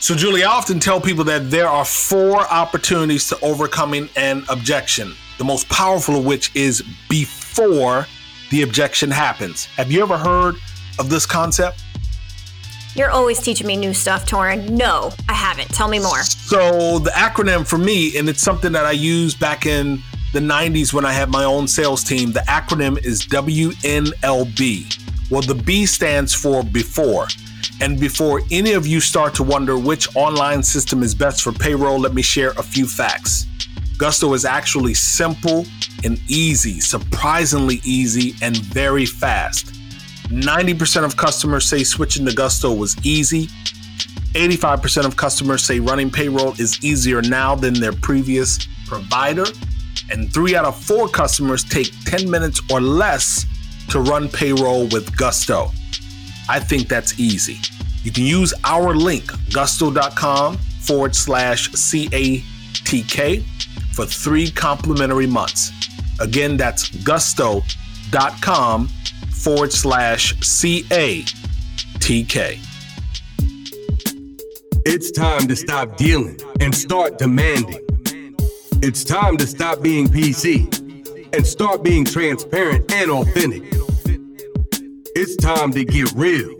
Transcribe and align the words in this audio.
So, 0.00 0.14
Julie, 0.14 0.44
I 0.44 0.50
often 0.50 0.80
tell 0.80 0.98
people 0.98 1.24
that 1.24 1.50
there 1.50 1.68
are 1.68 1.84
four 1.84 2.40
opportunities 2.40 3.28
to 3.28 3.38
overcoming 3.40 4.08
an 4.16 4.44
objection, 4.48 5.12
the 5.36 5.44
most 5.44 5.68
powerful 5.68 6.16
of 6.16 6.24
which 6.24 6.50
is 6.56 6.82
before 7.10 8.06
the 8.50 8.62
objection 8.62 9.10
happens. 9.10 9.66
Have 9.66 9.92
you 9.92 10.02
ever 10.02 10.16
heard 10.16 10.54
of 10.98 11.10
this 11.10 11.26
concept? 11.26 11.84
You're 12.94 13.10
always 13.10 13.40
teaching 13.42 13.66
me 13.66 13.76
new 13.76 13.92
stuff, 13.92 14.24
Torin. 14.24 14.70
No, 14.70 15.12
I 15.28 15.34
haven't. 15.34 15.68
Tell 15.68 15.86
me 15.86 15.98
more. 15.98 16.22
So, 16.22 16.98
the 16.98 17.10
acronym 17.10 17.66
for 17.66 17.78
me, 17.78 18.16
and 18.16 18.26
it's 18.26 18.42
something 18.42 18.72
that 18.72 18.86
I 18.86 18.92
used 18.92 19.38
back 19.38 19.66
in 19.66 20.02
the 20.32 20.40
90s 20.40 20.94
when 20.94 21.04
I 21.04 21.12
had 21.12 21.28
my 21.28 21.44
own 21.44 21.68
sales 21.68 22.02
team, 22.02 22.32
the 22.32 22.40
acronym 22.40 22.96
is 23.04 23.26
WNLB. 23.26 25.09
Well, 25.30 25.42
the 25.42 25.54
B 25.54 25.86
stands 25.86 26.34
for 26.34 26.64
before. 26.64 27.28
And 27.80 27.98
before 27.98 28.42
any 28.50 28.72
of 28.72 28.86
you 28.86 29.00
start 29.00 29.34
to 29.36 29.42
wonder 29.42 29.78
which 29.78 30.14
online 30.16 30.62
system 30.62 31.02
is 31.02 31.14
best 31.14 31.42
for 31.42 31.52
payroll, 31.52 31.98
let 31.98 32.12
me 32.12 32.20
share 32.20 32.50
a 32.50 32.62
few 32.62 32.86
facts. 32.86 33.46
Gusto 33.96 34.34
is 34.34 34.44
actually 34.44 34.94
simple 34.94 35.64
and 36.04 36.18
easy, 36.28 36.80
surprisingly 36.80 37.80
easy 37.84 38.34
and 38.42 38.56
very 38.56 39.06
fast. 39.06 39.66
90% 40.28 41.04
of 41.04 41.16
customers 41.16 41.68
say 41.68 41.84
switching 41.84 42.26
to 42.26 42.34
Gusto 42.34 42.72
was 42.72 42.96
easy. 43.04 43.46
85% 44.32 45.04
of 45.04 45.16
customers 45.16 45.62
say 45.62 45.80
running 45.80 46.10
payroll 46.10 46.52
is 46.52 46.82
easier 46.84 47.20
now 47.22 47.54
than 47.54 47.74
their 47.74 47.92
previous 47.92 48.58
provider. 48.86 49.44
And 50.10 50.32
three 50.32 50.56
out 50.56 50.64
of 50.64 50.82
four 50.82 51.08
customers 51.08 51.62
take 51.62 51.92
10 52.04 52.30
minutes 52.30 52.60
or 52.70 52.80
less 52.80 53.46
to 53.90 54.00
run 54.00 54.28
payroll 54.28 54.86
with 54.88 55.16
Gusto. 55.16 55.70
I 56.48 56.58
think 56.58 56.88
that's 56.88 57.18
easy. 57.18 57.58
You 58.02 58.10
can 58.10 58.24
use 58.24 58.54
our 58.64 58.94
link, 58.94 59.30
gusto.com 59.52 60.56
forward 60.56 61.14
slash 61.14 61.70
CATK, 61.70 63.42
for 63.94 64.06
three 64.06 64.50
complimentary 64.50 65.26
months. 65.26 65.72
Again, 66.20 66.56
that's 66.56 66.88
gusto.com 67.04 68.88
forward 69.32 69.72
slash 69.72 70.34
CATK. 70.36 71.34
It's 74.86 75.10
time 75.10 75.46
to 75.48 75.56
stop 75.56 75.96
dealing 75.96 76.38
and 76.60 76.74
start 76.74 77.18
demanding. 77.18 77.86
It's 78.82 79.04
time 79.04 79.36
to 79.36 79.46
stop 79.46 79.82
being 79.82 80.06
PC 80.08 80.90
and 81.34 81.46
start 81.46 81.82
being 81.82 82.04
transparent 82.04 82.90
and 82.92 83.10
authentic. 83.10 83.79
It's 85.22 85.36
time 85.36 85.70
to 85.72 85.84
get 85.84 86.10
real. 86.12 86.56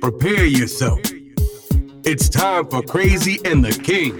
Prepare 0.00 0.46
yourself. 0.46 1.00
It's 2.02 2.30
time 2.30 2.66
for 2.66 2.80
Crazy 2.80 3.40
and 3.44 3.62
the 3.62 3.72
King. 3.72 4.16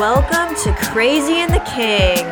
Welcome 0.00 0.56
to 0.64 0.74
Crazy 0.90 1.34
and 1.34 1.54
the 1.54 1.60
King. 1.60 2.26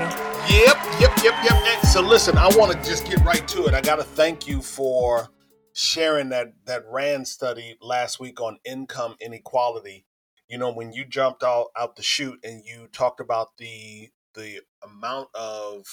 Yep, 0.50 0.76
yep, 0.98 1.16
yep, 1.22 1.44
yep. 1.44 1.52
And 1.52 1.86
So 1.86 2.00
listen, 2.00 2.36
I 2.36 2.48
want 2.56 2.72
to 2.72 2.78
just 2.78 3.06
get 3.06 3.24
right 3.24 3.46
to 3.46 3.66
it. 3.66 3.74
I 3.74 3.80
got 3.80 4.00
to 4.00 4.04
thank 4.04 4.48
you 4.48 4.60
for 4.60 5.28
sharing 5.74 6.30
that 6.30 6.48
that 6.64 6.82
Rand 6.90 7.28
study 7.28 7.76
last 7.80 8.18
week 8.18 8.40
on 8.40 8.58
income 8.64 9.14
inequality. 9.20 10.04
You 10.48 10.58
know, 10.58 10.72
when 10.72 10.92
you 10.92 11.04
jumped 11.04 11.44
out 11.44 11.66
out 11.78 11.94
the 11.94 12.02
chute 12.02 12.40
and 12.42 12.64
you 12.64 12.88
talked 12.90 13.20
about 13.20 13.56
the 13.56 14.08
the 14.34 14.62
amount 14.82 15.28
of 15.36 15.86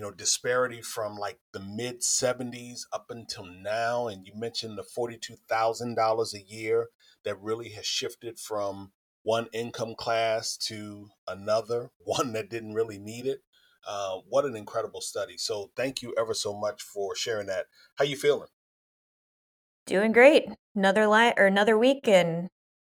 you 0.00 0.06
know 0.06 0.12
disparity 0.12 0.80
from 0.80 1.16
like 1.18 1.40
the 1.52 1.60
mid 1.60 2.02
70s 2.02 2.86
up 2.90 3.10
until 3.10 3.44
now 3.44 4.08
and 4.08 4.26
you 4.26 4.32
mentioned 4.34 4.78
the 4.78 4.82
$42,000 4.82 6.32
a 6.32 6.40
year 6.40 6.88
that 7.22 7.38
really 7.38 7.68
has 7.72 7.84
shifted 7.84 8.38
from 8.38 8.92
one 9.24 9.48
income 9.52 9.94
class 9.94 10.56
to 10.56 11.10
another 11.28 11.90
one 11.98 12.32
that 12.32 12.48
didn't 12.48 12.72
really 12.72 12.98
need 12.98 13.26
it. 13.26 13.40
Uh, 13.86 14.20
what 14.26 14.46
an 14.46 14.56
incredible 14.56 15.02
study. 15.02 15.36
So 15.36 15.70
thank 15.76 16.00
you 16.00 16.14
ever 16.16 16.32
so 16.32 16.58
much 16.58 16.80
for 16.80 17.14
sharing 17.14 17.48
that. 17.48 17.66
How 17.96 18.06
you 18.06 18.16
feeling? 18.16 18.48
Doing 19.86 20.12
great. 20.12 20.48
Another 20.74 21.06
li- 21.06 21.34
or 21.36 21.44
another 21.46 21.76
week 21.76 22.08
and 22.08 22.48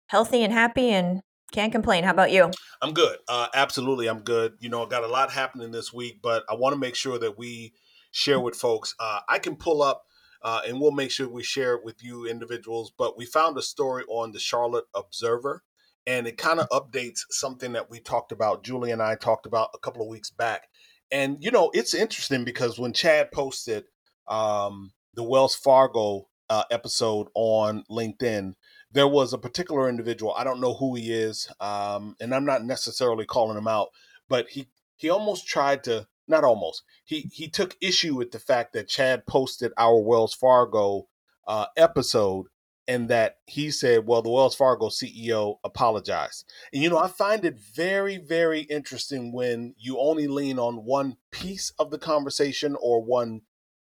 healthy 0.08 0.44
and 0.44 0.54
happy 0.54 0.90
and 0.90 1.22
can't 1.52 1.72
complain. 1.72 2.04
How 2.04 2.12
about 2.12 2.32
you? 2.32 2.52
I'm 2.82 2.94
good. 2.94 3.18
Uh, 3.28 3.48
absolutely, 3.54 4.08
I'm 4.08 4.22
good. 4.22 4.54
You 4.60 4.70
know, 4.70 4.86
I 4.86 4.90
got 4.90 5.04
a 5.04 5.08
lot 5.08 5.32
happening 5.32 5.72
this 5.72 5.92
week, 5.94 6.20
but 6.22 6.44
I 6.50 6.56
want 6.56 6.74
to 6.74 6.80
make 6.80 6.96
sure 6.96 7.18
that 7.20 7.38
we 7.38 7.74
share 8.12 8.40
with 8.40 8.56
folks. 8.56 8.96
Uh, 9.00 9.20
I 9.28 9.40
can 9.40 9.56
pull 9.56 9.82
up, 9.82 10.04
uh, 10.44 10.62
and 10.68 10.80
we'll 10.80 10.92
make 10.92 11.12
sure 11.12 11.28
we 11.28 11.44
share 11.44 11.76
it 11.76 11.84
with 11.84 12.04
you 12.04 12.26
individuals. 12.26 12.92
But 12.98 13.18
we 13.18 13.26
found 13.26 13.58
a 13.58 13.62
story 13.62 14.04
on 14.08 14.32
the 14.32 14.40
Charlotte 14.40 14.86
Observer, 14.96 15.64
and 16.08 16.28
it 16.28 16.38
kind 16.38 16.60
of 16.60 16.70
updates 16.70 17.20
something 17.30 17.74
that 17.74 17.90
we 17.90 18.00
talked 18.00 18.32
about. 18.32 18.64
Julie 18.64 18.92
and 18.92 19.02
I 19.02 19.16
talked 19.16 19.46
about 19.46 19.70
a 19.74 19.80
couple 19.80 20.02
of 20.02 20.08
weeks 20.08 20.30
back, 20.30 20.68
and 21.12 21.38
you 21.42 21.52
know, 21.52 21.72
it's 21.74 21.94
interesting 21.94 22.44
because 22.44 22.80
when 22.80 22.94
Chad 22.94 23.32
posted 23.32 23.86
um, 24.28 24.92
the 25.16 25.24
Wells 25.24 25.56
Fargo 25.56 26.28
uh, 26.50 26.64
episode 26.72 27.28
on 27.36 27.84
LinkedIn 27.90 28.54
there 28.92 29.08
was 29.08 29.34
a 29.34 29.38
particular 29.38 29.88
individual. 29.88 30.34
I 30.36 30.44
don't 30.44 30.62
know 30.62 30.74
who 30.74 30.96
he 30.96 31.12
is, 31.12 31.50
um, 31.60 32.16
and 32.20 32.34
I'm 32.34 32.46
not 32.46 32.64
necessarily 32.64 33.26
calling 33.26 33.58
him 33.58 33.68
out, 33.68 33.90
but 34.28 34.50
he 34.50 34.68
he 34.96 35.10
almost 35.10 35.48
tried 35.48 35.84
to 35.86 36.08
not 36.28 36.44
almost 36.44 36.84
he 37.04 37.30
he 37.34 37.48
took 37.48 37.76
issue 37.82 38.16
with 38.16 38.32
the 38.32 38.40
fact 38.40 38.74
that 38.74 38.88
Chad 38.88 39.26
posted 39.26 39.72
our 39.78 40.00
Wells 40.00 40.34
Fargo 40.34 41.08
uh, 41.48 41.68
episode 41.78 42.48
and 42.90 43.08
that 43.08 43.38
he 43.46 43.70
said, 43.70 44.08
well, 44.08 44.24
the 44.24 44.32
Wells 44.32 44.56
Fargo 44.56 44.88
CEO 44.88 45.58
apologized. 45.64 46.52
And 46.74 46.82
you 46.82 46.90
know, 46.90 46.98
I 46.98 47.08
find 47.08 47.46
it 47.46 47.60
very, 47.60 48.18
very 48.18 48.62
interesting 48.62 49.32
when 49.32 49.76
you 49.78 50.00
only 50.00 50.28
lean 50.28 50.58
on 50.58 50.86
one 50.86 51.18
piece 51.30 51.72
of 51.78 51.92
the 51.92 52.00
conversation 52.00 52.76
or 52.82 53.04
one 53.04 53.42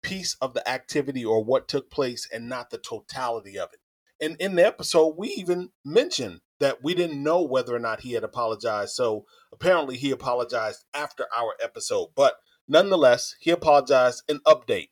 piece 0.02 0.36
of 0.42 0.56
the 0.56 0.68
activity 0.68 1.24
or 1.24 1.44
what 1.44 1.68
took 1.68 1.92
place 1.92 2.28
and 2.34 2.50
not 2.50 2.72
the 2.72 2.80
totality 2.80 3.60
of 3.60 3.70
it. 3.72 3.80
And 4.20 4.36
in 4.40 4.56
the 4.56 4.66
episode, 4.66 5.16
we 5.18 5.30
even 5.30 5.70
mentioned 5.86 6.42
that 6.60 6.84
we 6.84 6.94
didn't 6.96 7.22
know 7.22 7.42
whether 7.42 7.76
or 7.76 7.80
not 7.80 8.02
he 8.02 8.14
had 8.14 8.24
apologized. 8.24 8.94
So 8.94 9.26
apparently 9.52 9.98
he 9.98 10.12
apologized 10.12 10.86
after 10.94 11.26
our 11.36 11.54
episode. 11.62 12.10
But 12.16 12.36
nonetheless, 12.68 13.36
he 13.40 13.52
apologized. 13.52 14.24
An 14.28 14.40
update. 14.46 14.90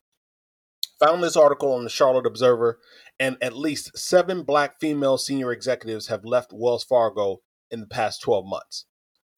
Found 1.00 1.24
this 1.24 1.36
article 1.36 1.74
on 1.74 1.84
the 1.84 1.90
Charlotte 1.90 2.26
Observer, 2.26 2.80
and 3.20 3.38
at 3.42 3.56
least 3.56 3.98
seven 3.98 4.44
black 4.44 4.80
female 4.80 5.18
senior 5.18 5.52
executives 5.52 6.08
have 6.08 6.24
left 6.24 6.54
Wells 6.54 6.86
Fargo 6.86 7.42
in 7.70 7.82
the 7.82 7.88
past 7.88 8.22
12 8.22 8.46
months. 8.46 8.86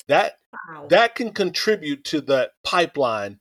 That 0.08 0.34
wow. 0.70 0.88
that 0.90 1.16
can 1.16 1.34
contribute 1.34 2.04
to 2.06 2.22
the 2.22 2.52
pipeline 2.64 3.40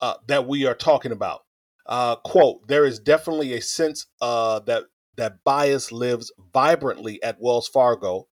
uh, 0.00 0.14
that 0.26 0.46
we 0.46 0.66
are 0.66 0.74
talking 0.74 1.12
about. 1.12 1.42
Uh, 1.86 2.16
quote: 2.16 2.66
There 2.68 2.84
is 2.84 2.98
definitely 2.98 3.52
a 3.52 3.62
sense 3.62 4.06
uh, 4.20 4.60
that 4.60 4.84
that 5.18 5.42
bias 5.42 5.90
lives 5.90 6.32
vibrantly 6.54 7.20
at 7.24 7.40
Wells 7.40 7.68
Fargo. 7.68 8.28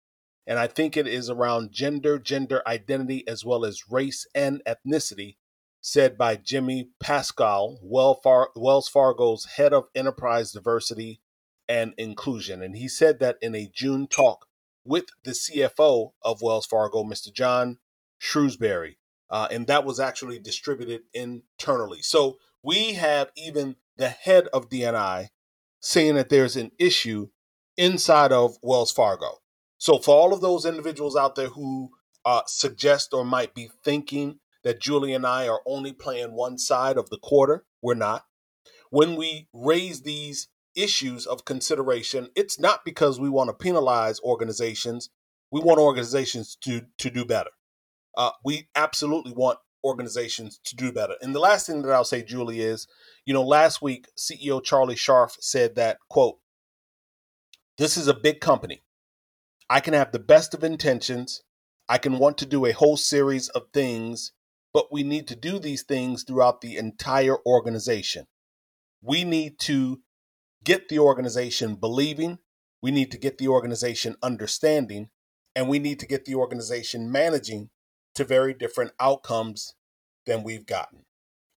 And 0.47 0.57
I 0.57 0.69
think 0.69 0.97
it 0.97 1.09
is 1.09 1.29
around 1.29 1.73
gender, 1.73 2.17
gender 2.17 2.63
identity, 2.65 3.27
as 3.27 3.45
well 3.45 3.65
as 3.65 3.91
race 3.91 4.25
and 4.37 4.63
ethnicity, 4.65 5.37
said 5.81 6.17
by 6.17 6.37
Jimmie 6.37 6.91
Paschall, 7.03 7.79
Wells 7.83 8.89
Fargo's 8.89 9.45
head 9.57 9.73
of 9.73 9.89
enterprise 9.97 10.53
diversity 10.53 11.21
and 11.69 11.93
inclusion. 11.99 12.63
And 12.63 12.77
he 12.77 12.87
said 12.87 13.19
that 13.19 13.37
in 13.43 13.57
a 13.57 13.69
June 13.75 14.07
talk 14.07 14.47
with 14.85 15.07
the 15.25 15.33
CFO 15.33 16.13
of 16.23 16.41
Wells 16.41 16.67
Fargo, 16.67 17.03
Mr. 17.03 17.33
John 17.33 17.79
Shrewsberry. 18.23 18.95
Uh, 19.29 19.49
and 19.51 19.67
that 19.67 19.85
was 19.85 19.99
actually 19.99 20.39
distributed 20.39 21.01
internally. 21.13 22.01
So 22.03 22.39
we 22.63 22.93
have 22.93 23.33
even 23.37 23.75
the 23.97 24.09
head 24.09 24.47
of 24.53 24.69
DNI 24.69 25.31
saying 25.87 26.17
that 26.17 26.29
there's 26.31 26.57
an 26.57 26.73
issue 26.81 27.29
inside 27.77 28.33
of 28.33 28.56
Wells 28.61 28.91
Fargo. 28.91 29.38
So, 29.79 29.99
for 29.99 30.17
all 30.17 30.35
of 30.35 30.41
those 30.41 30.67
individuals 30.67 31.15
out 31.15 31.37
there 31.37 31.50
who 31.50 31.91
uh, 32.25 32.43
suggest 32.49 33.15
or 33.15 33.25
might 33.25 33.55
be 33.55 33.71
thinking 33.85 34.41
that 34.65 34.81
Julie 34.81 35.15
and 35.15 35.25
I 35.25 35.47
are 35.47 35.61
only 35.65 35.93
playing 35.93 36.33
one 36.33 36.59
side 36.59 36.97
of 36.97 37.09
the 37.11 37.19
quarter, 37.19 37.65
we're 37.83 37.94
not. 37.94 38.25
When 38.91 39.15
we 39.15 39.47
raise 39.53 40.03
these 40.03 40.49
issues 40.75 41.25
of 41.25 41.44
consideration, 41.44 42.31
it's 42.35 42.59
not 42.59 42.85
because 42.85 43.21
we 43.21 43.31
want 43.31 43.49
to 43.50 43.55
penalize 43.55 44.19
organizations. 44.21 45.11
We 45.53 45.61
want 45.61 45.79
organizations 45.79 46.56
to 46.62 46.82
to 46.99 47.11
do 47.11 47.25
better. 47.25 47.50
Uh, 48.17 48.32
we 48.44 48.67
absolutely 48.75 49.35
want 49.35 49.61
organizations 49.87 50.61
to 50.65 50.77
do 50.77 50.93
better. 50.93 51.15
And 51.23 51.35
the 51.35 51.41
last 51.41 51.67
thing 51.67 51.83
that 51.83 51.93
I'll 51.93 52.05
say, 52.05 52.23
Julie, 52.23 52.61
is 52.61 52.87
you 53.27 53.35
know, 53.35 53.43
last 53.43 53.83
week, 53.83 54.06
CEO 54.17 54.62
Charlie 54.62 54.94
Scharf 54.94 55.37
said 55.41 55.75
that, 55.75 55.99
quote, 56.09 56.37
this 57.77 57.97
is 57.97 58.09
a 58.09 58.15
big 58.15 58.41
company. 58.41 58.83
I 59.69 59.81
can 59.81 59.94
have 59.94 60.12
the 60.12 60.21
best 60.21 60.55
of 60.55 60.62
intentions. 60.62 61.43
I 61.88 61.99
can 61.99 62.19
want 62.19 62.38
to 62.38 62.47
do 62.47 62.65
a 62.65 62.73
whole 62.73 62.97
series 62.97 63.49
of 63.50 63.65
things, 63.73 64.33
but 64.73 64.93
we 64.93 65.03
need 65.03 65.27
to 65.29 65.37
do 65.37 65.59
these 65.59 65.83
things 65.83 66.23
throughout 66.23 66.61
the 66.61 66.77
entire 66.77 67.37
organization. 67.44 68.27
We 69.03 69.25
need 69.25 69.59
to 69.61 70.00
get 70.65 70.89
the 70.89 71.00
organization 71.00 71.75
believing, 71.75 72.39
we 72.81 72.91
need 72.91 73.11
to 73.11 73.19
get 73.19 73.39
the 73.39 73.49
organization 73.49 74.17
understanding, 74.23 75.11
and 75.55 75.69
we 75.69 75.79
need 75.79 75.99
to 76.00 76.06
get 76.06 76.25
the 76.25 76.35
organization 76.37 77.11
managing 77.11 77.71
to 78.17 78.25
very 78.25 78.55
different 78.55 78.93
outcomes 78.99 79.75
than 80.27 80.43
we've 80.43 80.67
gotten. 80.67 81.05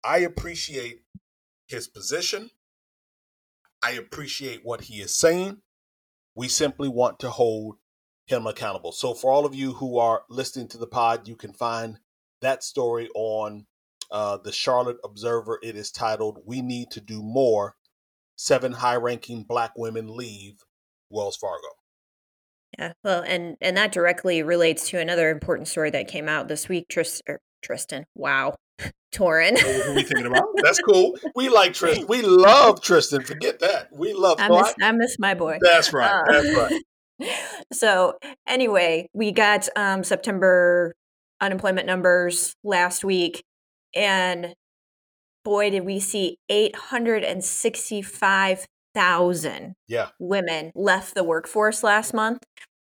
I 0.04 0.20
appreciate 0.20 1.04
his 1.68 1.88
position. 1.88 2.52
I 3.82 3.92
appreciate 3.92 4.62
what 4.64 4.82
he 4.82 4.96
is 4.96 5.16
saying. 5.16 5.62
We 6.36 6.48
simply 6.48 6.88
want 6.88 7.20
to 7.20 7.30
hold 7.30 7.78
him 8.26 8.46
accountable. 8.46 8.92
So, 8.92 9.14
for 9.14 9.32
all 9.32 9.46
of 9.46 9.56
you 9.56 9.74
who 9.74 9.98
are 9.98 10.24
listening 10.30 10.68
to 10.70 10.78
the 10.78 10.88
pod, 10.88 11.28
you 11.28 11.36
can 11.36 11.54
find 11.54 12.00
that 12.42 12.64
story 12.64 13.10
on 13.16 13.66
uh, 14.12 14.38
the 14.44 14.52
Charlotte 14.52 14.98
Observer. 15.04 15.60
It 15.64 15.76
is 15.76 15.92
titled 15.92 16.42
We 16.46 16.62
Need 16.62 16.92
to 16.92 17.02
Do 17.02 17.22
More 17.22 17.76
Seven 18.36 18.74
High 18.74 18.96
Ranking 18.96 19.44
Black 19.44 19.72
Women 19.78 20.16
Leave 20.16 20.64
Wells 21.10 21.38
Fargo. 21.38 21.68
Yeah, 22.78 22.94
well, 23.04 23.24
and 23.26 23.56
and 23.62 23.78
that 23.78 23.92
directly 23.92 24.44
relates 24.44 24.90
to 24.90 25.00
another 25.00 25.30
important 25.30 25.68
story 25.68 25.90
that 25.92 26.08
came 26.08 26.28
out 26.28 26.48
this 26.48 26.68
week. 26.68 26.88
Trist, 26.90 27.22
er, 27.28 27.40
Tristan, 27.62 28.06
wow, 28.14 28.56
Torin. 29.16 29.58
Who 29.58 29.92
are 29.92 29.96
we 29.96 30.04
thinking 30.04 30.28
about? 30.28 30.44
That's 30.64 30.80
cool. 30.80 31.18
We 31.36 31.50
like 31.50 31.74
Tristan. 31.74 32.08
We 32.08 32.22
love 32.22 32.82
Tristan. 32.82 33.24
Forget 33.24 33.60
that. 33.60 33.90
We 33.92 34.14
love. 34.14 34.40
I 34.40 34.50
miss, 34.50 34.74
I, 34.82 34.88
I 34.88 34.92
miss 34.92 35.18
my 35.18 35.34
boy. 35.34 35.60
That's 35.62 35.94
right. 35.94 36.12
Uh, 36.12 36.24
that's 36.32 36.56
right. 36.56 36.82
So 37.74 38.14
anyway, 38.48 39.10
we 39.12 39.32
got 39.32 39.68
um, 39.76 40.04
September 40.04 40.94
unemployment 41.42 41.88
numbers 41.88 42.54
last 42.64 43.04
week, 43.04 43.44
and 43.96 44.54
boy, 45.44 45.72
did 45.72 45.84
we 45.84 46.00
see 46.00 46.38
eight 46.48 46.76
hundred 46.76 47.24
and 47.24 47.44
sixty-five 47.44 48.68
thousand 48.98 49.76
yeah. 49.88 50.10
women 50.20 50.72
left 50.74 51.14
the 51.14 51.24
workforce 51.24 51.84
last 51.84 52.16
month. 52.16 52.44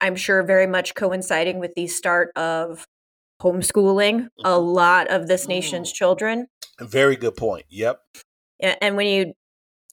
I'm 0.02 0.16
sure 0.16 0.42
very 0.42 0.66
much 0.66 0.96
coinciding 0.96 1.60
with 1.60 1.74
the 1.76 1.86
start 1.86 2.32
of 2.36 2.86
homeschooling 3.40 4.28
a 4.44 4.50
mm-hmm. 4.50 4.66
lot 4.66 5.12
of 5.12 5.28
this 5.28 5.48
nation's 5.48 5.92
mm. 5.92 5.96
children. 5.96 6.48
Very 6.80 7.16
good 7.16 7.36
point. 7.36 7.66
Yep. 7.70 8.02
Yeah. 8.60 8.76
And 8.82 8.96
when 8.96 9.08
you 9.08 9.34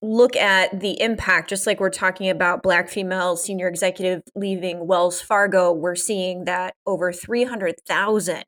look 0.01 0.35
at 0.35 0.81
the 0.81 1.01
impact, 1.01 1.51
just 1.51 1.67
like 1.67 1.79
we're 1.79 1.91
talking 1.91 2.31
about 2.31 2.63
Black 2.63 2.89
female 2.89 3.37
senior 3.37 3.69
executive 3.69 4.23
leaving 4.35 4.87
Wells 4.87 5.21
Fargo, 5.21 5.73
we're 5.73 5.95
seeing 5.95 6.45
that 6.45 6.75
over 6.87 7.13
300,000 7.13 8.45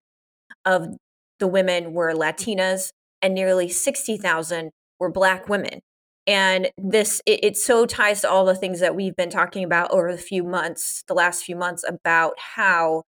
of 0.64 0.86
the 1.38 1.46
women 1.46 1.92
were 1.92 2.14
Latinas 2.14 2.90
and 3.20 3.34
nearly 3.34 3.68
60,000 3.68 4.70
were 4.98 5.10
Black 5.10 5.48
women. 5.48 5.80
And 6.30 6.70
this, 6.78 7.20
it, 7.26 7.40
it 7.42 7.56
so 7.56 7.86
ties 7.86 8.20
to 8.20 8.30
all 8.30 8.44
the 8.44 8.54
things 8.54 8.78
that 8.78 8.94
we've 8.94 9.16
been 9.16 9.30
talking 9.30 9.64
about 9.64 9.90
over 9.90 10.12
the 10.12 10.22
few 10.22 10.44
months, 10.44 11.02
the 11.08 11.14
last 11.14 11.42
few 11.42 11.56
months, 11.56 11.84
about 11.88 12.34
how 12.38 13.02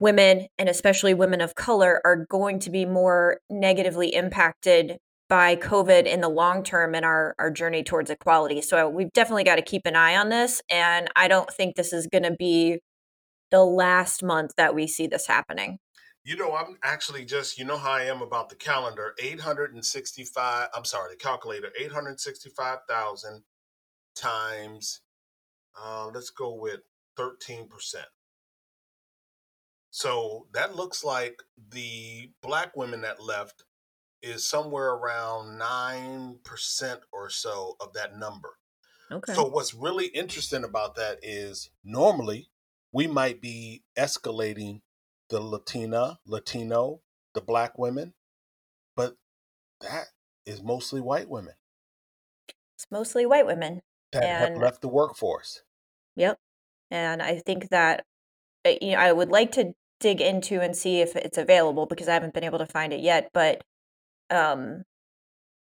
women 0.00 0.48
and 0.58 0.68
especially 0.68 1.14
women 1.14 1.40
of 1.40 1.54
color 1.54 2.00
are 2.04 2.26
going 2.28 2.58
to 2.58 2.70
be 2.70 2.84
more 2.84 3.38
negatively 3.48 4.12
impacted 4.12 4.98
by 5.28 5.54
COVID 5.54 6.04
in 6.04 6.20
the 6.20 6.28
long 6.28 6.64
term 6.64 6.96
in 6.96 7.04
our, 7.04 7.36
our 7.38 7.48
journey 7.48 7.84
towards 7.84 8.10
equality. 8.10 8.60
So 8.60 8.88
we've 8.88 9.12
definitely 9.12 9.44
got 9.44 9.56
to 9.56 9.62
keep 9.62 9.86
an 9.86 9.94
eye 9.94 10.16
on 10.16 10.30
this. 10.30 10.60
And 10.68 11.06
I 11.14 11.28
don't 11.28 11.48
think 11.48 11.76
this 11.76 11.92
is 11.92 12.08
going 12.08 12.24
to 12.24 12.34
be 12.36 12.80
the 13.52 13.64
last 13.64 14.24
month 14.24 14.50
that 14.56 14.74
we 14.74 14.88
see 14.88 15.06
this 15.06 15.28
happening. 15.28 15.78
You 16.28 16.36
know, 16.36 16.54
I'm 16.54 16.76
actually 16.82 17.24
just, 17.24 17.56
you 17.56 17.64
know 17.64 17.78
how 17.78 17.92
I 17.92 18.02
am 18.02 18.20
about 18.20 18.50
the 18.50 18.54
calendar 18.54 19.14
865, 19.18 20.68
I'm 20.76 20.84
sorry, 20.84 21.14
the 21.14 21.16
calculator, 21.16 21.72
865,000 21.80 23.44
times, 24.14 25.00
uh, 25.82 26.10
let's 26.12 26.28
go 26.28 26.52
with 26.52 26.80
13%. 27.18 27.66
So 29.88 30.48
that 30.52 30.76
looks 30.76 31.02
like 31.02 31.42
the 31.70 32.30
black 32.42 32.76
women 32.76 33.00
that 33.00 33.22
left 33.22 33.64
is 34.20 34.46
somewhere 34.46 34.90
around 34.90 35.58
9% 35.58 36.98
or 37.10 37.30
so 37.30 37.76
of 37.80 37.94
that 37.94 38.18
number. 38.18 38.58
Okay. 39.10 39.32
So 39.32 39.46
what's 39.46 39.72
really 39.72 40.08
interesting 40.08 40.64
about 40.64 40.94
that 40.96 41.20
is 41.22 41.70
normally 41.82 42.50
we 42.92 43.06
might 43.06 43.40
be 43.40 43.82
escalating 43.96 44.82
the 45.30 45.40
Latina, 45.40 46.18
Latino, 46.26 47.00
the 47.34 47.40
black 47.40 47.78
women, 47.78 48.14
but 48.96 49.16
that 49.80 50.06
is 50.46 50.62
mostly 50.62 51.00
white 51.00 51.28
women. 51.28 51.54
It's 52.76 52.86
mostly 52.90 53.26
white 53.26 53.46
women 53.46 53.82
that 54.12 54.24
and, 54.24 54.54
have 54.54 54.62
left 54.62 54.80
the 54.80 54.88
workforce. 54.88 55.62
Yep. 56.16 56.38
And 56.90 57.22
I 57.22 57.38
think 57.38 57.68
that 57.70 58.04
eh, 58.64 58.78
you 58.80 58.92
know, 58.92 58.98
I 58.98 59.12
would 59.12 59.30
like 59.30 59.52
to 59.52 59.72
dig 60.00 60.20
into 60.20 60.60
and 60.60 60.76
see 60.76 61.00
if 61.00 61.16
it's 61.16 61.38
available 61.38 61.86
because 61.86 62.08
I 62.08 62.14
haven't 62.14 62.34
been 62.34 62.44
able 62.44 62.58
to 62.58 62.66
find 62.66 62.92
it 62.92 63.00
yet, 63.00 63.30
but 63.34 63.62
um, 64.30 64.84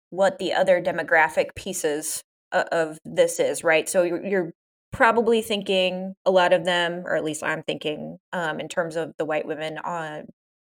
what 0.10 0.40
the 0.40 0.54
other 0.54 0.82
demographic 0.82 1.56
pieces 1.56 2.24
of 2.52 3.00
this 3.06 3.40
is, 3.40 3.64
right? 3.64 3.88
So 3.88 4.04
you're, 4.04 4.26
you're 4.26 4.54
probably 4.92 5.42
thinking 5.42 6.16
a 6.26 6.32
lot 6.32 6.54
of 6.54 6.66
them, 6.66 7.04
or 7.06 7.16
at 7.16 7.24
least 7.24 7.44
I'm 7.44 7.64
thinking, 7.64 8.18
um, 8.34 8.60
in 8.60 8.68
terms 8.68 8.96
of 8.96 9.14
the 9.18 9.26
white 9.26 9.48
women 9.48 9.78
on 9.78 10.28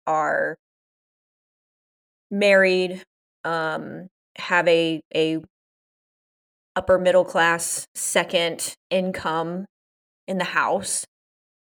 are 0.06 0.56
married, 2.30 3.02
um, 3.44 4.08
have 4.38 4.66
a 4.68 5.00
a 5.14 5.40
upper 6.74 6.98
middle 6.98 7.24
class 7.24 7.86
second 7.94 8.76
income 8.90 9.66
in 10.28 10.38
the 10.38 10.44
house. 10.44 11.04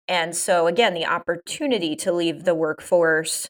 And 0.08 0.37
so 0.37 0.67
again, 0.67 0.94
the 0.94 1.06
opportunity 1.06 1.97
to 1.97 2.12
leave 2.12 2.44
the 2.44 2.55
workforce 2.55 3.49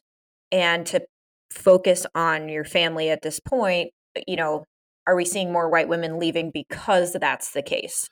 and 0.51 0.85
to 0.87 1.05
focus 1.51 2.05
on 2.15 2.49
your 2.49 2.63
family 2.63 3.09
at 3.09 3.21
this 3.21 3.39
point, 3.39 3.91
you 4.27 4.35
know, 4.35 4.65
are 5.07 5.15
we 5.15 5.25
seeing 5.25 5.51
more 5.51 5.69
white 5.69 5.89
women 5.89 6.19
leaving 6.19 6.51
because 6.51 7.13
that's 7.13 7.51
the 7.51 7.63
case? 7.63 8.07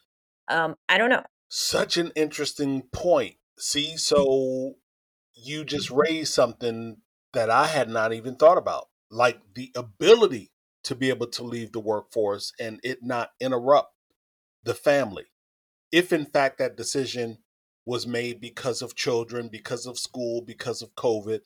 Um, 0.49 0.75
I 0.87 0.97
don't 0.97 1.09
know. 1.09 1.23
Such 1.49 1.97
an 1.97 2.11
interesting 2.15 2.83
point. 2.91 3.35
See, 3.57 3.97
so 3.97 4.75
you 5.33 5.63
just 5.63 5.89
raised 5.89 6.33
something 6.33 6.97
that 7.33 7.49
I 7.49 7.67
had 7.67 7.89
not 7.89 8.13
even 8.13 8.35
thought 8.35 8.57
about, 8.57 8.87
like 9.09 9.39
the 9.55 9.71
ability 9.75 10.51
to 10.83 10.95
be 10.95 11.09
able 11.09 11.27
to 11.27 11.43
leave 11.43 11.71
the 11.71 11.79
workforce 11.79 12.53
and 12.59 12.79
it 12.83 12.99
not 13.01 13.31
interrupt 13.39 13.93
the 14.63 14.73
family. 14.73 15.25
If 15.91 16.13
in 16.13 16.25
fact 16.25 16.57
that 16.59 16.77
decision 16.77 17.39
was 17.85 18.05
made 18.05 18.39
because 18.39 18.81
of 18.81 18.95
children, 18.95 19.49
because 19.51 19.85
of 19.85 19.97
school, 19.97 20.41
because 20.41 20.81
of 20.81 20.95
COVID, 20.95 21.39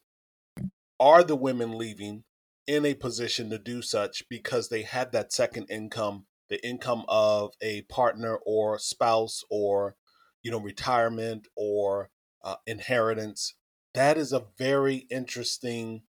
are 0.99 1.23
the 1.23 1.35
women 1.35 1.77
leaving 1.77 2.23
in 2.67 2.85
a 2.85 2.93
position 2.93 3.49
to 3.49 3.57
do 3.57 3.81
such 3.81 4.23
because 4.29 4.69
they 4.69 4.83
had 4.83 5.11
that 5.11 5.33
second 5.33 5.67
income 5.69 6.25
the 6.53 6.67
income 6.67 7.03
of 7.07 7.51
a 7.61 7.81
partner 7.83 8.37
or 8.45 8.77
spouse 8.77 9.43
or 9.49 9.95
you 10.43 10.51
know 10.51 10.59
retirement 10.59 11.47
or 11.57 12.11
uh, 12.43 12.55
inheritance 12.67 13.55
that 13.95 14.17
is 14.17 14.31
a 14.31 14.43
very 14.57 15.07
interesting 15.09 16.03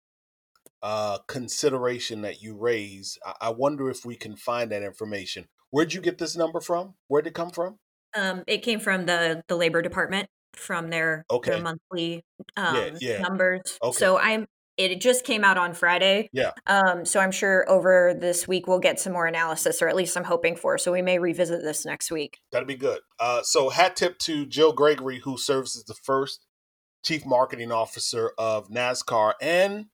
uh, 0.83 1.19
consideration 1.27 2.23
that 2.23 2.41
you 2.41 2.57
raise 2.57 3.19
I-, 3.25 3.35
I 3.43 3.51
wonder 3.51 3.91
if 3.91 4.07
we 4.07 4.17
can 4.17 4.35
find 4.35 4.73
that 4.73 4.83
information 4.83 5.47
where'd 5.71 5.93
you 5.93 6.01
get 6.01 6.17
this 6.17 6.37
number 6.37 6.61
from 6.61 6.95
where'd 7.09 7.27
it 7.27 7.35
come 7.35 7.51
from 7.51 7.79
um, 8.17 8.43
it 8.47 8.63
came 8.63 8.81
from 8.81 9.05
the 9.05 9.43
the 9.47 9.57
labor 9.57 9.83
department 9.83 10.31
from 10.57 10.91
their, 10.91 11.25
okay. 11.31 11.53
their 11.53 11.63
monthly 11.63 12.25
um, 12.57 12.75
yeah, 12.75 12.91
yeah. 13.01 13.21
numbers. 13.21 13.79
Okay. 13.81 13.97
So 13.97 14.19
I'm 14.19 14.47
it 14.81 15.01
just 15.01 15.25
came 15.25 15.45
out 15.45 15.59
on 15.59 15.75
Friday. 15.75 16.29
Yeah. 16.33 16.53
Um, 16.67 17.05
so 17.05 17.21
I'm 17.21 17.31
sure 17.31 17.69
over 17.69 18.15
this 18.15 18.49
week 18.49 18.67
we'll 18.67 18.79
get 18.79 18.99
some 18.99 19.13
more 19.13 19.27
analysis, 19.27 19.83
or 19.83 19.89
at 19.89 19.97
least 19.97 20.17
I'm 20.17 20.25
hoping 20.25 20.57
for. 20.57 20.79
So 20.79 20.93
we 20.93 21.03
may 21.03 21.19
revisit 21.19 21.63
this 21.63 21.85
next 21.85 22.11
week. 22.11 22.39
That'd 22.53 22.69
be 22.69 22.77
good. 22.77 23.01
Uh, 23.19 23.43
so 23.43 23.69
hat 23.69 23.97
tip 23.97 24.19
to 24.21 24.47
Jill 24.47 24.73
Gregory, 24.73 25.21
who 25.21 25.37
serves 25.37 25.77
as 25.77 25.85
the 25.85 25.95
first 25.95 26.47
chief 27.03 27.27
marketing 27.27 27.73
officer 27.73 28.33
of 28.39 28.69
NASCAR, 28.69 29.35
and 29.41 29.87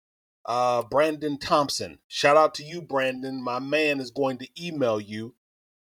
uh, 0.45 0.83
Brandon 0.83 1.39
Thompson. 1.39 1.99
Shout 2.07 2.37
out 2.37 2.55
to 2.55 2.63
you, 2.63 2.81
Brandon. 2.81 3.43
My 3.43 3.59
man 3.59 4.01
is 4.01 4.11
going 4.11 4.39
to 4.39 4.49
email 4.61 5.01
you. 5.01 5.35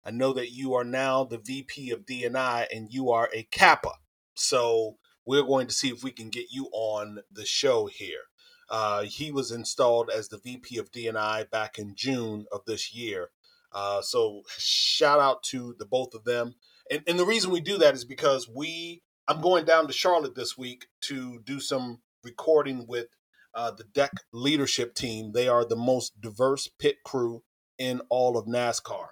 I 0.04 0.12
know 0.12 0.34
that 0.34 0.52
you 0.52 0.74
are 0.76 0.84
now 0.84 1.24
the 1.24 1.40
VP 1.40 1.92
of 1.92 2.06
DNI 2.06 2.68
and 2.74 2.92
you 2.92 3.10
are 3.12 3.30
a 3.34 3.44
Kappa. 3.52 3.94
So 4.36 4.98
we're 5.26 5.44
going 5.44 5.68
to 5.68 5.74
see 5.74 5.90
if 5.90 6.04
we 6.04 6.12
can 6.12 6.30
get 6.30 6.52
you 6.52 6.68
on 6.72 7.20
the 7.32 7.46
show 7.46 7.88
here. 7.88 8.22
Uh, 8.70 9.04
he 9.04 9.32
was 9.32 9.52
installed 9.52 10.10
as 10.10 10.30
the 10.30 10.38
VP 10.38 10.78
of 10.78 10.92
DNI 10.92 11.50
back 11.50 11.78
in 11.78 11.94
June 11.96 12.46
of 12.52 12.62
this 12.66 12.94
year. 12.94 13.30
Uh, 13.72 14.02
so 14.02 14.44
shout 14.58 15.20
out 15.20 15.44
to 15.44 15.76
the 15.78 15.86
both 15.86 16.14
of 16.14 16.24
them. 16.24 16.56
And, 16.90 17.04
and 17.08 17.20
the 17.20 17.26
reason 17.26 17.52
we 17.52 17.60
do 17.60 17.78
that 17.80 17.94
is 17.94 18.06
because 18.06 18.50
we, 18.50 19.04
I'm 19.28 19.42
going 19.42 19.66
down 19.66 19.88
to 19.88 19.94
Charlotte 19.94 20.36
this 20.36 20.58
week 20.58 20.88
to 21.02 21.40
do 21.44 21.60
some 21.60 22.02
recording 22.24 22.86
with 22.88 23.08
uh, 23.54 23.72
the 23.72 23.84
deck 23.84 24.12
leadership 24.32 24.96
team. 24.96 25.32
They 25.34 25.48
are 25.48 25.66
the 25.66 25.76
most 25.76 26.20
diverse 26.22 26.68
pit 26.68 26.98
crew 27.04 27.44
in 27.78 28.02
all 28.10 28.38
of 28.38 28.46
NASCAR. 28.46 29.08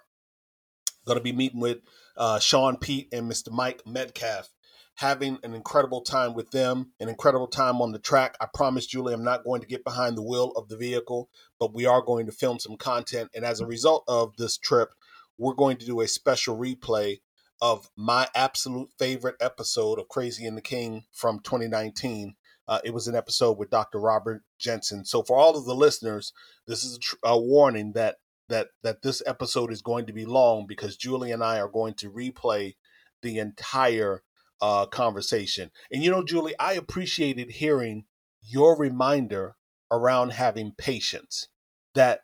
Going 1.06 1.18
to 1.18 1.22
be 1.22 1.32
meeting 1.32 1.60
with 1.60 1.78
uh, 2.16 2.38
Sean 2.38 2.76
Pete 2.76 3.08
and 3.12 3.30
Mr. 3.30 3.50
Mike 3.50 3.82
Metcalf 3.86 4.50
having 4.96 5.38
an 5.42 5.54
incredible 5.54 6.02
time 6.02 6.34
with 6.34 6.50
them, 6.50 6.92
an 7.00 7.08
incredible 7.08 7.48
time 7.48 7.80
on 7.80 7.92
the 7.92 7.98
track. 7.98 8.36
I 8.40 8.46
promise, 8.52 8.86
Julie, 8.86 9.12
I'm 9.12 9.24
not 9.24 9.44
going 9.44 9.60
to 9.60 9.66
get 9.66 9.84
behind 9.84 10.16
the 10.16 10.22
wheel 10.22 10.52
of 10.56 10.68
the 10.68 10.76
vehicle, 10.76 11.28
but 11.58 11.74
we 11.74 11.84
are 11.84 12.00
going 12.00 12.26
to 12.26 12.32
film 12.32 12.58
some 12.60 12.76
content. 12.76 13.30
And 13.34 13.44
as 13.44 13.60
a 13.60 13.66
result 13.66 14.04
of 14.06 14.36
this 14.36 14.56
trip, 14.56 14.90
we're 15.36 15.54
going 15.54 15.78
to 15.78 15.86
do 15.86 16.00
a 16.00 16.08
special 16.08 16.56
replay 16.56 17.20
of 17.60 17.90
my 17.96 18.28
absolute 18.34 18.90
favorite 18.98 19.36
episode 19.40 19.98
of 19.98 20.08
Crazy 20.08 20.46
and 20.46 20.56
the 20.56 20.62
King 20.62 21.04
from 21.12 21.40
2019. 21.40 22.34
Uh, 22.66 22.80
it 22.84 22.94
was 22.94 23.08
an 23.08 23.16
episode 23.16 23.58
with 23.58 23.70
Dr. 23.70 23.98
Robert 23.98 24.42
Jensen. 24.58 25.04
So 25.04 25.22
for 25.22 25.36
all 25.36 25.56
of 25.56 25.64
the 25.64 25.74
listeners, 25.74 26.32
this 26.66 26.84
is 26.84 26.96
a, 26.96 27.00
tr- 27.00 27.16
a 27.24 27.38
warning 27.38 27.92
that 27.92 28.16
that 28.48 28.68
that 28.82 29.02
this 29.02 29.22
episode 29.26 29.72
is 29.72 29.80
going 29.80 30.06
to 30.06 30.12
be 30.12 30.26
long 30.26 30.66
because 30.66 30.96
Julie 30.96 31.32
and 31.32 31.42
I 31.42 31.58
are 31.58 31.68
going 31.68 31.94
to 31.94 32.10
replay 32.10 32.74
the 33.22 33.38
entire 33.38 34.22
uh, 34.64 34.86
conversation. 34.86 35.70
And 35.92 36.02
you 36.02 36.10
know, 36.10 36.24
Julie, 36.24 36.54
I 36.58 36.72
appreciated 36.72 37.50
hearing 37.50 38.04
your 38.40 38.78
reminder 38.78 39.56
around 39.92 40.32
having 40.32 40.72
patience. 40.78 41.48
That 41.94 42.20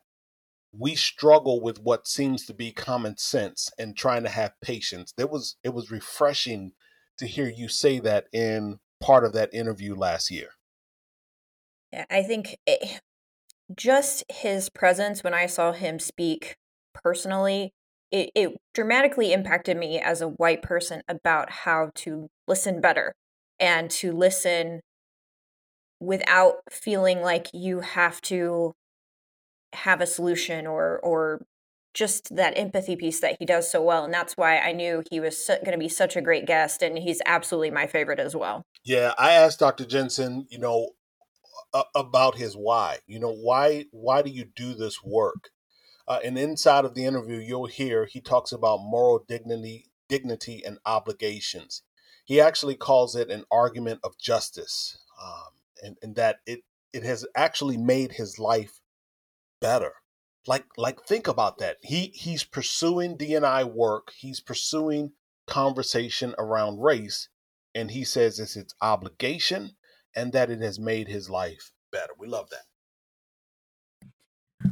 we 0.72 0.94
struggle 0.94 1.60
with 1.60 1.80
what 1.80 2.08
seems 2.08 2.46
to 2.46 2.54
be 2.54 2.72
common 2.72 3.18
sense 3.18 3.70
and 3.78 3.96
trying 3.96 4.22
to 4.22 4.30
have 4.30 4.60
patience. 4.62 5.12
It 5.18 5.30
was 5.30 5.56
it 5.62 5.74
was 5.74 5.90
refreshing 5.90 6.72
to 7.18 7.26
hear 7.26 7.46
you 7.48 7.68
say 7.68 8.00
that 8.00 8.24
in 8.32 8.78
part 9.00 9.24
of 9.24 9.34
that 9.34 9.52
interview 9.52 9.94
last 9.94 10.30
year. 10.30 10.48
Yeah, 11.92 12.06
I 12.10 12.22
think 12.22 12.56
it, 12.66 13.02
just 13.76 14.24
his 14.30 14.70
presence 14.70 15.22
when 15.22 15.34
I 15.34 15.44
saw 15.46 15.72
him 15.72 15.98
speak 15.98 16.56
personally, 16.94 17.74
it, 18.10 18.30
it 18.34 18.56
dramatically 18.74 19.32
impacted 19.32 19.76
me 19.76 19.98
as 20.00 20.20
a 20.20 20.28
white 20.28 20.62
person 20.62 21.02
about 21.08 21.50
how 21.50 21.90
to 21.96 22.28
listen 22.46 22.80
better 22.80 23.14
and 23.58 23.90
to 23.90 24.12
listen 24.12 24.80
without 26.00 26.56
feeling 26.70 27.20
like 27.20 27.48
you 27.52 27.80
have 27.80 28.20
to 28.22 28.72
have 29.72 30.00
a 30.00 30.06
solution 30.06 30.66
or 30.66 30.98
or 31.00 31.42
just 31.92 32.34
that 32.34 32.56
empathy 32.56 32.96
piece 32.96 33.20
that 33.20 33.36
he 33.38 33.46
does 33.46 33.70
so 33.70 33.82
well 33.82 34.04
and 34.04 34.14
that's 34.14 34.36
why 34.36 34.58
i 34.58 34.72
knew 34.72 35.02
he 35.10 35.20
was 35.20 35.44
going 35.46 35.72
to 35.72 35.78
be 35.78 35.88
such 35.88 36.16
a 36.16 36.20
great 36.20 36.46
guest 36.46 36.82
and 36.82 36.98
he's 36.98 37.20
absolutely 37.26 37.70
my 37.70 37.86
favorite 37.86 38.18
as 38.18 38.34
well. 38.34 38.64
Yeah 38.84 39.12
i 39.18 39.32
asked 39.32 39.60
dr 39.60 39.84
jensen 39.86 40.46
you 40.50 40.58
know 40.58 40.90
uh, 41.74 41.84
about 41.94 42.36
his 42.36 42.54
why 42.54 42.98
you 43.06 43.20
know 43.20 43.32
why 43.32 43.84
why 43.92 44.22
do 44.22 44.30
you 44.30 44.44
do 44.44 44.74
this 44.74 45.02
work 45.04 45.50
uh, 46.10 46.18
and 46.24 46.36
inside 46.36 46.84
of 46.84 46.94
the 46.94 47.04
interview 47.04 47.36
you'll 47.38 47.66
hear 47.66 48.04
he 48.04 48.20
talks 48.20 48.50
about 48.50 48.80
moral 48.82 49.24
dignity 49.28 49.86
dignity 50.08 50.62
and 50.66 50.78
obligations. 50.84 51.82
He 52.24 52.40
actually 52.40 52.74
calls 52.74 53.14
it 53.14 53.30
an 53.30 53.44
argument 53.50 54.00
of 54.02 54.18
justice 54.18 54.98
um, 55.22 55.52
and, 55.82 55.96
and 56.02 56.16
that 56.16 56.40
it 56.46 56.60
it 56.92 57.04
has 57.04 57.24
actually 57.36 57.76
made 57.76 58.12
his 58.12 58.40
life 58.40 58.80
better. 59.60 59.92
Like 60.48 60.64
like 60.76 61.04
think 61.04 61.28
about 61.28 61.58
that. 61.58 61.76
He 61.80 62.10
he's 62.12 62.42
pursuing 62.42 63.16
dni 63.16 63.72
work 63.72 64.10
he's 64.16 64.40
pursuing 64.40 65.12
conversation 65.46 66.34
around 66.38 66.80
race 66.80 67.28
and 67.74 67.92
he 67.92 68.02
says 68.04 68.40
it's 68.40 68.56
its 68.56 68.74
obligation 68.82 69.76
and 70.16 70.32
that 70.32 70.50
it 70.50 70.60
has 70.60 70.80
made 70.80 71.06
his 71.06 71.30
life 71.30 71.70
better. 71.92 72.12
We 72.18 72.26
love 72.26 72.50
that 72.50 72.64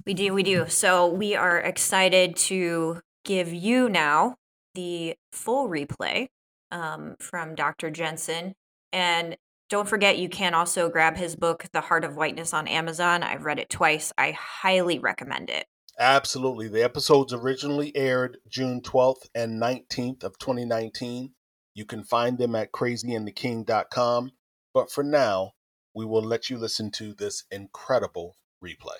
we 0.09 0.15
do 0.15 0.35
we 0.35 0.43
do 0.43 0.67
so 0.69 1.07
we 1.07 1.37
are 1.37 1.59
excited 1.59 2.35
to 2.35 3.00
give 3.25 3.53
you 3.53 3.88
now 3.88 4.35
the 4.75 5.15
full 5.33 5.69
replay 5.69 6.27
um, 6.73 7.15
from 7.21 7.55
dr 7.55 7.91
jensen 7.91 8.55
and 8.93 9.37
don't 9.69 9.88
forget, 9.88 10.19
you 10.19 10.31
can 10.31 10.55
also 10.55 10.88
grab 10.88 11.17
his 11.17 11.37
book, 11.37 11.67
The 11.73 11.83
Heart 11.83 12.05
of 12.05 12.17
Whiteness, 12.17 12.55
on 12.55 12.67
Amazon. 12.67 13.23
I've 13.23 13.45
read 13.45 13.59
it 13.59 13.69
twice. 13.69 14.12
I 14.17 14.31
highly 14.33 14.99
recommend 14.99 15.50
it. 15.50 15.67
Absolutely. 15.99 16.69
The 16.69 16.83
episodes 16.83 17.35
originally 17.35 17.95
aired 17.95 18.38
June 18.49 18.81
12th 18.81 19.29
and 19.35 19.61
19th 19.61 20.25
of 20.25 20.38
2019. 20.38 21.33
You 21.75 21.85
can 21.85 22.03
find 22.03 22.38
them 22.38 22.55
at 22.55 22.73
crazyandtheking.com. 22.73 24.33
But 24.73 24.91
for 24.91 25.05
now, 25.05 25.53
we 25.95 26.07
will 26.07 26.23
let 26.23 26.49
you 26.49 26.57
listen 26.57 26.91
to 26.93 27.12
this 27.12 27.45
incredible 27.50 28.37
replay. 28.65 28.97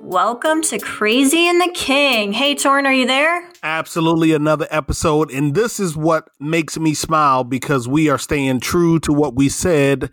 Welcome 0.00 0.62
to 0.62 0.78
Crazy 0.78 1.48
and 1.48 1.60
the 1.60 1.70
King. 1.74 2.32
Hey, 2.32 2.54
Torin, 2.54 2.84
are 2.84 2.92
you 2.92 3.06
there? 3.06 3.50
Absolutely, 3.62 4.34
another 4.34 4.66
episode. 4.70 5.30
And 5.30 5.54
this 5.54 5.80
is 5.80 5.96
what 5.96 6.28
makes 6.38 6.78
me 6.78 6.92
smile 6.92 7.44
because 7.44 7.88
we 7.88 8.08
are 8.10 8.18
staying 8.18 8.60
true 8.60 9.00
to 9.00 9.12
what 9.12 9.34
we 9.34 9.48
said 9.48 10.10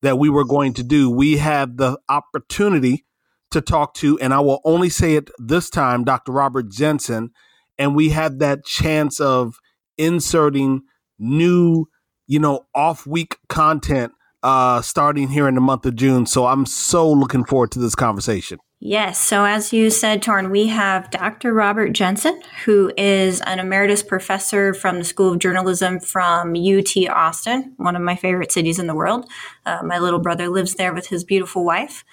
that 0.00 0.18
we 0.18 0.30
were 0.30 0.44
going 0.44 0.72
to 0.74 0.82
do. 0.82 1.10
We 1.10 1.36
have 1.36 1.76
the 1.76 1.98
opportunity 2.08 3.04
to 3.50 3.60
talk 3.60 3.94
to, 3.94 4.18
and 4.20 4.32
I 4.32 4.40
will 4.40 4.60
only 4.64 4.88
say 4.88 5.16
it 5.16 5.30
this 5.38 5.68
time, 5.68 6.02
Dr. 6.02 6.32
Robert 6.32 6.70
Jensen. 6.70 7.30
And 7.78 7.94
we 7.94 8.08
had 8.08 8.38
that 8.38 8.64
chance 8.64 9.20
of 9.20 9.58
inserting 9.98 10.82
new, 11.18 11.86
you 12.26 12.38
know, 12.38 12.66
off 12.74 13.06
week 13.06 13.36
content 13.48 14.12
uh, 14.42 14.80
starting 14.80 15.28
here 15.28 15.46
in 15.46 15.54
the 15.54 15.60
month 15.60 15.84
of 15.84 15.94
June. 15.94 16.24
So 16.24 16.46
I'm 16.46 16.64
so 16.66 17.10
looking 17.10 17.44
forward 17.44 17.70
to 17.72 17.78
this 17.78 17.94
conversation. 17.94 18.58
Yes. 18.78 19.18
So, 19.18 19.46
as 19.46 19.72
you 19.72 19.88
said, 19.88 20.22
Torin, 20.22 20.50
we 20.50 20.66
have 20.66 21.10
Dr. 21.10 21.54
Robert 21.54 21.94
Jensen, 21.94 22.42
who 22.66 22.92
is 22.98 23.40
an 23.40 23.58
emeritus 23.58 24.02
professor 24.02 24.74
from 24.74 24.98
the 24.98 25.04
School 25.04 25.32
of 25.32 25.38
Journalism 25.38 25.98
from 25.98 26.54
UT 26.54 26.94
Austin, 27.08 27.72
one 27.78 27.96
of 27.96 28.02
my 28.02 28.16
favorite 28.16 28.52
cities 28.52 28.78
in 28.78 28.86
the 28.86 28.94
world. 28.94 29.30
Uh, 29.64 29.80
my 29.82 29.98
little 29.98 30.18
brother 30.18 30.50
lives 30.50 30.74
there 30.74 30.92
with 30.92 31.06
his 31.06 31.24
beautiful 31.24 31.64
wife. 31.64 32.04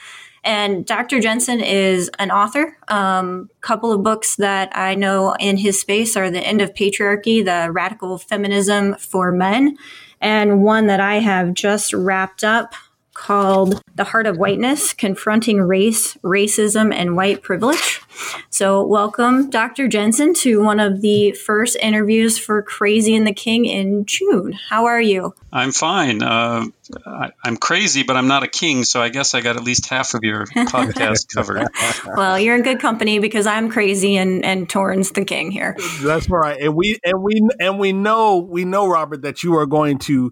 And 0.46 0.86
Dr. 0.86 1.20
Jensen 1.20 1.60
is 1.60 2.10
an 2.18 2.32
author. 2.32 2.78
A 2.88 2.96
um, 2.96 3.50
couple 3.60 3.92
of 3.92 4.04
books 4.04 4.38
that 4.38 4.76
I 4.76 4.96
know 4.96 5.36
in 5.40 5.58
his 5.58 5.80
space 5.80 6.16
are 6.16 6.30
The 6.30 6.46
End 6.46 6.62
of 6.62 6.74
Patriarchy, 6.74 7.44
The 7.44 7.72
Radical 7.72 8.18
Feminism 8.18 8.96
for 8.96 9.34
Men, 9.34 9.78
and 10.22 10.64
one 10.64 10.88
that 10.88 11.02
I 11.02 11.16
have 11.16 11.54
just 11.54 11.94
wrapped 11.94 12.44
up 12.44 12.74
called 13.14 13.82
The 13.96 14.04
Heart 14.04 14.28
of 14.28 14.38
Whiteness 14.38 14.94
Confronting 14.94 15.62
Race, 15.62 16.16
Racism, 16.24 16.94
and 16.94 17.16
White 17.16 17.42
Privilege. 17.42 18.02
So, 18.50 18.86
welcome, 18.86 19.50
Dr. 19.50 19.88
Jensen, 19.88 20.34
to 20.36 20.62
one 20.62 20.80
of 20.80 21.02
the 21.02 21.32
first 21.32 21.76
interviews 21.82 22.38
for 22.38 22.62
Crazy 22.62 23.16
and 23.16 23.26
the 23.26 23.34
King 23.34 23.66
in 23.66 24.06
June. 24.06 24.54
How 24.54 24.86
are 24.86 25.02
you? 25.02 25.34
I'm 25.52 25.72
fine. 25.72 26.22
Uh, 26.22 26.66
I, 27.06 27.32
am 27.46 27.58
crazy, 27.58 28.04
but 28.04 28.16
I'm 28.16 28.28
not 28.28 28.44
a 28.44 28.48
king, 28.48 28.84
so 28.84 29.02
I 29.02 29.10
guess 29.10 29.34
I 29.34 29.42
got 29.42 29.56
at 29.56 29.64
least 29.64 29.90
half 29.90 30.14
of 30.14 30.22
your 30.24 30.46
podcast 30.46 31.28
covered. 31.34 31.68
well, 32.16 32.40
you're 32.40 32.56
in 32.56 32.64
good 32.64 32.80
company 32.80 33.20
because 33.20 33.48
I'm 33.48 33.70
crazy 33.70 34.18
and 34.18 34.44
and 34.44 34.70
Torin's 34.70 35.12
the 35.12 35.26
king 35.26 35.52
here. 35.52 35.76
That's 36.02 36.30
right, 36.30 36.60
and 36.60 36.76
we 36.76 37.00
and 37.04 37.22
we 37.22 37.42
and 37.60 37.80
we 37.80 37.94
know 37.94 38.38
we 38.38 38.66
know 38.66 38.88
Robert 38.88 39.22
that 39.24 39.44
you 39.44 39.56
are 39.58 39.66
going 39.66 40.00
to 40.00 40.32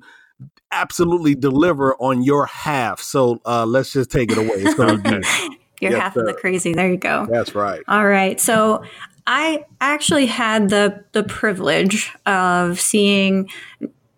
absolutely 0.72 1.36
deliver 1.36 1.96
on 1.96 2.24
your 2.24 2.46
half. 2.46 3.02
So 3.02 3.42
uh, 3.46 3.66
let's 3.66 3.94
just 3.94 4.12
take 4.12 4.32
it 4.32 4.38
away. 4.38 4.50
It's 4.56 4.76
going 4.76 4.90
to 5.04 5.20
be 5.20 5.58
your 5.82 5.92
yes, 5.92 6.02
half 6.02 6.14
sir. 6.14 6.22
of 6.22 6.28
the 6.28 6.34
crazy. 6.34 6.74
There 6.74 6.90
you 6.90 6.98
go. 6.98 7.28
That's 7.30 7.56
right. 7.56 7.82
All 7.88 8.08
right. 8.08 8.40
So 8.40 8.84
I 9.28 9.66
actually 9.80 10.28
had 10.28 10.70
the 10.70 11.04
the 11.12 11.24
privilege 11.24 12.12
of 12.26 12.80
seeing 12.80 13.50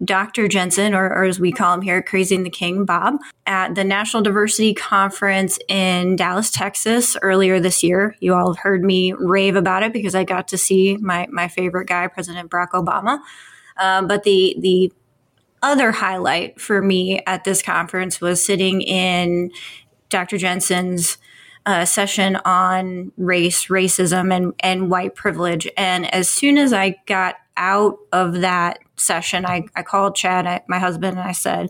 Dr. 0.03 0.48
Jensen, 0.48 0.93
or, 0.93 1.05
or, 1.05 1.24
as 1.24 1.39
we 1.39 1.51
call 1.51 1.74
him 1.74 1.81
here, 1.81 2.01
Crazy 2.01 2.36
the 2.36 2.50
King, 2.50 2.83
Bob, 2.83 3.19
at 3.45 3.75
the 3.75 3.83
National 3.83 4.22
Diversity 4.22 4.74
Conference 4.74 5.57
in 5.69 6.15
Dallas, 6.15 6.51
Texas 6.51 7.15
earlier 7.22 7.60
this 7.60 7.83
year. 7.83 8.15
You 8.19 8.33
all 8.33 8.53
have 8.53 8.62
heard 8.62 8.83
me 8.83 9.13
rave 9.13 9.55
about 9.55 9.83
it 9.83 9.93
because 9.93 10.15
I 10.15 10.24
got 10.24 10.50
to 10.50 10.57
see 10.57 10.98
my, 10.98 11.27
my 11.31 11.48
favorite 11.48 11.88
guy, 11.88 12.07
President 12.07 12.50
Barack 12.50 12.72
Obama. 12.72 13.19
Um, 13.77 14.07
but 14.07 14.24
the 14.24 14.55
the 14.60 14.91
other 15.63 15.91
highlight 15.91 16.62
for 16.62 16.82
me 16.82 17.22
at 17.25 17.43
this 17.43 17.62
conference 17.62 18.22
was 18.22 18.46
sitting 18.46 18.82
in 18.82 19.51
Dr. 20.10 20.38
Jensen's 20.38 21.17
uh, 21.65 21.86
session 21.86 22.36
on 22.46 23.12
race, 23.17 23.67
racism, 23.67 24.36
and, 24.36 24.53
and 24.60 24.91
white 24.91 25.15
privilege. 25.15 25.67
And 25.77 26.13
as 26.13 26.29
soon 26.29 26.58
as 26.58 26.74
I 26.74 26.98
got 27.08 27.36
out 27.55 27.98
of 28.12 28.41
that 28.41 28.79
session, 28.98 29.46
I, 29.46 29.65
I 29.75 29.82
called 29.82 30.15
Chad, 30.15 30.46
I, 30.46 30.62
my 30.67 30.79
husband, 30.79 31.17
and 31.17 31.27
I 31.27 31.32
said, 31.32 31.70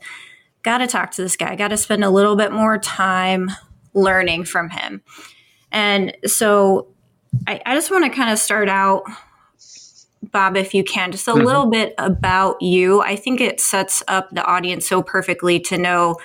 Got 0.64 0.78
to 0.78 0.88
talk 0.88 1.12
to 1.12 1.22
this 1.22 1.36
guy, 1.36 1.56
got 1.56 1.70
to 1.70 1.78
spend 1.78 2.06
a 2.06 2.10
little 2.10 2.38
bit 2.38 2.54
more 2.54 2.78
time 2.78 3.52
learning 3.94 4.46
from 4.46 4.70
him. 4.70 5.02
And 5.74 6.16
so 6.26 6.88
I, 7.48 7.62
I 7.66 7.76
just 7.76 7.92
want 7.92 8.06
to 8.06 8.10
kind 8.10 8.32
of 8.32 8.40
start 8.40 8.70
out 8.70 9.04
Bob, 10.32 10.56
if 10.56 10.74
you 10.74 10.84
can, 10.84 11.12
just 11.12 11.28
a 11.28 11.32
mm-hmm. 11.32 11.46
little 11.46 11.70
bit 11.70 11.94
about 11.98 12.62
you. 12.62 13.02
I 13.02 13.16
think 13.16 13.42
it 13.42 13.60
sets 13.60 14.04
up 14.08 14.30
the 14.32 14.44
audience 14.44 14.88
so 14.88 15.02
perfectly 15.02 15.60
to 15.62 15.78
know 15.78 16.18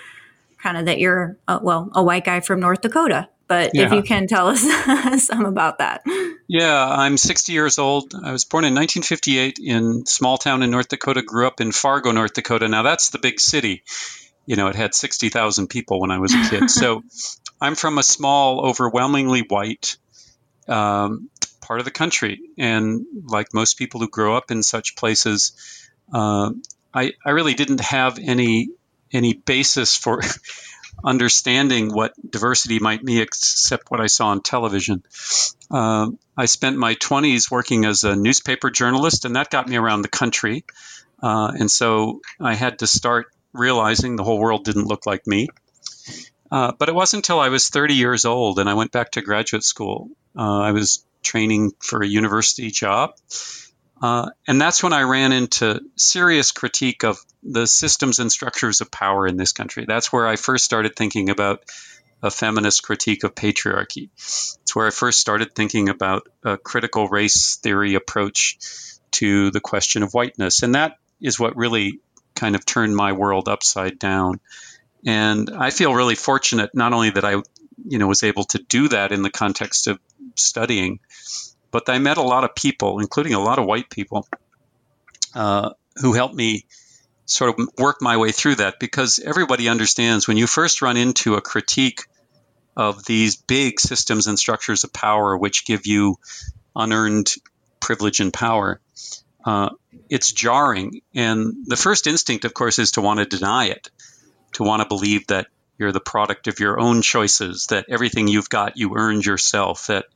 kind 0.62 0.76
of 0.76 0.86
that 0.86 0.98
you're, 0.98 1.36
uh, 1.46 1.58
well, 1.62 1.90
a 1.94 2.02
white 2.02 2.24
guy 2.24 2.40
from 2.40 2.60
North 2.60 2.80
Dakota. 2.80 3.28
But 3.46 3.70
yeah. 3.72 3.86
if 3.86 3.92
you 3.92 4.02
can 4.02 4.26
tell 4.26 4.48
us 4.48 4.62
some 5.26 5.46
about 5.46 5.78
that. 5.78 6.02
Yeah, 6.48 6.86
I'm 6.86 7.16
60 7.16 7.52
years 7.52 7.78
old. 7.78 8.14
I 8.14 8.30
was 8.32 8.44
born 8.44 8.64
in 8.64 8.74
1958 8.74 9.58
in 9.58 10.04
small 10.04 10.36
town 10.36 10.62
in 10.62 10.70
North 10.70 10.88
Dakota. 10.88 11.22
Grew 11.22 11.46
up 11.46 11.60
in 11.60 11.72
Fargo, 11.72 12.12
North 12.12 12.34
Dakota. 12.34 12.68
Now 12.68 12.82
that's 12.82 13.08
the 13.08 13.18
big 13.18 13.40
city. 13.40 13.84
You 14.44 14.56
know, 14.56 14.68
it 14.68 14.76
had 14.76 14.94
60,000 14.94 15.68
people 15.68 16.00
when 16.00 16.10
I 16.10 16.18
was 16.18 16.34
a 16.34 16.48
kid. 16.50 16.70
so 16.70 17.02
I'm 17.60 17.74
from 17.74 17.98
a 17.98 18.02
small, 18.02 18.66
overwhelmingly 18.66 19.40
white 19.40 19.96
um, 20.68 21.30
part 21.68 21.80
of 21.80 21.84
the 21.84 21.92
country, 21.92 22.40
and 22.56 23.04
like 23.26 23.52
most 23.52 23.78
people 23.78 24.00
who 24.00 24.08
grow 24.08 24.36
up 24.36 24.50
in 24.50 24.62
such 24.62 24.96
places, 24.96 25.52
uh, 26.12 26.50
I 26.92 27.12
I 27.24 27.30
really 27.30 27.54
didn't 27.54 27.80
have 27.80 28.18
any 28.18 28.70
any 29.12 29.34
basis 29.34 29.96
for 29.96 30.20
understanding 31.04 31.92
what 31.92 32.14
diversity 32.28 32.78
might 32.78 33.04
be 33.04 33.20
except 33.20 33.90
what 33.90 34.00
I 34.00 34.06
saw 34.06 34.28
on 34.28 34.42
television. 34.42 35.04
Uh, 35.70 36.10
I 36.36 36.46
spent 36.46 36.76
my 36.76 36.94
20s 36.94 37.50
working 37.50 37.84
as 37.84 38.04
a 38.04 38.16
newspaper 38.16 38.70
journalist, 38.70 39.24
and 39.26 39.36
that 39.36 39.50
got 39.50 39.68
me 39.68 39.76
around 39.76 40.02
the 40.02 40.08
country. 40.08 40.64
Uh, 41.22 41.52
and 41.58 41.70
so 41.70 42.20
I 42.40 42.54
had 42.54 42.78
to 42.80 42.86
start 42.86 43.26
realizing 43.52 44.16
the 44.16 44.24
whole 44.24 44.38
world 44.38 44.64
didn't 44.64 44.86
look 44.86 45.06
like 45.06 45.26
me. 45.26 45.48
Uh, 46.50 46.72
but 46.78 46.88
it 46.88 46.94
wasn't 46.94 47.24
until 47.24 47.40
I 47.40 47.50
was 47.50 47.68
30 47.68 47.94
years 47.94 48.24
old 48.24 48.58
and 48.58 48.68
I 48.68 48.74
went 48.74 48.90
back 48.90 49.10
to 49.12 49.20
graduate 49.20 49.64
school. 49.64 50.08
Uh, 50.36 50.60
I 50.60 50.72
was 50.72 51.04
training 51.28 51.72
for 51.78 52.02
a 52.02 52.06
university 52.06 52.70
job. 52.70 53.10
Uh, 54.00 54.30
and 54.46 54.60
that's 54.60 54.82
when 54.82 54.92
I 54.92 55.02
ran 55.02 55.32
into 55.32 55.80
serious 55.96 56.52
critique 56.52 57.04
of 57.04 57.18
the 57.42 57.66
systems 57.66 58.18
and 58.18 58.30
structures 58.30 58.80
of 58.80 58.90
power 58.90 59.26
in 59.26 59.36
this 59.36 59.52
country. 59.52 59.84
That's 59.86 60.12
where 60.12 60.26
I 60.26 60.36
first 60.36 60.64
started 60.64 60.94
thinking 60.96 61.30
about 61.30 61.64
a 62.22 62.30
feminist 62.30 62.82
critique 62.82 63.24
of 63.24 63.34
patriarchy. 63.34 64.10
It's 64.14 64.74
where 64.74 64.86
I 64.86 64.90
first 64.90 65.20
started 65.20 65.54
thinking 65.54 65.88
about 65.88 66.28
a 66.44 66.56
critical 66.56 67.08
race 67.08 67.56
theory 67.56 67.94
approach 67.94 68.58
to 69.12 69.50
the 69.50 69.60
question 69.60 70.02
of 70.02 70.12
whiteness. 70.12 70.62
And 70.62 70.74
that 70.74 70.98
is 71.20 71.38
what 71.38 71.56
really 71.56 72.00
kind 72.34 72.54
of 72.54 72.64
turned 72.64 72.94
my 72.94 73.12
world 73.12 73.48
upside 73.48 73.98
down. 73.98 74.40
And 75.06 75.50
I 75.50 75.70
feel 75.70 75.94
really 75.94 76.16
fortunate 76.16 76.70
not 76.74 76.92
only 76.92 77.10
that 77.10 77.24
I, 77.24 77.32
you 77.84 77.98
know, 77.98 78.08
was 78.08 78.22
able 78.22 78.44
to 78.44 78.58
do 78.58 78.88
that 78.88 79.12
in 79.12 79.22
the 79.22 79.30
context 79.30 79.86
of 79.86 79.98
studying, 80.34 81.00
but 81.70 81.88
I 81.88 81.98
met 81.98 82.16
a 82.16 82.22
lot 82.22 82.44
of 82.44 82.54
people, 82.54 83.00
including 83.00 83.34
a 83.34 83.40
lot 83.40 83.58
of 83.58 83.66
white 83.66 83.90
people, 83.90 84.26
uh, 85.34 85.70
who 85.96 86.12
helped 86.12 86.34
me 86.34 86.64
sort 87.26 87.58
of 87.58 87.68
work 87.78 87.98
my 88.00 88.16
way 88.16 88.32
through 88.32 88.56
that 88.56 88.80
because 88.80 89.18
everybody 89.18 89.68
understands 89.68 90.26
when 90.26 90.38
you 90.38 90.46
first 90.46 90.80
run 90.80 90.96
into 90.96 91.34
a 91.34 91.42
critique 91.42 92.00
of 92.76 93.04
these 93.04 93.36
big 93.36 93.80
systems 93.80 94.26
and 94.26 94.38
structures 94.38 94.84
of 94.84 94.92
power 94.92 95.36
which 95.36 95.66
give 95.66 95.86
you 95.86 96.16
unearned 96.74 97.34
privilege 97.80 98.20
and 98.20 98.32
power, 98.32 98.80
uh, 99.44 99.70
it's 100.08 100.32
jarring. 100.32 101.02
And 101.14 101.66
the 101.66 101.76
first 101.76 102.06
instinct, 102.06 102.44
of 102.44 102.54
course, 102.54 102.78
is 102.78 102.92
to 102.92 103.00
want 103.00 103.18
to 103.18 103.26
deny 103.26 103.66
it, 103.66 103.90
to 104.54 104.62
want 104.62 104.82
to 104.82 104.88
believe 104.88 105.26
that 105.26 105.48
you're 105.78 105.92
the 105.92 106.00
product 106.00 106.48
of 106.48 106.60
your 106.60 106.78
own 106.78 107.02
choices, 107.02 107.66
that 107.68 107.86
everything 107.88 108.28
you've 108.28 108.50
got 108.50 108.76
you 108.76 108.96
earned 108.96 109.24
yourself, 109.24 109.86
that 109.86 110.06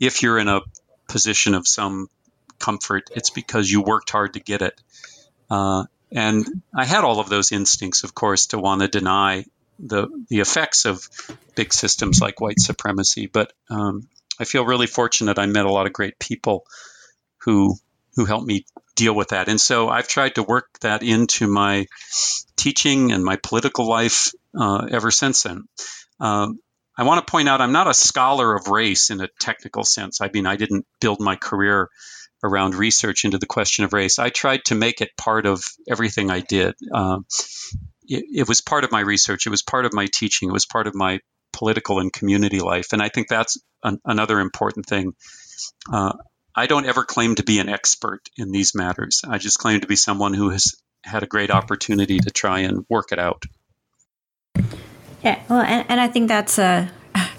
if 0.00 0.22
you're 0.22 0.38
in 0.38 0.48
a 0.48 0.60
position 1.08 1.54
of 1.54 1.66
some 1.66 2.08
comfort, 2.58 3.10
it's 3.14 3.30
because 3.30 3.70
you 3.70 3.82
worked 3.82 4.10
hard 4.10 4.34
to 4.34 4.40
get 4.40 4.62
it. 4.62 4.80
Uh, 5.48 5.84
and 6.10 6.46
I 6.74 6.84
had 6.84 7.04
all 7.04 7.20
of 7.20 7.28
those 7.28 7.52
instincts, 7.52 8.04
of 8.04 8.14
course, 8.14 8.46
to 8.46 8.58
want 8.58 8.82
to 8.82 8.88
deny 8.88 9.44
the 9.78 10.08
the 10.28 10.40
effects 10.40 10.86
of 10.86 11.06
big 11.54 11.72
systems 11.72 12.20
like 12.20 12.40
white 12.40 12.60
supremacy. 12.60 13.26
But 13.26 13.52
um, 13.68 14.08
I 14.40 14.44
feel 14.44 14.64
really 14.64 14.86
fortunate. 14.86 15.38
I 15.38 15.46
met 15.46 15.66
a 15.66 15.72
lot 15.72 15.86
of 15.86 15.92
great 15.92 16.18
people 16.18 16.64
who 17.38 17.76
who 18.14 18.24
helped 18.24 18.46
me 18.46 18.64
deal 18.96 19.14
with 19.14 19.28
that. 19.28 19.48
And 19.48 19.60
so 19.60 19.88
I've 19.88 20.08
tried 20.08 20.34
to 20.34 20.42
work 20.42 20.66
that 20.80 21.02
into 21.02 21.46
my 21.46 21.86
teaching 22.56 23.12
and 23.12 23.24
my 23.24 23.36
political 23.36 23.86
life 23.86 24.32
uh, 24.58 24.88
ever 24.90 25.10
since 25.10 25.42
then. 25.44 25.68
Um, 26.18 26.58
I 26.98 27.04
want 27.04 27.24
to 27.24 27.30
point 27.30 27.48
out 27.48 27.60
I'm 27.60 27.72
not 27.72 27.88
a 27.88 27.94
scholar 27.94 28.54
of 28.54 28.68
race 28.68 29.10
in 29.10 29.20
a 29.20 29.28
technical 29.38 29.84
sense. 29.84 30.20
I 30.20 30.30
mean, 30.32 30.46
I 30.46 30.56
didn't 30.56 30.86
build 31.00 31.20
my 31.20 31.36
career 31.36 31.90
around 32.42 32.74
research 32.74 33.24
into 33.24 33.38
the 33.38 33.46
question 33.46 33.84
of 33.84 33.92
race. 33.92 34.18
I 34.18 34.30
tried 34.30 34.64
to 34.66 34.74
make 34.74 35.00
it 35.00 35.16
part 35.16 35.46
of 35.46 35.62
everything 35.88 36.30
I 36.30 36.40
did. 36.40 36.74
Um, 36.92 37.26
it, 38.04 38.24
it, 38.32 38.48
was 38.48 38.60
part 38.60 38.84
of 38.84 38.92
my 38.92 39.00
research. 39.00 39.46
It 39.46 39.50
was 39.50 39.62
part 39.62 39.84
of 39.84 39.92
my 39.92 40.06
teaching. 40.06 40.48
It 40.48 40.52
was 40.52 40.66
part 40.66 40.86
of 40.86 40.94
my 40.94 41.20
political 41.52 41.98
and 41.98 42.12
community 42.12 42.60
life. 42.60 42.92
And 42.92 43.02
I 43.02 43.08
think 43.08 43.28
that's 43.28 43.58
an, 43.82 43.98
another 44.04 44.40
important 44.40 44.86
thing. 44.86 45.14
Uh, 45.92 46.12
I 46.56 46.66
don't 46.66 46.86
ever 46.86 47.04
claim 47.04 47.34
to 47.34 47.42
be 47.42 47.58
an 47.58 47.68
expert 47.68 48.28
in 48.36 48.50
these 48.50 48.74
matters. 48.74 49.22
I 49.28 49.38
just 49.38 49.58
claim 49.58 49.80
to 49.82 49.86
be 49.86 49.96
someone 49.96 50.32
who 50.32 50.50
has 50.50 50.74
had 51.04 51.22
a 51.22 51.26
great 51.26 51.50
opportunity 51.50 52.18
to 52.18 52.30
try 52.30 52.60
and 52.60 52.86
work 52.88 53.12
it 53.12 53.18
out. 53.18 53.44
Yeah, 55.22 55.40
well, 55.48 55.60
and, 55.60 55.84
and 55.88 56.00
I 56.00 56.08
think 56.08 56.28
that's 56.28 56.58
a 56.58 56.90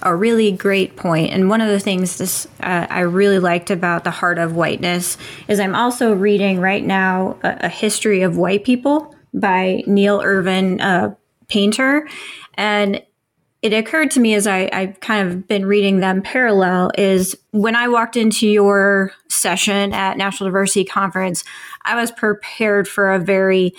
a 0.02 0.16
really 0.16 0.52
great 0.52 0.96
point. 0.96 1.32
And 1.32 1.50
one 1.50 1.62
of 1.62 1.68
the 1.68 1.80
things 1.80 2.18
this 2.18 2.48
uh, 2.60 2.88
I 2.90 3.02
really 3.02 3.40
liked 3.40 3.72
about 3.72 4.04
the 4.04 4.12
heart 4.12 4.38
of 4.40 4.56
whiteness 4.56 5.18
is 5.48 5.60
I'm 5.60 5.76
also 5.76 6.14
reading 6.14 6.60
right 6.60 6.84
now 6.84 7.38
a, 7.44 7.58
a 7.62 7.70
history 7.70 8.22
of 8.22 8.38
white 8.38 8.64
people 8.64 9.16
by 9.34 9.84
Nell 9.86 10.22
Irvin 10.22 10.82
uh, 10.82 11.16
Painter, 11.48 12.08
and 12.56 13.02
it 13.68 13.74
occurred 13.74 14.12
to 14.12 14.22
me 14.22 14.34
as 14.34 14.48
I, 14.48 14.70
I've 14.72 14.98
kind 15.02 15.28
of 15.28 15.46
been 15.46 15.66
reading 15.66 16.00
them 16.00 16.22
parallel 16.22 16.90
is 16.98 17.36
when 17.52 17.76
I 17.76 17.90
walked 17.90 18.16
into 18.16 18.48
your 18.48 19.12
session 19.28 19.92
at 19.92 20.18
National 20.18 20.48
Diversity 20.48 20.86
Conference, 20.86 21.44
I 21.84 22.00
was 22.00 22.10
prepared 22.10 22.88
for 22.88 23.14
a 23.14 23.20
very 23.20 23.74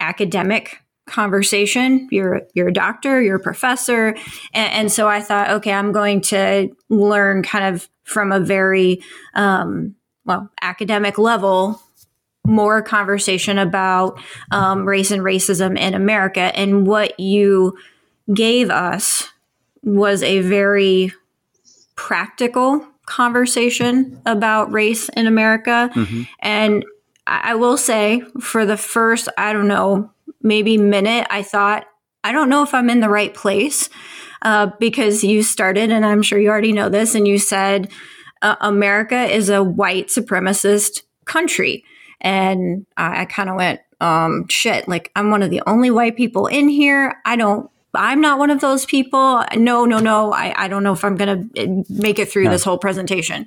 academic 0.00 0.82
conversation. 1.06 2.08
You're 2.10 2.42
you're 2.54 2.68
a 2.68 2.72
doctor, 2.72 3.22
you're 3.22 3.36
a 3.36 3.40
professor, 3.40 4.08
and, 4.52 4.72
and, 4.72 4.92
so 4.92 5.06
I 5.06 5.20
thought, 5.20 5.50
okay, 5.50 5.72
I'm 5.72 5.92
going 5.92 6.20
to 6.22 6.74
learn 6.88 7.44
kind 7.44 7.74
of 7.74 7.88
from 8.02 8.32
a 8.32 8.40
very 8.40 9.02
um, 9.34 9.94
well 10.24 10.50
academic 10.60 11.16
level 11.16 11.80
more 12.44 12.82
conversation 12.82 13.58
about 13.58 14.18
um, 14.50 14.84
race 14.84 15.10
and 15.10 15.22
racism 15.22 15.78
in 15.78 15.94
America. 15.94 16.50
And 16.56 16.86
what 16.86 17.20
you 17.20 17.76
gave 18.32 18.70
us 18.70 19.28
was 19.82 20.22
a 20.22 20.40
very 20.40 21.12
practical 21.96 22.86
conversation 23.06 24.20
about 24.26 24.72
race 24.72 25.08
in 25.10 25.26
America. 25.26 25.90
Mm-hmm. 25.94 26.22
And 26.40 26.84
I 27.26 27.54
will 27.54 27.76
say, 27.76 28.22
for 28.40 28.64
the 28.64 28.76
first, 28.76 29.28
I 29.36 29.52
don't 29.52 29.68
know, 29.68 30.10
maybe 30.42 30.78
minute, 30.78 31.26
I 31.30 31.42
thought, 31.42 31.86
I 32.24 32.32
don't 32.32 32.48
know 32.48 32.62
if 32.62 32.74
I'm 32.74 32.90
in 32.90 33.00
the 33.00 33.08
right 33.08 33.32
place 33.32 33.88
uh, 34.42 34.70
because 34.78 35.24
you 35.24 35.42
started, 35.42 35.90
and 35.90 36.04
I'm 36.06 36.22
sure 36.22 36.38
you 36.38 36.48
already 36.48 36.72
know 36.72 36.88
this, 36.88 37.14
and 37.14 37.26
you 37.26 37.38
said 37.38 37.90
uh, 38.42 38.56
America 38.60 39.24
is 39.24 39.50
a 39.50 39.62
white 39.62 40.08
supremacist 40.08 41.02
country. 41.24 41.84
And 42.20 42.86
I, 42.96 43.22
I 43.22 43.24
kind 43.26 43.48
of 43.48 43.56
went, 43.56 43.80
um, 44.00 44.46
shit, 44.48 44.88
like 44.88 45.10
I'm 45.14 45.30
one 45.30 45.42
of 45.42 45.50
the 45.50 45.62
only 45.66 45.90
white 45.90 46.16
people 46.16 46.46
in 46.46 46.68
here. 46.68 47.20
I 47.24 47.36
don't 47.36 47.70
I'm 47.94 48.20
not 48.20 48.38
one 48.38 48.50
of 48.50 48.60
those 48.60 48.84
people. 48.84 49.44
No, 49.56 49.84
no, 49.84 49.98
no. 49.98 50.32
I, 50.32 50.64
I 50.64 50.68
don't 50.68 50.82
know 50.82 50.92
if 50.92 51.04
I'm 51.04 51.16
going 51.16 51.50
to 51.54 51.84
make 51.88 52.18
it 52.18 52.30
through 52.30 52.44
yeah. 52.44 52.50
this 52.50 52.64
whole 52.64 52.78
presentation. 52.78 53.46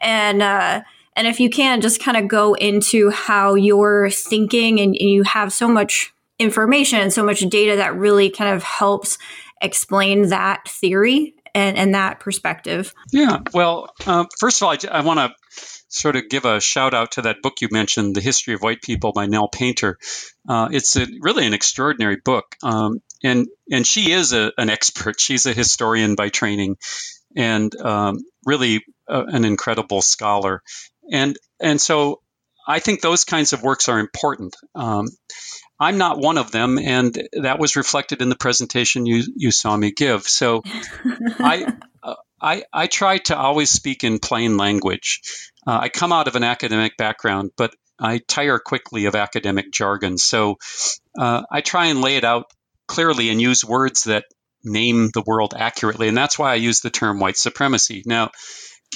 And, 0.00 0.42
uh, 0.42 0.82
and 1.16 1.26
if 1.26 1.38
you 1.38 1.50
can 1.50 1.80
just 1.80 2.00
kind 2.00 2.16
of 2.16 2.28
go 2.28 2.54
into 2.54 3.10
how 3.10 3.54
you're 3.54 4.10
thinking 4.10 4.80
and, 4.80 4.96
and 4.98 5.10
you 5.10 5.22
have 5.22 5.52
so 5.52 5.68
much 5.68 6.12
information 6.38 7.00
and 7.00 7.12
so 7.12 7.22
much 7.22 7.40
data 7.40 7.76
that 7.76 7.94
really 7.94 8.30
kind 8.30 8.54
of 8.54 8.62
helps 8.62 9.18
explain 9.60 10.28
that 10.28 10.66
theory 10.68 11.34
and, 11.54 11.76
and 11.76 11.94
that 11.94 12.20
perspective. 12.20 12.92
Yeah. 13.12 13.38
Well, 13.52 13.88
uh, 14.06 14.24
first 14.38 14.60
of 14.60 14.66
all, 14.66 14.72
I, 14.72 14.98
I 14.98 15.00
want 15.02 15.20
to 15.20 15.32
sort 15.88 16.16
of 16.16 16.28
give 16.28 16.44
a 16.44 16.60
shout 16.60 16.92
out 16.92 17.12
to 17.12 17.22
that 17.22 17.36
book 17.42 17.60
you 17.60 17.68
mentioned, 17.70 18.16
The 18.16 18.20
History 18.20 18.54
of 18.54 18.60
White 18.60 18.82
People 18.82 19.12
by 19.12 19.26
Nell 19.26 19.48
Painter. 19.48 19.98
Uh, 20.48 20.68
it's 20.72 20.96
a, 20.96 21.06
really 21.20 21.46
an 21.46 21.54
extraordinary 21.54 22.16
book. 22.16 22.56
Um, 22.62 23.00
and, 23.24 23.48
and 23.70 23.86
she 23.86 24.12
is 24.12 24.32
a, 24.32 24.52
an 24.58 24.70
expert. 24.70 25.20
She's 25.20 25.46
a 25.46 25.52
historian 25.52 26.14
by 26.14 26.28
training 26.28 26.76
and 27.36 27.74
um, 27.80 28.18
really 28.44 28.84
uh, 29.08 29.24
an 29.26 29.44
incredible 29.44 30.02
scholar. 30.02 30.62
And, 31.10 31.36
and 31.60 31.80
so 31.80 32.20
I 32.66 32.78
think 32.78 33.00
those 33.00 33.24
kinds 33.24 33.52
of 33.52 33.62
works 33.62 33.88
are 33.88 33.98
important. 33.98 34.56
Um, 34.74 35.08
I'm 35.78 35.98
not 35.98 36.18
one 36.18 36.38
of 36.38 36.50
them, 36.50 36.78
and 36.78 37.16
that 37.32 37.58
was 37.58 37.76
reflected 37.76 38.22
in 38.22 38.28
the 38.28 38.36
presentation 38.36 39.06
you 39.06 39.24
you 39.36 39.50
saw 39.50 39.76
me 39.76 39.90
give. 39.90 40.22
So, 40.22 40.62
I, 41.38 41.74
uh, 42.02 42.14
I 42.40 42.64
I 42.72 42.86
try 42.86 43.18
to 43.18 43.36
always 43.36 43.70
speak 43.70 44.04
in 44.04 44.18
plain 44.20 44.56
language. 44.56 45.20
Uh, 45.66 45.78
I 45.82 45.88
come 45.88 46.12
out 46.12 46.28
of 46.28 46.36
an 46.36 46.44
academic 46.44 46.96
background, 46.96 47.50
but 47.56 47.74
I 47.98 48.18
tire 48.18 48.58
quickly 48.58 49.06
of 49.06 49.14
academic 49.14 49.72
jargon. 49.72 50.16
So, 50.16 50.58
uh, 51.18 51.42
I 51.50 51.60
try 51.60 51.86
and 51.86 52.00
lay 52.00 52.16
it 52.16 52.24
out 52.24 52.52
clearly 52.86 53.30
and 53.30 53.40
use 53.40 53.64
words 53.64 54.04
that 54.04 54.24
name 54.62 55.10
the 55.12 55.22
world 55.26 55.54
accurately, 55.56 56.08
and 56.08 56.16
that's 56.16 56.38
why 56.38 56.52
I 56.52 56.56
use 56.56 56.80
the 56.80 56.90
term 56.90 57.20
white 57.20 57.36
supremacy. 57.36 58.02
Now, 58.06 58.30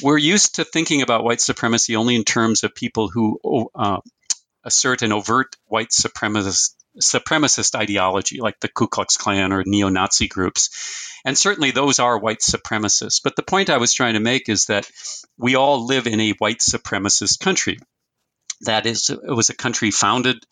we're 0.02 0.18
used 0.18 0.56
to 0.56 0.64
thinking 0.64 1.02
about 1.02 1.24
white 1.24 1.40
supremacy 1.40 1.96
only 1.96 2.14
in 2.16 2.24
terms 2.24 2.64
of 2.64 2.74
people 2.74 3.08
who 3.08 3.38
uh, 3.74 3.98
assert 4.64 5.02
an 5.02 5.12
overt 5.12 5.56
white 5.66 5.90
supremacist 5.90 6.74
supremacist 7.00 7.74
ideology 7.76 8.40
like 8.40 8.58
the 8.60 8.68
Ku 8.68 8.88
Klux 8.88 9.16
Klan 9.16 9.52
or 9.52 9.62
neo 9.64 9.88
Nazi 9.88 10.26
groups. 10.26 10.70
And 11.24 11.38
certainly 11.38 11.70
those 11.70 11.98
are 11.98 12.18
white 12.18 12.40
supremacists. 12.40 13.20
But 13.22 13.36
the 13.36 13.42
point 13.42 13.70
I 13.70 13.78
was 13.78 13.94
trying 13.94 14.14
to 14.14 14.20
make 14.20 14.48
is 14.48 14.66
that 14.66 14.88
we 15.36 15.54
all 15.54 15.86
live 15.86 16.06
in 16.06 16.20
a 16.20 16.32
white 16.32 16.58
supremacist 16.58 17.38
country. 17.38 17.78
That 18.62 18.86
is, 18.86 19.10
it 19.10 19.20
was 19.22 19.50
a 19.50 19.56
country 19.56 19.90
founded 19.90 20.44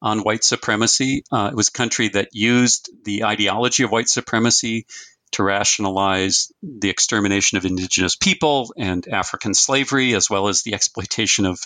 on 0.00 0.20
white 0.20 0.44
supremacy. 0.44 1.24
Uh, 1.30 1.48
it 1.52 1.56
was 1.56 1.68
a 1.68 1.72
country 1.72 2.08
that 2.08 2.28
used 2.32 2.90
the 3.04 3.24
ideology 3.24 3.82
of 3.82 3.90
white 3.90 4.08
supremacy 4.08 4.86
to 5.32 5.42
rationalize 5.42 6.50
the 6.62 6.88
extermination 6.88 7.58
of 7.58 7.64
indigenous 7.64 8.16
people 8.16 8.72
and 8.78 9.06
African 9.08 9.54
slavery, 9.54 10.14
as 10.14 10.30
well 10.30 10.48
as 10.48 10.62
the 10.62 10.74
exploitation 10.74 11.46
of 11.46 11.58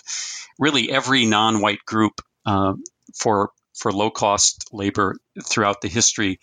really 0.59 0.91
every 0.91 1.25
non 1.25 1.61
white 1.61 1.85
group 1.85 2.21
uh, 2.45 2.73
for, 3.15 3.51
for 3.77 3.91
low 3.91 4.09
cost 4.09 4.65
labor 4.71 5.15
throughout 5.45 5.81
the 5.81 5.87
history 5.87 6.39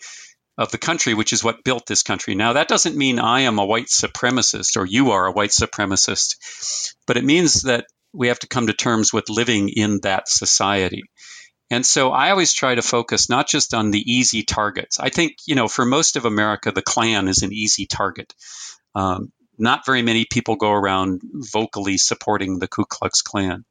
of 0.57 0.71
the 0.71 0.77
country, 0.77 1.13
which 1.13 1.33
is 1.33 1.43
what 1.43 1.63
built 1.63 1.85
this 1.85 2.03
country. 2.03 2.35
Now, 2.35 2.53
that 2.53 2.67
doesn't 2.67 2.97
mean 2.97 3.19
I 3.19 3.41
am 3.41 3.59
a 3.59 3.65
white 3.65 3.87
supremacist 3.87 4.77
or 4.77 4.85
you 4.85 5.11
are 5.11 5.25
a 5.25 5.31
white 5.31 5.51
supremacist, 5.51 6.35
but 7.07 7.17
it 7.17 7.23
means 7.23 7.63
that 7.63 7.85
we 8.13 8.27
have 8.27 8.39
to 8.39 8.47
come 8.47 8.67
to 8.67 8.73
terms 8.73 9.13
with 9.13 9.29
living 9.29 9.69
in 9.69 9.99
that 10.03 10.27
society. 10.27 11.03
And 11.71 11.85
so 11.85 12.11
I 12.11 12.31
always 12.31 12.53
try 12.53 12.75
to 12.75 12.81
focus 12.81 13.29
not 13.29 13.47
just 13.47 13.73
on 13.73 13.91
the 13.91 14.13
easy 14.13 14.43
targets. 14.43 14.99
I 14.99 15.09
think, 15.09 15.37
you 15.47 15.55
know, 15.55 15.69
for 15.69 15.85
most 15.85 16.17
of 16.17 16.25
America, 16.25 16.71
the 16.71 16.81
Klan 16.81 17.29
is 17.29 17.43
an 17.43 17.53
easy 17.53 17.85
target. 17.85 18.33
Um, 18.93 19.31
not 19.57 19.85
very 19.85 20.01
many 20.01 20.25
people 20.25 20.57
go 20.57 20.71
around 20.71 21.21
vocally 21.23 21.97
supporting 21.97 22.59
the 22.59 22.67
Ku 22.67 22.83
Klux 22.83 23.21
Klan. 23.21 23.63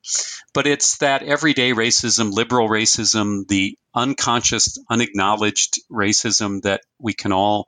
But 0.55 0.67
it's 0.67 0.99
that 0.99 1.23
everyday 1.23 1.73
racism, 1.73 2.33
liberal 2.33 2.69
racism, 2.69 3.47
the 3.47 3.77
unconscious, 3.95 4.79
unacknowledged 4.89 5.81
racism 5.91 6.63
that 6.63 6.81
we 6.99 7.13
can 7.13 7.33
all 7.33 7.67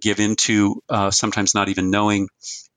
give 0.00 0.20
into, 0.20 0.80
uh, 0.88 1.10
sometimes 1.10 1.54
not 1.54 1.68
even 1.68 1.90
knowing. 1.90 2.28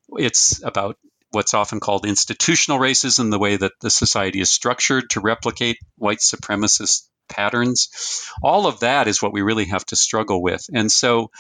It's 0.09 0.63
about 0.63 0.97
what's 1.33 1.53
often 1.53 1.79
called 1.79 2.05
institutional 2.05 2.79
racism, 2.79 3.31
the 3.31 3.39
way 3.39 3.55
that 3.55 3.73
the 3.81 3.89
society 3.89 4.39
is 4.39 4.51
structured 4.51 5.09
to 5.11 5.19
replicate 5.19 5.77
white 5.97 6.19
supremacist 6.19 7.07
patterns. 7.29 8.27
All 8.41 8.67
of 8.67 8.81
that 8.81 9.07
is 9.07 9.21
what 9.21 9.33
we 9.33 9.41
really 9.41 9.65
have 9.65 9.85
to 9.87 9.95
struggle 9.95 10.41
with. 10.41 10.65
And 10.73 10.91
so, 10.91 11.31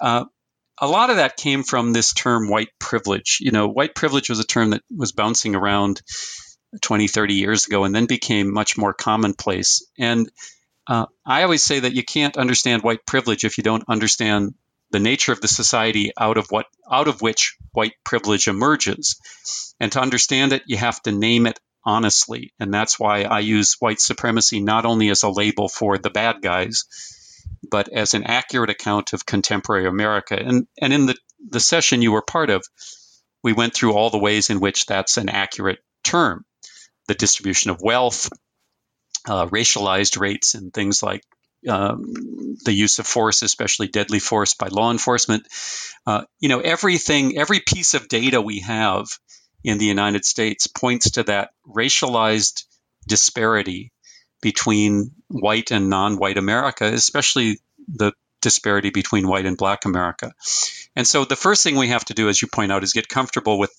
uh, 0.00 0.24
a 0.80 0.86
lot 0.86 1.10
of 1.10 1.16
that 1.16 1.36
came 1.36 1.64
from 1.64 1.92
this 1.92 2.12
term 2.12 2.48
white 2.48 2.68
privilege. 2.78 3.38
You 3.40 3.50
know, 3.50 3.68
white 3.68 3.94
privilege 3.94 4.28
was 4.28 4.38
a 4.38 4.46
term 4.46 4.70
that 4.70 4.82
was 4.96 5.12
bouncing 5.12 5.54
around 5.54 6.02
20, 6.82 7.08
30 7.08 7.34
years 7.34 7.66
ago 7.66 7.84
and 7.84 7.94
then 7.94 8.06
became 8.06 8.52
much 8.52 8.76
more 8.76 8.94
commonplace. 8.94 9.86
And 9.98 10.30
uh, 10.86 11.06
I 11.26 11.42
always 11.42 11.62
say 11.62 11.80
that 11.80 11.94
you 11.94 12.04
can't 12.04 12.36
understand 12.36 12.82
white 12.82 13.04
privilege 13.06 13.44
if 13.44 13.58
you 13.58 13.64
don't 13.64 13.84
understand 13.88 14.54
the 14.90 15.00
nature 15.00 15.32
of 15.32 15.40
the 15.40 15.48
society 15.48 16.12
out 16.18 16.38
of 16.38 16.46
what 16.50 16.66
out 16.90 17.08
of 17.08 17.20
which 17.20 17.56
white 17.72 17.92
privilege 18.04 18.48
emerges. 18.48 19.20
And 19.80 19.92
to 19.92 20.00
understand 20.00 20.52
it, 20.52 20.62
you 20.66 20.76
have 20.76 21.00
to 21.02 21.12
name 21.12 21.46
it 21.46 21.60
honestly. 21.84 22.52
And 22.58 22.72
that's 22.72 22.98
why 22.98 23.22
I 23.22 23.40
use 23.40 23.76
white 23.78 24.00
supremacy 24.00 24.60
not 24.60 24.84
only 24.84 25.10
as 25.10 25.22
a 25.22 25.30
label 25.30 25.68
for 25.68 25.98
the 25.98 26.10
bad 26.10 26.42
guys, 26.42 26.84
but 27.70 27.88
as 27.88 28.14
an 28.14 28.24
accurate 28.24 28.70
account 28.70 29.12
of 29.12 29.26
contemporary 29.26 29.86
America. 29.86 30.38
And 30.38 30.66
and 30.80 30.92
in 30.92 31.06
the, 31.06 31.16
the 31.48 31.60
session 31.60 32.02
you 32.02 32.12
were 32.12 32.22
part 32.22 32.50
of, 32.50 32.64
we 33.42 33.52
went 33.52 33.74
through 33.74 33.94
all 33.94 34.10
the 34.10 34.18
ways 34.18 34.50
in 34.50 34.60
which 34.60 34.86
that's 34.86 35.16
an 35.16 35.28
accurate 35.28 35.78
term. 36.04 36.44
The 37.06 37.14
distribution 37.14 37.70
of 37.70 37.80
wealth, 37.80 38.30
uh, 39.26 39.46
racialized 39.46 40.20
rates 40.20 40.54
and 40.54 40.72
things 40.72 41.02
like 41.02 41.22
um, 41.66 42.56
the 42.64 42.72
use 42.72 42.98
of 42.98 43.06
force, 43.06 43.42
especially 43.42 43.88
deadly 43.88 44.18
force 44.18 44.54
by 44.54 44.68
law 44.68 44.90
enforcement. 44.90 45.46
Uh, 46.06 46.24
you 46.40 46.48
know, 46.48 46.60
everything, 46.60 47.38
every 47.38 47.60
piece 47.60 47.94
of 47.94 48.08
data 48.08 48.40
we 48.40 48.60
have 48.60 49.06
in 49.64 49.78
the 49.78 49.86
United 49.86 50.24
States 50.24 50.66
points 50.66 51.12
to 51.12 51.22
that 51.24 51.50
racialized 51.66 52.64
disparity 53.06 53.92
between 54.40 55.12
white 55.28 55.70
and 55.72 55.90
non-white 55.90 56.38
America, 56.38 56.84
especially 56.84 57.58
the 57.88 58.12
disparity 58.40 58.90
between 58.90 59.26
white 59.26 59.46
and 59.46 59.56
black 59.56 59.84
America. 59.84 60.32
And 60.94 61.06
so 61.06 61.24
the 61.24 61.36
first 61.36 61.64
thing 61.64 61.76
we 61.76 61.88
have 61.88 62.04
to 62.06 62.14
do, 62.14 62.28
as 62.28 62.40
you 62.40 62.48
point 62.48 62.70
out, 62.70 62.84
is 62.84 62.92
get 62.92 63.08
comfortable 63.08 63.58
with 63.58 63.72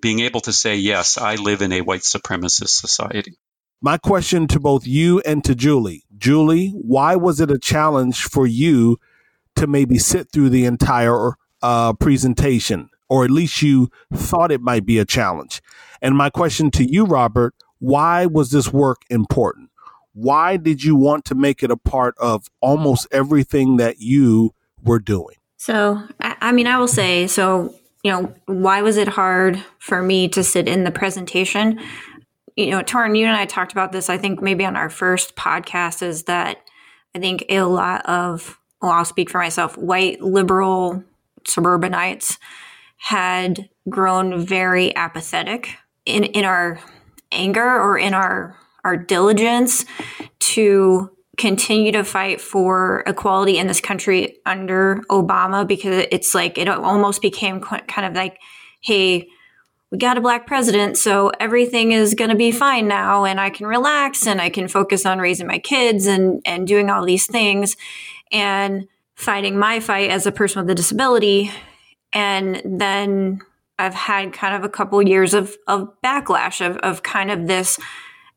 being 0.00 0.20
able 0.20 0.40
to 0.42 0.52
say, 0.52 0.76
yes, 0.76 1.18
I 1.18 1.34
live 1.34 1.62
in 1.62 1.72
a 1.72 1.80
white 1.80 2.02
supremacist 2.02 2.68
society. 2.68 3.36
My 3.80 3.96
question 3.96 4.48
to 4.48 4.58
both 4.58 4.86
you 4.88 5.20
and 5.20 5.44
to 5.44 5.54
Julie. 5.54 6.02
Julie, 6.16 6.70
why 6.70 7.14
was 7.14 7.40
it 7.40 7.50
a 7.50 7.58
challenge 7.58 8.24
for 8.24 8.44
you 8.44 8.98
to 9.54 9.68
maybe 9.68 9.98
sit 9.98 10.32
through 10.32 10.48
the 10.48 10.64
entire 10.64 11.34
uh, 11.62 11.92
presentation? 11.92 12.90
Or 13.08 13.24
at 13.24 13.30
least 13.30 13.62
you 13.62 13.88
thought 14.12 14.50
it 14.50 14.60
might 14.60 14.84
be 14.84 14.98
a 14.98 15.04
challenge. 15.04 15.62
And 16.02 16.16
my 16.16 16.28
question 16.28 16.72
to 16.72 16.84
you, 16.84 17.04
Robert, 17.04 17.54
why 17.78 18.26
was 18.26 18.50
this 18.50 18.72
work 18.72 19.02
important? 19.10 19.70
Why 20.12 20.56
did 20.56 20.82
you 20.82 20.96
want 20.96 21.24
to 21.26 21.36
make 21.36 21.62
it 21.62 21.70
a 21.70 21.76
part 21.76 22.16
of 22.18 22.46
almost 22.60 23.06
everything 23.12 23.76
that 23.76 24.00
you 24.00 24.54
were 24.82 24.98
doing? 24.98 25.36
So, 25.56 26.02
I 26.20 26.50
mean, 26.50 26.66
I 26.66 26.78
will 26.78 26.88
say, 26.88 27.28
so, 27.28 27.74
you 28.02 28.10
know, 28.10 28.34
why 28.46 28.82
was 28.82 28.96
it 28.96 29.08
hard 29.08 29.62
for 29.78 30.02
me 30.02 30.28
to 30.28 30.42
sit 30.42 30.66
in 30.66 30.82
the 30.82 30.90
presentation? 30.90 31.80
You 32.58 32.72
know, 32.72 32.82
Torin, 32.82 33.16
you 33.16 33.24
and 33.24 33.36
I 33.36 33.46
talked 33.46 33.70
about 33.70 33.92
this, 33.92 34.10
I 34.10 34.18
think 34.18 34.42
maybe 34.42 34.64
on 34.64 34.74
our 34.74 34.90
first 34.90 35.36
podcast, 35.36 36.02
is 36.02 36.24
that 36.24 36.58
I 37.14 37.20
think 37.20 37.44
a 37.48 37.62
lot 37.62 38.04
of, 38.06 38.58
well, 38.82 38.90
I'll 38.90 39.04
speak 39.04 39.30
for 39.30 39.38
myself, 39.38 39.78
white 39.78 40.20
liberal 40.20 41.04
suburbanites 41.46 42.36
had 42.96 43.68
grown 43.88 44.44
very 44.44 44.94
apathetic 44.96 45.76
in, 46.04 46.24
in 46.24 46.44
our 46.44 46.80
anger 47.30 47.62
or 47.62 47.96
in 47.96 48.12
our 48.12 48.56
our 48.82 48.96
diligence 48.96 49.84
to 50.40 51.10
continue 51.36 51.92
to 51.92 52.02
fight 52.02 52.40
for 52.40 53.04
equality 53.06 53.58
in 53.58 53.68
this 53.68 53.80
country 53.80 54.38
under 54.46 55.00
Obama 55.10 55.64
because 55.64 56.06
it's 56.10 56.34
like 56.34 56.58
it 56.58 56.68
almost 56.68 57.22
became 57.22 57.60
kind 57.60 58.06
of 58.06 58.14
like, 58.14 58.38
hey, 58.80 59.28
we 59.90 59.98
got 59.98 60.18
a 60.18 60.20
black 60.20 60.46
president, 60.46 60.98
so 60.98 61.32
everything 61.40 61.92
is 61.92 62.14
going 62.14 62.30
to 62.30 62.36
be 62.36 62.52
fine 62.52 62.88
now, 62.88 63.24
and 63.24 63.40
I 63.40 63.48
can 63.48 63.66
relax 63.66 64.26
and 64.26 64.40
I 64.40 64.50
can 64.50 64.68
focus 64.68 65.06
on 65.06 65.18
raising 65.18 65.46
my 65.46 65.58
kids 65.58 66.06
and 66.06 66.42
and 66.44 66.66
doing 66.66 66.90
all 66.90 67.04
these 67.04 67.26
things, 67.26 67.76
and 68.30 68.86
fighting 69.14 69.58
my 69.58 69.80
fight 69.80 70.10
as 70.10 70.26
a 70.26 70.32
person 70.32 70.62
with 70.62 70.70
a 70.70 70.74
disability, 70.74 71.50
and 72.12 72.60
then 72.64 73.40
I've 73.78 73.94
had 73.94 74.32
kind 74.32 74.54
of 74.54 74.62
a 74.64 74.68
couple 74.68 75.00
years 75.00 75.32
of 75.32 75.56
of 75.66 75.88
backlash 76.04 76.64
of 76.64 76.76
of 76.78 77.02
kind 77.02 77.30
of 77.30 77.46
this. 77.46 77.78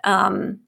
Um, 0.03 0.61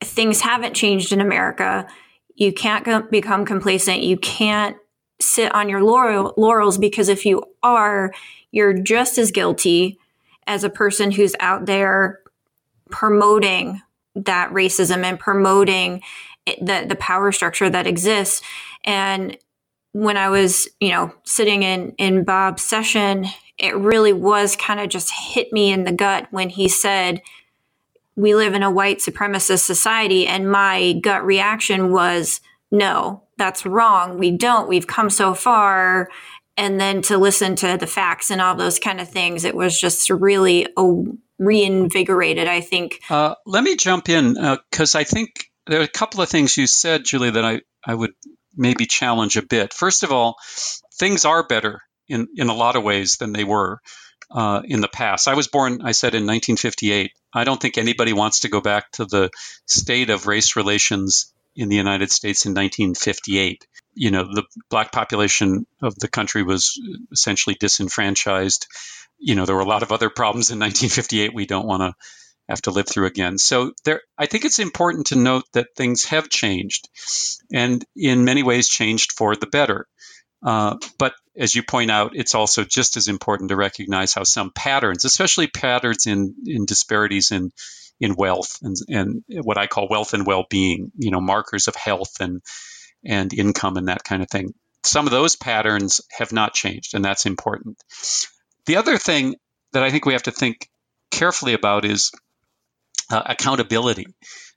things 0.00 0.40
haven't 0.40 0.74
changed 0.74 1.12
in 1.12 1.20
America. 1.20 1.86
You 2.34 2.52
can't 2.52 2.84
go- 2.84 3.02
become 3.02 3.44
complacent. 3.44 4.02
You 4.02 4.16
can't 4.16 4.76
sit 5.20 5.54
on 5.54 5.68
your 5.68 5.82
laurel- 5.82 6.34
laurels 6.36 6.76
because 6.76 7.08
if 7.08 7.24
you 7.24 7.42
are, 7.62 8.12
you're 8.50 8.74
just 8.74 9.16
as 9.18 9.30
guilty 9.30 9.98
as 10.46 10.64
a 10.64 10.70
person 10.70 11.10
who's 11.10 11.34
out 11.40 11.66
there 11.66 12.20
promoting 12.90 13.80
that 14.14 14.50
racism 14.50 15.04
and 15.04 15.18
promoting 15.18 16.02
the 16.60 16.84
the 16.88 16.96
power 16.96 17.32
structure 17.32 17.70
that 17.70 17.86
exists. 17.86 18.42
And 18.84 19.36
when 19.94 20.16
i 20.16 20.28
was 20.28 20.68
you 20.80 20.90
know 20.90 21.14
sitting 21.22 21.62
in 21.62 21.92
in 21.98 22.24
bob's 22.24 22.62
session 22.62 23.26
it 23.58 23.76
really 23.76 24.12
was 24.12 24.56
kind 24.56 24.80
of 24.80 24.88
just 24.88 25.10
hit 25.12 25.52
me 25.52 25.70
in 25.70 25.84
the 25.84 25.92
gut 25.92 26.26
when 26.32 26.48
he 26.48 26.68
said 26.68 27.22
we 28.16 28.34
live 28.34 28.54
in 28.54 28.64
a 28.64 28.70
white 28.70 28.98
supremacist 28.98 29.60
society 29.60 30.26
and 30.26 30.50
my 30.50 30.94
gut 31.00 31.24
reaction 31.24 31.92
was 31.92 32.40
no 32.72 33.24
that's 33.36 33.66
wrong. 33.66 34.18
We 34.18 34.30
don't. 34.30 34.68
We've 34.68 34.86
come 34.86 35.10
so 35.10 35.34
far 35.34 36.08
and 36.56 36.80
then 36.80 37.02
to 37.02 37.18
listen 37.18 37.56
to 37.56 37.76
the 37.78 37.86
facts 37.86 38.30
and 38.30 38.40
all 38.40 38.54
those 38.54 38.78
kind 38.78 39.00
of 39.00 39.08
things 39.08 39.44
it 39.44 39.54
was 39.54 39.78
just 39.78 40.10
really 40.10 40.66
reinvigorated 41.38 42.48
i 42.48 42.60
think. 42.60 43.00
Uh, 43.10 43.34
let 43.46 43.64
me 43.64 43.76
jump 43.76 44.08
in 44.08 44.34
because 44.70 44.94
uh, 44.94 44.98
i 44.98 45.04
think 45.04 45.50
there 45.66 45.80
are 45.80 45.84
a 45.84 45.88
couple 45.88 46.20
of 46.20 46.28
things 46.28 46.56
you 46.56 46.66
said 46.66 47.04
julie 47.04 47.30
that 47.30 47.44
i, 47.44 47.60
I 47.84 47.94
would 47.94 48.12
maybe 48.56 48.86
challenge 48.86 49.36
a 49.36 49.42
bit. 49.42 49.72
First 49.72 50.02
of 50.02 50.12
all 50.12 50.36
things 50.94 51.24
are 51.24 51.46
better 51.46 51.80
in, 52.08 52.28
in 52.36 52.48
a 52.48 52.54
lot 52.54 52.76
of 52.76 52.84
ways 52.84 53.16
than 53.18 53.32
they 53.32 53.44
were 53.44 53.80
uh, 54.30 54.62
in 54.64 54.80
the 54.80 54.88
past. 54.88 55.28
I 55.28 55.34
was 55.34 55.48
born 55.48 55.80
i 55.82 55.92
said 55.92 56.14
in 56.14 56.22
1958 56.22 57.12
i 57.32 57.44
don't 57.44 57.60
think 57.60 57.78
anybody 57.78 58.12
wants 58.12 58.40
to 58.40 58.48
go 58.48 58.60
back 58.60 58.90
to 58.92 59.04
the 59.04 59.30
state 59.66 60.10
of 60.10 60.26
race 60.26 60.56
relations 60.56 61.32
in 61.56 61.68
the 61.68 61.76
united 61.76 62.10
states 62.10 62.46
in 62.46 62.50
1958 62.50 63.66
you 63.94 64.10
know 64.10 64.24
the 64.24 64.44
black 64.68 64.92
population 64.92 65.66
of 65.82 65.94
the 65.96 66.08
country 66.08 66.42
was 66.42 66.80
essentially 67.12 67.56
disenfranchised. 67.58 68.66
you 69.18 69.34
know, 69.34 69.46
there 69.46 69.54
were 69.54 69.62
a 69.62 69.66
lot 69.66 69.82
of 69.82 69.92
other 69.92 70.10
problems 70.10 70.50
in 70.50 70.58
1958 70.58 71.34
we 71.34 71.46
don't 71.46 71.66
want 71.66 71.82
to 71.82 71.94
have 72.48 72.60
to 72.62 72.72
live 72.72 72.86
through 72.86 73.06
again. 73.06 73.38
So 73.38 73.72
there, 73.84 74.02
I 74.18 74.26
think 74.26 74.44
it's 74.44 74.58
important 74.58 75.06
to 75.06 75.16
note 75.16 75.44
that 75.52 75.68
things 75.76 76.04
have 76.06 76.28
changed, 76.28 76.88
and 77.52 77.84
in 77.96 78.24
many 78.24 78.42
ways 78.42 78.68
changed 78.68 79.12
for 79.12 79.34
the 79.34 79.46
better. 79.46 79.86
Uh, 80.44 80.76
but 80.98 81.14
as 81.36 81.54
you 81.54 81.62
point 81.62 81.90
out, 81.90 82.14
it's 82.14 82.34
also 82.34 82.64
just 82.64 82.98
as 82.98 83.08
important 83.08 83.48
to 83.48 83.56
recognize 83.56 84.12
how 84.12 84.24
some 84.24 84.50
patterns, 84.50 85.06
especially 85.06 85.46
patterns 85.46 86.06
in, 86.06 86.34
in 86.44 86.66
disparities 86.66 87.30
in 87.30 87.50
in 88.00 88.14
wealth 88.16 88.58
and, 88.62 88.76
and 88.88 89.24
what 89.42 89.58
I 89.58 89.66
call 89.66 89.88
wealth 89.88 90.14
and 90.14 90.26
well-being, 90.26 90.90
you 90.96 91.10
know, 91.10 91.20
markers 91.20 91.68
of 91.68 91.76
health 91.76 92.20
and 92.20 92.42
and 93.04 93.32
income 93.34 93.76
and 93.76 93.88
that 93.88 94.04
kind 94.04 94.22
of 94.22 94.28
thing. 94.30 94.54
Some 94.82 95.06
of 95.06 95.12
those 95.12 95.36
patterns 95.36 96.00
have 96.10 96.32
not 96.32 96.54
changed, 96.54 96.94
and 96.94 97.04
that's 97.04 97.26
important. 97.26 97.76
The 98.66 98.76
other 98.76 98.98
thing 98.98 99.36
that 99.72 99.82
I 99.82 99.90
think 99.90 100.06
we 100.06 100.14
have 100.14 100.24
to 100.24 100.30
think 100.30 100.68
carefully 101.10 101.54
about 101.54 101.84
is 101.84 102.12
uh, 103.10 103.22
accountability. 103.24 104.06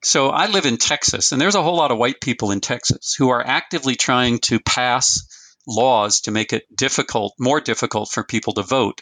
So 0.04 0.30
I 0.30 0.48
live 0.48 0.66
in 0.66 0.78
Texas, 0.78 1.32
and 1.32 1.42
there's 1.42 1.56
a 1.56 1.64
whole 1.64 1.76
lot 1.76 1.92
of 1.92 1.98
white 1.98 2.22
people 2.22 2.52
in 2.52 2.62
Texas 2.62 3.16
who 3.18 3.30
are 3.30 3.46
actively 3.46 3.96
trying 3.96 4.40
to 4.40 4.60
pass 4.60 5.28
laws 5.68 6.22
to 6.22 6.32
make 6.32 6.54
it 6.54 6.64
difficult, 6.76 7.34
more 7.40 7.60
difficult 7.60 8.10
for 8.10 8.24
people 8.24 8.54
to 8.54 8.64
vote. 8.64 9.02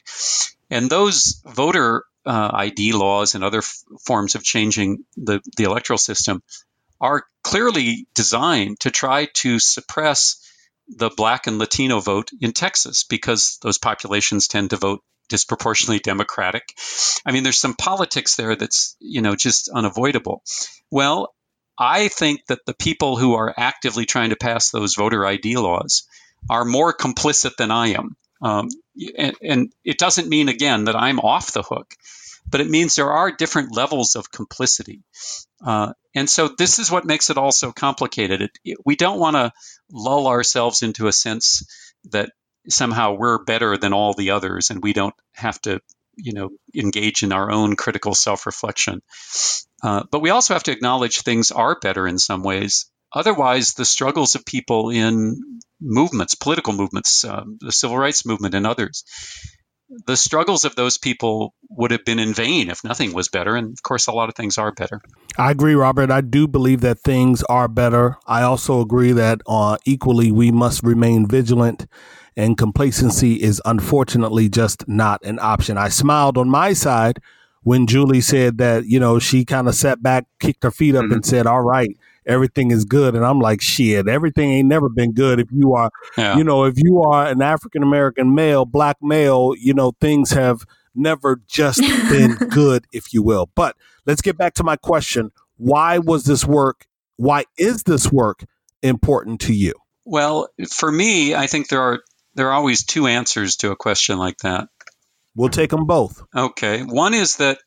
And 0.69 0.89
those 0.89 1.41
voter 1.45 2.03
uh, 2.25 2.51
ID 2.53 2.93
laws 2.93 3.35
and 3.35 3.43
other 3.43 3.59
f- 3.59 3.83
forms 4.05 4.35
of 4.35 4.43
changing 4.43 5.03
the, 5.15 5.41
the 5.57 5.63
electoral 5.63 5.97
system 5.97 6.41
are 6.99 7.23
clearly 7.43 8.07
designed 8.15 8.79
to 8.81 8.91
try 8.91 9.27
to 9.33 9.59
suppress 9.59 10.37
the 10.87 11.09
black 11.09 11.47
and 11.47 11.57
Latino 11.57 11.99
vote 11.99 12.31
in 12.39 12.51
Texas 12.51 13.03
because 13.03 13.57
those 13.61 13.77
populations 13.77 14.47
tend 14.47 14.69
to 14.69 14.77
vote 14.77 15.01
disproportionately 15.29 15.99
democratic. 15.99 16.63
I 17.25 17.31
mean, 17.31 17.43
there's 17.43 17.59
some 17.59 17.73
politics 17.73 18.35
there 18.35 18.55
that's, 18.55 18.95
you 18.99 19.21
know, 19.21 19.35
just 19.35 19.69
unavoidable. 19.69 20.43
Well, 20.91 21.33
I 21.77 22.07
think 22.07 22.41
that 22.47 22.65
the 22.65 22.75
people 22.75 23.17
who 23.17 23.33
are 23.33 23.53
actively 23.57 24.05
trying 24.05 24.29
to 24.29 24.35
pass 24.35 24.69
those 24.69 24.95
voter 24.95 25.25
ID 25.25 25.57
laws 25.57 26.03
are 26.49 26.63
more 26.63 26.93
complicit 26.93 27.55
than 27.57 27.71
I 27.71 27.89
am. 27.89 28.15
Um, 28.45 28.67
and, 29.17 29.35
and, 29.41 29.73
it 29.83 29.97
doesn't 29.97 30.29
mean, 30.29 30.49
again, 30.49 30.85
that 30.85 30.95
I'm 30.95 31.19
off 31.19 31.51
the 31.51 31.63
hook, 31.63 31.95
but 32.47 32.61
it 32.61 32.69
means 32.69 32.93
there 32.93 33.11
are 33.11 33.31
different 33.31 33.75
levels 33.75 34.15
of 34.15 34.31
complicity. 34.31 35.01
Uh, 35.65 35.93
and 36.13 36.29
so 36.29 36.47
this 36.47 36.77
is 36.77 36.91
what 36.91 37.05
makes 37.05 37.31
it 37.31 37.37
all 37.37 37.51
so 37.51 37.71
complicated. 37.71 38.43
It, 38.43 38.51
it, 38.63 38.77
we 38.85 38.95
don't 38.95 39.19
want 39.19 39.35
to 39.35 39.51
lull 39.91 40.27
ourselves 40.27 40.83
into 40.83 41.07
a 41.07 41.11
sense 41.11 41.65
that 42.11 42.29
somehow 42.69 43.13
we're 43.13 43.43
better 43.43 43.77
than 43.77 43.93
all 43.93 44.13
the 44.13 44.31
others 44.31 44.69
and 44.69 44.83
we 44.83 44.93
don't 44.93 45.15
have 45.33 45.59
to 45.61 45.81
you 46.17 46.33
know 46.33 46.49
engage 46.73 47.23
in 47.23 47.33
our 47.33 47.51
own 47.51 47.75
critical 47.75 48.15
self-reflection 48.15 49.01
uh, 49.83 50.03
but 50.09 50.21
we 50.21 50.29
also 50.29 50.53
have 50.53 50.63
to 50.63 50.71
acknowledge 50.71 51.21
things 51.21 51.51
are 51.51 51.77
better 51.79 52.07
in 52.07 52.17
some 52.17 52.41
ways 52.41 52.89
otherwise 53.15 53.73
the 53.73 53.85
struggles 53.85 54.35
of 54.35 54.45
people 54.45 54.89
in 54.89 55.59
movements 55.81 56.35
political 56.35 56.73
movements 56.73 57.23
um, 57.23 57.57
the 57.61 57.71
civil 57.71 57.97
rights 57.97 58.25
movement 58.25 58.53
and 58.53 58.67
others 58.67 59.03
the 60.07 60.17
struggles 60.17 60.65
of 60.65 60.75
those 60.75 60.97
people 60.97 61.53
would 61.69 61.91
have 61.91 62.03
been 62.05 62.19
in 62.19 62.33
vain 62.33 62.69
if 62.69 62.83
nothing 62.83 63.13
was 63.13 63.29
better. 63.29 63.55
And 63.55 63.73
of 63.73 63.83
course, 63.83 64.07
a 64.07 64.11
lot 64.11 64.29
of 64.29 64.35
things 64.35 64.57
are 64.57 64.71
better. 64.71 65.01
I 65.37 65.51
agree, 65.51 65.75
Robert. 65.75 66.11
I 66.11 66.21
do 66.21 66.47
believe 66.47 66.81
that 66.81 66.99
things 66.99 67.43
are 67.43 67.67
better. 67.67 68.17
I 68.25 68.41
also 68.41 68.81
agree 68.81 69.11
that 69.11 69.41
uh, 69.47 69.77
equally 69.85 70.31
we 70.31 70.51
must 70.51 70.83
remain 70.83 71.27
vigilant 71.27 71.87
and 72.35 72.57
complacency 72.57 73.41
is 73.41 73.61
unfortunately 73.63 74.49
just 74.49 74.87
not 74.87 75.23
an 75.23 75.39
option. 75.39 75.77
I 75.77 75.89
smiled 75.89 76.37
on 76.37 76.49
my 76.49 76.73
side 76.73 77.19
when 77.61 77.87
Julie 77.87 78.21
said 78.21 78.57
that, 78.57 78.85
you 78.85 78.99
know, 78.99 79.19
she 79.19 79.45
kind 79.45 79.67
of 79.67 79.75
sat 79.75 80.03
back, 80.03 80.25
kicked 80.39 80.63
her 80.63 80.71
feet 80.71 80.95
up, 80.95 81.05
mm-hmm. 81.05 81.13
and 81.13 81.25
said, 81.25 81.47
All 81.47 81.61
right, 81.61 81.95
everything 82.25 82.71
is 82.71 82.85
good. 82.85 83.15
And 83.15 83.25
I'm 83.25 83.39
like, 83.39 83.61
shit, 83.61 84.07
everything 84.07 84.51
ain't 84.51 84.67
never 84.67 84.89
been 84.89 85.13
good. 85.13 85.39
If 85.39 85.47
you 85.51 85.73
are, 85.73 85.91
yeah. 86.17 86.37
you 86.37 86.43
know, 86.43 86.65
if 86.65 86.75
you 86.77 87.01
are 87.01 87.27
an 87.27 87.41
African 87.41 87.83
American 87.83 88.33
male, 88.33 88.65
black 88.65 88.97
male, 89.01 89.53
you 89.57 89.73
know, 89.73 89.93
things 89.99 90.31
have 90.31 90.65
never 90.93 91.41
just 91.47 91.81
been 92.09 92.35
good, 92.35 92.85
if 92.91 93.13
you 93.13 93.21
will. 93.21 93.49
But 93.55 93.75
let's 94.05 94.21
get 94.21 94.37
back 94.37 94.53
to 94.55 94.63
my 94.63 94.75
question. 94.75 95.31
Why 95.57 95.99
was 95.99 96.25
this 96.25 96.45
work, 96.45 96.85
why 97.17 97.45
is 97.57 97.83
this 97.83 98.11
work 98.11 98.45
important 98.81 99.41
to 99.41 99.53
you? 99.53 99.73
Well, 100.03 100.49
for 100.69 100.91
me, 100.91 101.33
I 101.33 101.47
think 101.47 101.69
there 101.69 101.81
are 101.81 102.01
there 102.35 102.49
are 102.49 102.53
always 102.53 102.83
two 102.83 103.07
answers 103.07 103.57
to 103.57 103.71
a 103.71 103.75
question 103.75 104.17
like 104.17 104.37
that. 104.39 104.67
We'll 105.35 105.49
take 105.49 105.69
them 105.69 105.85
both. 105.85 106.21
Okay. 106.35 106.81
One 106.83 107.13
is 107.13 107.37
that 107.37 107.59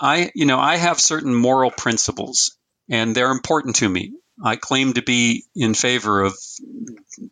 I, 0.00 0.30
you 0.34 0.46
know, 0.46 0.58
I 0.58 0.76
have 0.76 1.00
certain 1.00 1.34
moral 1.34 1.70
principles 1.70 2.56
and 2.90 3.14
they're 3.14 3.30
important 3.30 3.76
to 3.76 3.88
me. 3.88 4.12
I 4.42 4.56
claim 4.56 4.94
to 4.94 5.02
be 5.02 5.44
in 5.54 5.74
favor 5.74 6.22
of 6.22 6.36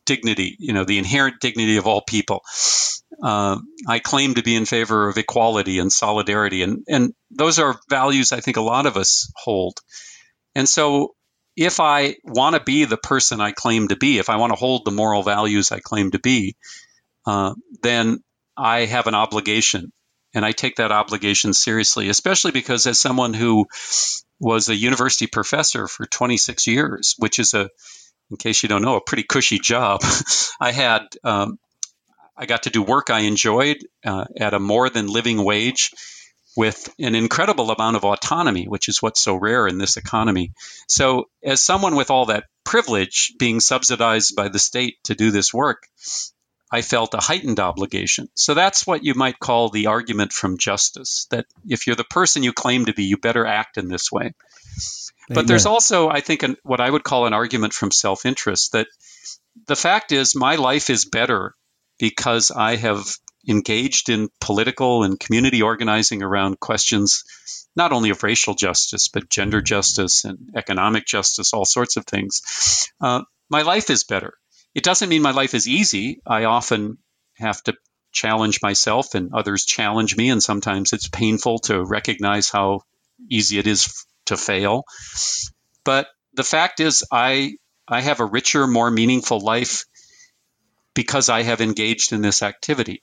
dignity, 0.07 0.57
you 0.59 0.73
know, 0.73 0.85
the 0.85 0.99
inherent 0.99 1.41
dignity 1.41 1.77
of 1.77 1.87
all 1.87 2.03
people. 2.03 2.43
Uh, 3.23 3.59
I 3.87 3.99
claim 3.99 4.35
to 4.35 4.43
be 4.43 4.55
in 4.55 4.65
favor 4.65 5.09
of 5.09 5.19
equality 5.19 5.79
and 5.79 5.93
solidarity, 5.93 6.63
and, 6.63 6.85
and 6.89 7.15
those 7.31 7.59
are 7.59 7.81
values 7.89 8.33
I 8.33 8.41
think 8.41 8.57
a 8.57 8.63
lot 8.63 8.87
of 8.87 8.97
us 8.97 9.33
hold. 9.37 9.79
And 10.55 10.69
so 10.69 11.15
if 11.57 11.81
I 11.81 12.17
want 12.25 12.55
to 12.57 12.63
be 12.63 12.85
the 12.85 12.97
person 12.97 13.41
I 13.41 13.53
claim 13.53 13.89
to 13.89 13.97
be, 13.97 14.19
if 14.19 14.31
I 14.31 14.37
want 14.37 14.53
to 14.53 14.59
hold 14.59 14.85
the 14.85 14.91
moral 14.91 15.23
values 15.23 15.73
I 15.73 15.81
claim 15.81 16.13
to 16.13 16.19
be, 16.19 16.57
uh, 17.27 17.55
then 17.83 18.23
I 18.57 18.87
have 18.87 19.07
an 19.07 19.15
obligation. 19.15 19.93
And 20.33 20.45
I 20.45 20.53
take 20.53 20.77
that 20.77 20.93
obligation 20.93 21.53
seriously, 21.53 22.09
especially 22.09 22.53
because 22.53 22.87
as 22.87 23.01
someone 23.01 23.35
who 23.35 23.67
was 24.41 24.69
a 24.69 24.75
university 24.75 25.27
professor 25.27 25.87
for 25.87 26.07
26 26.07 26.67
years, 26.67 27.15
which 27.19 27.39
is 27.39 27.55
a, 27.55 27.69
in 28.31 28.37
case 28.39 28.63
you 28.63 28.69
don't 28.69 28.83
know, 28.83 28.97
a 28.97 29.01
pretty 29.01 29.23
cushy 29.23 29.59
job. 29.59 30.03
I 30.61 30.73
had, 30.73 31.03
um, 31.23 31.59
I 32.37 32.47
got 32.47 32.65
to 32.65 32.71
do 32.71 32.83
work 32.83 33.11
I 33.11 33.21
enjoyed 33.21 33.77
uh, 34.05 34.25
at 34.37 34.55
a 34.55 34.59
more 34.59 34.89
than 34.89 35.07
living 35.07 35.45
wage 35.45 35.91
with 36.57 36.93
an 36.99 37.15
incredible 37.15 37.71
amount 37.71 37.97
of 37.97 38.05
autonomy, 38.05 38.65
which 38.65 38.89
is 38.89 39.01
what's 39.01 39.21
so 39.21 39.35
rare 39.35 39.67
in 39.67 39.79
this 39.79 39.97
economy. 39.97 40.53
So, 40.89 41.27
as 41.45 41.61
someone 41.61 41.95
with 41.95 42.11
all 42.11 42.27
that 42.27 42.45
privilege 42.65 43.35
being 43.39 43.61
subsidized 43.61 44.35
by 44.35 44.49
the 44.49 44.59
state 44.59 44.97
to 45.05 45.15
do 45.15 45.31
this 45.31 45.55
work, 45.55 45.87
I 46.73 46.83
felt 46.83 47.15
a 47.15 47.19
heightened 47.19 47.61
obligation. 47.61 48.29
So, 48.35 48.55
that's 48.55 48.87
what 48.87 49.05
you 49.05 49.15
might 49.15 49.39
call 49.39 49.71
the 49.71 49.87
argument 49.87 50.33
from 50.33 50.59
justice 50.59 51.27
that 51.31 51.47
if 51.69 51.87
you're 51.87 51.97
the 51.97 52.05
person 52.05 52.43
you 52.43 52.53
claim 52.53 52.87
to 52.87 52.95
be, 52.95 53.05
you 53.05 53.17
better 53.17 53.47
act 53.47 53.77
in 53.77 53.89
this 53.89 54.11
way. 54.11 54.23
Amen. 54.23 54.35
But 55.31 55.47
there's 55.47 55.67
also, 55.67 56.09
I 56.09 56.21
think, 56.21 56.43
an, 56.43 56.57
what 56.63 56.81
I 56.81 56.91
would 56.91 57.05
call 57.05 57.27
an 57.27 57.35
argument 57.35 57.73
from 57.73 57.91
self 57.91 58.27
interest 58.27 58.73
that 58.73 58.89
the 59.67 59.77
fact 59.77 60.13
is 60.13 60.35
my 60.35 60.57
life 60.57 60.91
is 60.91 61.05
better 61.05 61.55
because 61.99 62.51
I 62.51 62.77
have 62.77 63.05
engaged 63.49 64.09
in 64.09 64.29
political 64.41 65.03
and 65.03 65.19
community 65.19 65.63
organizing 65.63 66.23
around 66.23 66.61
questions 66.61 67.25
not 67.77 67.93
only 67.93 68.11
of 68.11 68.23
racial 68.23 68.55
justice, 68.55 69.09
but 69.09 69.29
gender 69.29 69.61
justice 69.61 70.25
and 70.25 70.51
economic 70.57 71.07
justice, 71.07 71.53
all 71.53 71.65
sorts 71.65 71.97
of 71.97 72.05
things, 72.05 72.91
uh, 73.01 73.23
my 73.49 73.63
life 73.63 73.91
is 73.91 74.05
better. 74.05 74.35
It 74.75 74.85
doesn't 74.85 75.09
mean 75.09 75.23
my 75.23 75.33
life 75.33 75.55
is 75.55 75.69
easy. 75.69 76.21
I 76.27 76.45
often 76.45 76.99
have 77.35 77.63
to 77.65 77.75
challenge 78.13 78.61
myself, 78.63 79.15
and 79.15 79.33
others 79.35 79.65
challenge 79.65 80.17
me, 80.17 80.31
and 80.31 80.43
sometimes 80.43 80.93
it's 80.93 81.09
painful 81.09 81.61
to 81.61 81.83
recognize 81.83 82.51
how 82.51 82.83
easy 83.29 83.59
it 83.59 83.67
is 83.67 84.05
to 84.27 84.37
fail. 84.37 84.85
But 85.85 86.09
the 86.35 86.45
fact 86.45 86.81
is, 86.81 87.05
I 87.11 87.55
I 87.89 88.01
have 88.01 88.21
a 88.21 88.25
richer, 88.25 88.67
more 88.67 88.91
meaningful 88.91 89.41
life 89.41 89.85
because 90.95 91.29
I 91.29 91.43
have 91.43 91.61
engaged 91.61 92.13
in 92.13 92.21
this 92.21 92.43
activity. 92.43 93.03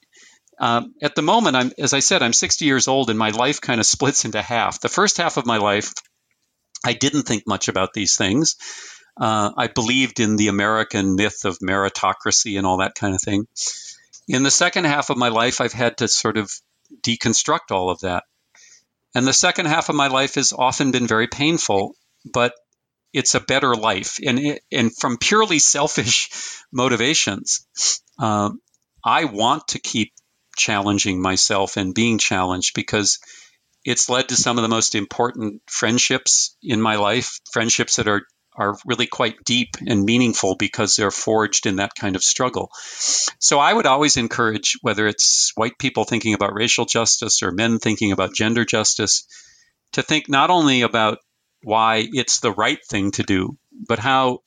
Um, 0.59 0.95
at 1.01 1.15
the 1.15 1.21
moment, 1.21 1.55
I'm, 1.55 1.71
as 1.77 1.93
I 1.93 1.99
said, 1.99 2.23
I'm 2.23 2.33
60 2.33 2.65
years 2.65 2.87
old, 2.87 3.09
and 3.09 3.19
my 3.19 3.29
life 3.29 3.61
kind 3.61 3.79
of 3.79 3.85
splits 3.85 4.25
into 4.25 4.41
half. 4.41 4.79
The 4.79 4.89
first 4.89 5.17
half 5.17 5.37
of 5.37 5.45
my 5.45 5.57
life, 5.57 5.93
I 6.85 6.93
didn't 6.93 7.23
think 7.23 7.43
much 7.45 7.67
about 7.67 7.93
these 7.93 8.15
things. 8.15 8.55
Uh, 9.19 9.51
I 9.57 9.67
believed 9.67 10.19
in 10.19 10.35
the 10.35 10.47
American 10.47 11.15
myth 11.15 11.45
of 11.45 11.59
meritocracy 11.59 12.57
and 12.57 12.67
all 12.67 12.77
that 12.77 12.95
kind 12.95 13.15
of 13.15 13.21
thing. 13.21 13.47
In 14.27 14.43
the 14.43 14.51
second 14.51 14.85
half 14.85 15.09
of 15.09 15.17
my 15.17 15.29
life, 15.29 15.61
I've 15.61 15.73
had 15.73 15.97
to 15.97 16.07
sort 16.07 16.37
of 16.37 16.51
deconstruct 17.01 17.71
all 17.71 17.89
of 17.89 18.01
that. 18.01 18.23
And 19.15 19.25
the 19.25 19.33
second 19.33 19.67
half 19.67 19.89
of 19.89 19.95
my 19.95 20.07
life 20.07 20.35
has 20.35 20.53
often 20.53 20.91
been 20.91 21.07
very 21.07 21.27
painful, 21.27 21.95
but 22.31 22.53
it's 23.13 23.35
a 23.35 23.39
better 23.39 23.73
life. 23.73 24.17
And, 24.23 24.37
it, 24.37 24.61
and 24.71 24.95
from 24.95 25.17
purely 25.17 25.59
selfish 25.59 26.29
motivations, 26.71 27.65
uh, 28.19 28.51
I 29.03 29.25
want 29.25 29.69
to 29.69 29.79
keep 29.79 30.13
challenging 30.55 31.21
myself 31.21 31.77
and 31.77 31.95
being 31.95 32.17
challenged 32.17 32.73
because 32.75 33.19
it's 33.85 34.09
led 34.09 34.29
to 34.29 34.35
some 34.35 34.57
of 34.57 34.63
the 34.63 34.69
most 34.69 34.95
important 34.95 35.61
friendships 35.67 36.57
in 36.61 36.81
my 36.81 36.97
life, 36.97 37.39
friendships 37.51 37.95
that 37.95 38.07
are 38.07 38.23
are 38.57 38.75
really 38.85 39.07
quite 39.07 39.43
deep 39.45 39.75
and 39.85 40.03
meaningful 40.03 40.55
because 40.55 40.95
they're 40.95 41.11
forged 41.11 41.65
in 41.65 41.75
that 41.75 41.93
kind 41.95 42.15
of 42.15 42.23
struggle. 42.23 42.71
So 43.39 43.59
I 43.59 43.71
would 43.71 43.85
always 43.85 44.17
encourage, 44.17 44.77
whether 44.81 45.07
it's 45.07 45.51
white 45.55 45.77
people 45.77 46.03
thinking 46.03 46.33
about 46.33 46.55
racial 46.55 46.85
justice 46.85 47.43
or 47.43 47.51
men 47.51 47.77
thinking 47.79 48.11
about 48.11 48.33
gender 48.33 48.65
justice, 48.65 49.27
to 49.93 50.01
think 50.01 50.27
not 50.27 50.49
only 50.49 50.81
about 50.81 51.19
why 51.63 52.07
it's 52.11 52.39
the 52.39 52.51
right 52.51 52.79
thing 52.89 53.11
to 53.11 53.23
do, 53.23 53.57
but 53.87 53.99
how 53.99 54.39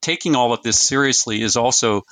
taking 0.00 0.34
all 0.34 0.52
of 0.52 0.62
this 0.62 0.80
seriously 0.80 1.40
is 1.40 1.56
also, 1.56 2.02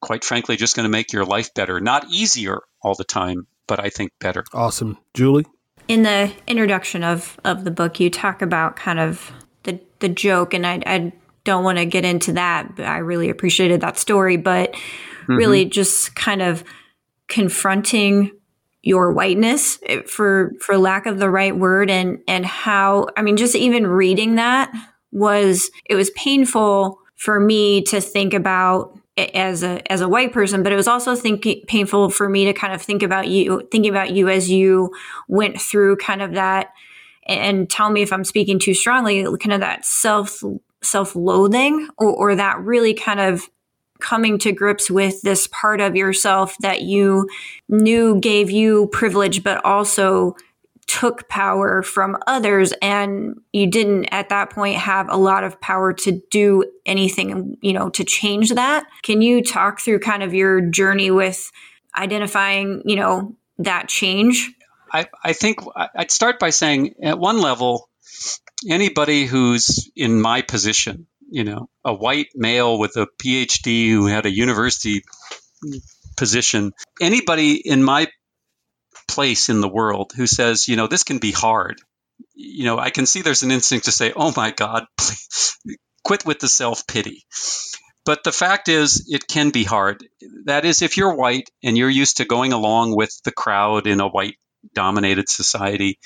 quite 0.00 0.24
frankly, 0.24 0.56
just 0.56 0.76
going 0.76 0.84
to 0.84 0.90
make 0.90 1.12
your 1.12 1.24
life 1.24 1.54
better. 1.54 1.80
Not 1.80 2.06
easier 2.10 2.60
all 2.82 2.94
the 2.94 3.04
time, 3.04 3.46
but 3.66 3.80
I 3.80 3.88
think 3.88 4.12
better. 4.20 4.44
Awesome. 4.52 4.98
Julie? 5.14 5.46
In 5.88 6.02
the 6.02 6.32
introduction 6.46 7.02
of, 7.02 7.38
of 7.44 7.64
the 7.64 7.70
book, 7.70 8.00
you 8.00 8.10
talk 8.10 8.42
about 8.42 8.76
kind 8.76 9.00
of 9.00 9.32
the, 9.64 9.80
the 9.98 10.08
joke, 10.08 10.54
and 10.54 10.66
I, 10.66 10.82
I 10.86 11.12
don't 11.44 11.64
want 11.64 11.78
to 11.78 11.84
get 11.84 12.04
into 12.04 12.32
that, 12.32 12.76
but 12.76 12.86
I 12.86 12.98
really 12.98 13.28
appreciated 13.28 13.80
that 13.82 13.98
story, 13.98 14.36
but 14.36 14.72
mm-hmm. 14.72 15.34
really 15.34 15.64
just 15.64 16.14
kind 16.14 16.42
of 16.42 16.64
confronting 17.28 18.30
your 18.84 19.12
whiteness 19.12 19.78
eh, 19.86 20.02
for 20.06 20.52
for 20.60 20.76
lack 20.76 21.06
of 21.06 21.18
the 21.18 21.30
right 21.30 21.56
word 21.56 21.90
and 21.90 22.18
and 22.28 22.44
how 22.44 23.06
i 23.16 23.22
mean 23.22 23.36
just 23.36 23.54
even 23.54 23.86
reading 23.86 24.34
that 24.34 24.70
was 25.10 25.70
it 25.86 25.94
was 25.94 26.10
painful 26.10 26.98
for 27.16 27.40
me 27.40 27.82
to 27.82 27.98
think 28.00 28.34
about 28.34 28.98
as 29.16 29.62
a 29.62 29.90
as 29.90 30.02
a 30.02 30.08
white 30.08 30.32
person 30.32 30.62
but 30.62 30.70
it 30.70 30.76
was 30.76 30.86
also 30.86 31.14
thinking 31.14 31.62
painful 31.66 32.10
for 32.10 32.28
me 32.28 32.44
to 32.44 32.52
kind 32.52 32.74
of 32.74 32.82
think 32.82 33.02
about 33.02 33.26
you 33.26 33.66
thinking 33.72 33.90
about 33.90 34.10
you 34.10 34.28
as 34.28 34.50
you 34.50 34.90
went 35.28 35.58
through 35.58 35.96
kind 35.96 36.20
of 36.20 36.32
that 36.32 36.72
and 37.26 37.70
tell 37.70 37.90
me 37.90 38.02
if 38.02 38.12
i'm 38.12 38.24
speaking 38.24 38.58
too 38.58 38.74
strongly 38.74 39.24
kind 39.38 39.52
of 39.52 39.60
that 39.60 39.84
self 39.84 40.42
self-loathing 40.82 41.88
or, 41.98 42.10
or 42.10 42.34
that 42.34 42.60
really 42.60 42.94
kind 42.94 43.20
of 43.20 43.48
coming 44.00 44.38
to 44.38 44.52
grips 44.52 44.90
with 44.90 45.22
this 45.22 45.46
part 45.48 45.80
of 45.80 45.96
yourself 45.96 46.56
that 46.60 46.82
you 46.82 47.28
knew 47.68 48.20
gave 48.20 48.50
you 48.50 48.88
privilege, 48.88 49.42
but 49.42 49.64
also 49.64 50.36
took 50.86 51.26
power 51.28 51.82
from 51.82 52.16
others. 52.26 52.74
And 52.82 53.40
you 53.52 53.66
didn't 53.66 54.06
at 54.06 54.28
that 54.28 54.50
point 54.50 54.76
have 54.76 55.08
a 55.08 55.16
lot 55.16 55.44
of 55.44 55.60
power 55.60 55.92
to 55.94 56.20
do 56.30 56.64
anything 56.84 57.56
you 57.62 57.72
know 57.72 57.88
to 57.90 58.04
change 58.04 58.50
that. 58.50 58.84
Can 59.02 59.22
you 59.22 59.42
talk 59.42 59.80
through 59.80 60.00
kind 60.00 60.22
of 60.22 60.34
your 60.34 60.60
journey 60.60 61.10
with 61.10 61.50
identifying 61.96 62.82
you 62.84 62.96
know 62.96 63.34
that 63.58 63.88
change 63.88 64.52
i, 64.94 65.06
I 65.22 65.32
think 65.32 65.58
i'd 65.96 66.10
start 66.10 66.38
by 66.38 66.50
saying 66.50 66.94
at 67.02 67.18
one 67.18 67.40
level 67.40 67.88
anybody 68.68 69.26
who's 69.26 69.90
in 69.94 70.20
my 70.20 70.42
position 70.42 71.06
you 71.34 71.42
know, 71.42 71.68
a 71.84 71.92
white 71.92 72.28
male 72.36 72.78
with 72.78 72.96
a 72.96 73.08
PhD 73.20 73.88
who 73.88 74.06
had 74.06 74.24
a 74.24 74.30
university 74.30 75.02
position, 76.16 76.72
anybody 77.00 77.54
in 77.54 77.82
my 77.82 78.06
place 79.08 79.48
in 79.48 79.60
the 79.60 79.68
world 79.68 80.12
who 80.16 80.28
says, 80.28 80.68
you 80.68 80.76
know, 80.76 80.86
this 80.86 81.02
can 81.02 81.18
be 81.18 81.32
hard, 81.32 81.80
you 82.34 82.64
know, 82.64 82.78
I 82.78 82.90
can 82.90 83.06
see 83.06 83.22
there's 83.22 83.42
an 83.42 83.50
instinct 83.50 83.86
to 83.86 83.92
say, 83.92 84.12
oh 84.14 84.32
my 84.36 84.52
God, 84.52 84.86
please, 84.96 85.58
quit 86.04 86.24
with 86.24 86.38
the 86.38 86.48
self 86.48 86.86
pity. 86.86 87.24
But 88.04 88.22
the 88.22 88.32
fact 88.32 88.68
is, 88.68 89.08
it 89.08 89.26
can 89.26 89.50
be 89.50 89.64
hard. 89.64 90.06
That 90.44 90.64
is, 90.64 90.82
if 90.82 90.96
you're 90.96 91.16
white 91.16 91.50
and 91.64 91.76
you're 91.76 91.90
used 91.90 92.18
to 92.18 92.26
going 92.26 92.52
along 92.52 92.94
with 92.94 93.18
the 93.24 93.32
crowd 93.32 93.86
in 93.86 94.00
a 94.00 94.08
white 94.08 94.36
dominated 94.72 95.28
society, 95.28 95.98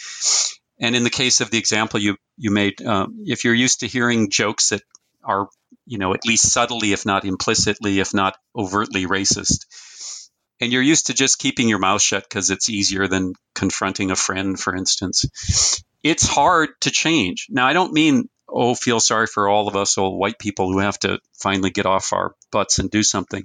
and 0.80 0.94
in 0.94 1.04
the 1.04 1.10
case 1.10 1.40
of 1.40 1.50
the 1.50 1.58
example 1.58 2.00
you 2.00 2.16
you 2.36 2.50
made, 2.50 2.80
um, 2.82 3.22
if 3.26 3.44
you're 3.44 3.54
used 3.54 3.80
to 3.80 3.86
hearing 3.86 4.30
jokes 4.30 4.70
that 4.70 4.82
are, 5.24 5.48
you 5.86 5.98
know, 5.98 6.14
at 6.14 6.24
least 6.24 6.50
subtly, 6.50 6.92
if 6.92 7.04
not 7.04 7.24
implicitly, 7.24 8.00
if 8.00 8.14
not 8.14 8.36
overtly 8.56 9.06
racist. 9.06 9.66
And 10.60 10.72
you're 10.72 10.82
used 10.82 11.06
to 11.06 11.14
just 11.14 11.38
keeping 11.38 11.68
your 11.68 11.78
mouth 11.78 12.02
shut 12.02 12.24
because 12.24 12.50
it's 12.50 12.68
easier 12.68 13.06
than 13.06 13.34
confronting 13.54 14.10
a 14.10 14.16
friend, 14.16 14.58
for 14.58 14.74
instance. 14.74 15.84
It's 16.02 16.26
hard 16.26 16.70
to 16.82 16.90
change. 16.90 17.46
Now, 17.48 17.66
I 17.66 17.72
don't 17.72 17.92
mean, 17.92 18.28
oh, 18.48 18.74
feel 18.74 18.98
sorry 19.00 19.26
for 19.26 19.48
all 19.48 19.68
of 19.68 19.76
us 19.76 19.98
old 19.98 20.18
white 20.18 20.38
people 20.38 20.72
who 20.72 20.78
have 20.78 20.98
to 21.00 21.20
finally 21.34 21.70
get 21.70 21.86
off 21.86 22.12
our 22.12 22.34
butts 22.50 22.78
and 22.78 22.90
do 22.90 23.02
something. 23.02 23.44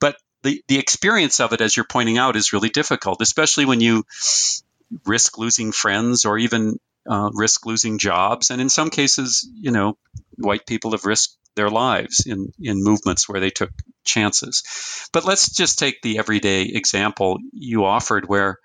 But 0.00 0.16
the, 0.42 0.62
the 0.68 0.78
experience 0.78 1.40
of 1.40 1.52
it, 1.52 1.60
as 1.60 1.76
you're 1.76 1.86
pointing 1.86 2.18
out, 2.18 2.36
is 2.36 2.52
really 2.52 2.70
difficult, 2.70 3.20
especially 3.20 3.64
when 3.64 3.80
you 3.80 4.04
risk 5.06 5.38
losing 5.38 5.72
friends 5.72 6.24
or 6.24 6.38
even 6.38 6.78
uh, 7.08 7.30
risk 7.32 7.66
losing 7.66 7.98
jobs. 7.98 8.50
And 8.50 8.60
in 8.60 8.68
some 8.68 8.90
cases, 8.90 9.48
you 9.54 9.70
know, 9.70 9.96
white 10.36 10.66
people 10.66 10.92
have 10.92 11.04
risked 11.04 11.36
their 11.54 11.70
lives 11.70 12.26
in, 12.26 12.52
in 12.60 12.82
movements 12.82 13.28
where 13.28 13.40
they 13.40 13.50
took 13.50 13.70
chances. 14.04 14.62
But 15.12 15.24
let's 15.24 15.50
just 15.50 15.78
take 15.78 16.00
the 16.02 16.18
everyday 16.18 16.62
example 16.62 17.38
you 17.52 17.84
offered, 17.84 18.28
where 18.28 18.58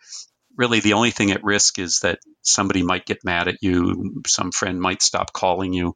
really 0.57 0.79
the 0.79 0.93
only 0.93 1.11
thing 1.11 1.31
at 1.31 1.43
risk 1.43 1.79
is 1.79 1.99
that 1.99 2.19
somebody 2.41 2.83
might 2.83 3.05
get 3.05 3.23
mad 3.23 3.47
at 3.47 3.57
you, 3.61 4.21
some 4.25 4.51
friend 4.51 4.81
might 4.81 5.01
stop 5.01 5.31
calling 5.31 5.73
you. 5.73 5.95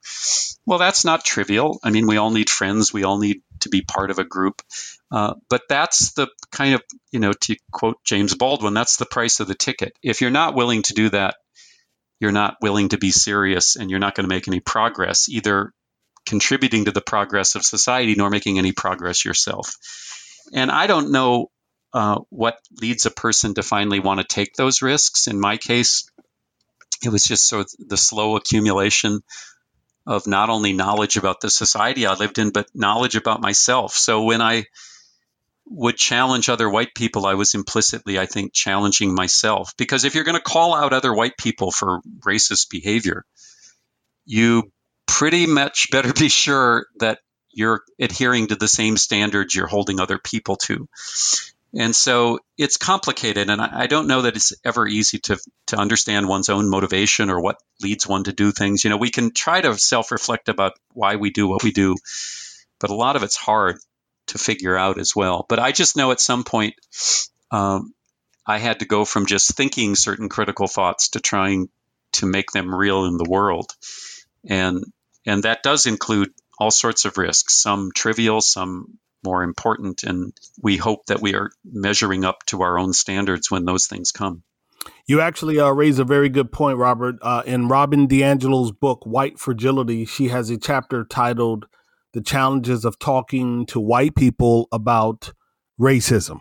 Well, 0.65 0.79
that's 0.79 1.03
not 1.03 1.25
trivial. 1.25 1.79
I 1.83 1.89
mean, 1.89 2.07
we 2.07 2.17
all 2.17 2.31
need 2.31 2.49
friends, 2.49 2.93
we 2.93 3.03
all 3.03 3.17
need 3.17 3.41
to 3.61 3.69
be 3.69 3.81
part 3.81 4.11
of 4.11 4.19
a 4.19 4.23
group. 4.23 4.61
Uh, 5.11 5.33
but 5.49 5.63
that's 5.67 6.13
the 6.13 6.27
kind 6.51 6.75
of, 6.75 6.81
you 7.11 7.19
know, 7.19 7.33
to 7.33 7.55
quote 7.71 7.97
James 8.05 8.35
Baldwin, 8.35 8.73
that's 8.73 8.97
the 8.97 9.05
price 9.05 9.39
of 9.39 9.47
the 9.47 9.55
ticket. 9.55 9.93
If 10.03 10.21
you're 10.21 10.31
not 10.31 10.55
willing 10.55 10.83
to 10.83 10.93
do 10.93 11.09
that, 11.09 11.35
you're 12.19 12.31
not 12.31 12.57
willing 12.61 12.89
to 12.89 12.97
be 12.97 13.11
serious 13.11 13.75
and 13.75 13.89
you're 13.89 13.99
not 13.99 14.15
going 14.15 14.25
to 14.29 14.33
make 14.33 14.47
any 14.47 14.59
progress, 14.59 15.27
either 15.27 15.73
contributing 16.25 16.85
to 16.85 16.91
the 16.91 17.01
progress 17.01 17.55
of 17.55 17.65
society 17.65 18.13
nor 18.15 18.29
making 18.29 18.59
any 18.59 18.71
progress 18.71 19.25
yourself. 19.25 19.75
And 20.53 20.69
I 20.69 20.87
don't 20.87 21.11
know 21.11 21.49
uh, 21.93 22.19
what 22.29 22.57
leads 22.81 23.05
a 23.05 23.11
person 23.11 23.53
to 23.55 23.63
finally 23.63 23.99
want 23.99 24.19
to 24.19 24.25
take 24.25 24.55
those 24.55 24.81
risks. 24.81 25.27
In 25.27 25.39
my 25.39 25.57
case, 25.57 26.09
it 27.03 27.09
was 27.09 27.23
just 27.23 27.51
of 27.53 27.69
the 27.79 27.97
slow 27.97 28.35
accumulation 28.35 29.21
of 30.05 30.27
not 30.27 30.49
only 30.49 30.73
knowledge 30.73 31.17
about 31.17 31.41
the 31.41 31.49
society 31.49 32.05
I 32.05 32.15
lived 32.15 32.39
in, 32.39 32.51
but 32.51 32.67
knowledge 32.73 33.15
about 33.15 33.41
myself. 33.41 33.93
So 33.93 34.23
when 34.23 34.41
I 34.41 34.65
would 35.65 35.95
challenge 35.95 36.49
other 36.49 36.69
white 36.69 36.93
people, 36.95 37.25
I 37.25 37.35
was 37.35 37.53
implicitly, 37.53 38.19
I 38.19 38.25
think, 38.25 38.53
challenging 38.53 39.13
myself. 39.13 39.73
Because 39.77 40.03
if 40.03 40.15
you're 40.15 40.23
going 40.23 40.37
to 40.37 40.41
call 40.41 40.75
out 40.75 40.93
other 40.93 41.13
white 41.13 41.37
people 41.37 41.71
for 41.71 42.01
racist 42.19 42.69
behavior, 42.69 43.25
you 44.25 44.71
pretty 45.07 45.45
much 45.45 45.87
better 45.91 46.13
be 46.19 46.29
sure 46.29 46.87
that 46.99 47.19
you're 47.51 47.81
adhering 47.99 48.47
to 48.47 48.55
the 48.55 48.67
same 48.67 48.97
standards 48.97 49.53
you're 49.53 49.67
holding 49.67 49.99
other 49.99 50.17
people 50.17 50.55
to. 50.55 50.87
And 51.73 51.95
so 51.95 52.39
it's 52.57 52.75
complicated, 52.75 53.49
and 53.49 53.61
I, 53.61 53.87
don't 53.87 54.07
know 54.07 54.23
that 54.23 54.35
it's 54.35 54.51
ever 54.65 54.85
easy 54.85 55.19
to 55.19 55.39
to 55.67 55.77
understand 55.77 56.27
one's 56.27 56.49
own 56.49 56.69
motivation 56.69 57.29
or 57.29 57.39
what 57.39 57.57
leads 57.81 58.05
one 58.05 58.25
to 58.25 58.33
do 58.33 58.51
things. 58.51 58.83
You 58.83 58.89
know, 58.89 58.97
we 58.97 59.09
can 59.09 59.33
try 59.33 59.61
to 59.61 59.77
self 59.77 60.11
reflect 60.11 60.49
about 60.49 60.73
why 60.91 61.15
we 61.15 61.29
do 61.29 61.47
what 61.47 61.63
we 61.63 61.71
do, 61.71 61.95
but 62.79 62.89
a 62.89 62.95
lot 62.95 63.15
of 63.15 63.23
it's 63.23 63.37
hard 63.37 63.77
to 64.27 64.37
figure 64.37 64.75
out 64.75 64.99
as 64.99 65.15
well. 65.15 65.45
But 65.47 65.59
I 65.59 65.71
just 65.71 65.95
know 65.95 66.11
at 66.11 66.19
some 66.19 66.43
point 66.43 66.75
um, 67.51 67.93
I 68.45 68.57
had 68.57 68.79
to 68.79 68.85
go 68.85 69.05
from 69.05 69.25
just 69.25 69.55
thinking 69.55 69.95
certain 69.95 70.27
critical 70.27 70.67
thoughts 70.67 71.09
to 71.09 71.21
trying 71.21 71.69
to 72.13 72.25
make 72.25 72.51
them 72.51 72.75
real 72.75 73.05
in 73.05 73.15
the 73.15 73.29
world, 73.29 73.71
and 74.45 74.83
and 75.25 75.43
that 75.43 75.63
does 75.63 75.85
include 75.85 76.33
all 76.57 76.71
sorts 76.71 77.05
of 77.05 77.17
risks, 77.17 77.53
some 77.55 77.91
trivial, 77.95 78.41
some 78.41 78.99
more 79.23 79.43
important, 79.43 80.03
and 80.03 80.33
we 80.61 80.77
hope 80.77 81.05
that 81.07 81.21
we 81.21 81.35
are 81.35 81.51
measuring 81.63 82.25
up 82.25 82.45
to 82.47 82.61
our 82.61 82.77
own 82.77 82.93
standards 82.93 83.49
when 83.49 83.65
those 83.65 83.87
things 83.87 84.11
come. 84.11 84.43
You 85.05 85.21
actually 85.21 85.59
uh, 85.59 85.69
raise 85.69 85.99
a 85.99 86.03
very 86.03 86.29
good 86.29 86.51
point, 86.51 86.77
Robert. 86.77 87.15
Uh, 87.21 87.43
in 87.45 87.67
Robin 87.67 88.07
DiAngelo's 88.07 88.71
book, 88.71 89.03
White 89.05 89.39
Fragility, 89.39 90.05
she 90.05 90.29
has 90.29 90.49
a 90.49 90.57
chapter 90.57 91.03
titled 91.03 91.67
The 92.13 92.21
Challenges 92.21 92.85
of 92.85 92.97
Talking 92.97 93.65
to 93.67 93.79
White 93.79 94.15
People 94.15 94.67
About 94.71 95.33
Racism. 95.79 96.39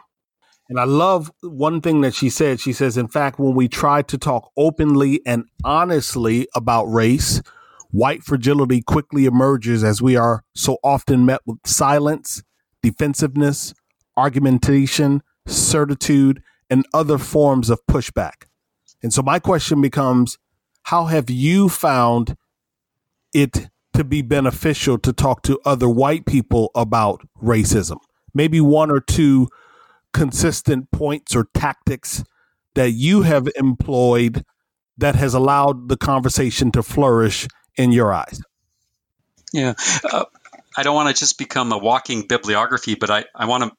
And 0.70 0.78
I 0.78 0.84
love 0.84 1.32
one 1.42 1.80
thing 1.80 2.00
that 2.02 2.14
she 2.14 2.30
said. 2.30 2.60
She 2.60 2.72
says, 2.72 2.96
in 2.96 3.08
fact, 3.08 3.40
when 3.40 3.56
we 3.56 3.66
try 3.66 4.02
to 4.02 4.16
talk 4.16 4.52
openly 4.56 5.20
and 5.26 5.44
honestly 5.64 6.46
about 6.54 6.84
race, 6.84 7.42
white 7.90 8.22
fragility 8.22 8.80
quickly 8.80 9.24
emerges 9.24 9.82
as 9.82 10.00
we 10.00 10.14
are 10.14 10.44
so 10.54 10.78
often 10.84 11.26
met 11.26 11.40
with 11.44 11.58
silence, 11.66 12.44
defensiveness, 12.82 13.74
argumentation, 14.16 15.22
certitude, 15.46 16.42
and 16.68 16.86
other 16.94 17.18
forms 17.18 17.70
of 17.70 17.80
pushback. 17.86 18.44
And 19.02 19.12
so 19.12 19.22
my 19.22 19.38
question 19.38 19.80
becomes 19.80 20.38
how 20.84 21.06
have 21.06 21.30
you 21.30 21.68
found 21.68 22.36
it 23.32 23.68
to 23.94 24.04
be 24.04 24.22
beneficial 24.22 24.98
to 24.98 25.12
talk 25.12 25.42
to 25.42 25.58
other 25.64 25.88
white 25.88 26.26
people 26.26 26.70
about 26.74 27.26
racism? 27.42 27.98
Maybe 28.34 28.60
one 28.60 28.90
or 28.90 29.00
two 29.00 29.48
consistent 30.12 30.90
points 30.90 31.34
or 31.34 31.46
tactics 31.54 32.24
that 32.74 32.92
you 32.92 33.22
have 33.22 33.48
employed 33.56 34.44
that 34.98 35.16
has 35.16 35.34
allowed 35.34 35.88
the 35.88 35.96
conversation 35.96 36.70
to 36.72 36.82
flourish 36.82 37.48
in 37.76 37.92
your 37.92 38.12
eyes? 38.12 38.40
Yeah. 39.52 39.74
Uh, 40.04 40.24
I 40.80 40.82
don't 40.82 40.94
want 40.94 41.14
to 41.14 41.20
just 41.20 41.36
become 41.36 41.72
a 41.72 41.78
walking 41.78 42.26
bibliography, 42.26 42.94
but 42.94 43.10
I, 43.10 43.26
I 43.34 43.44
want 43.44 43.70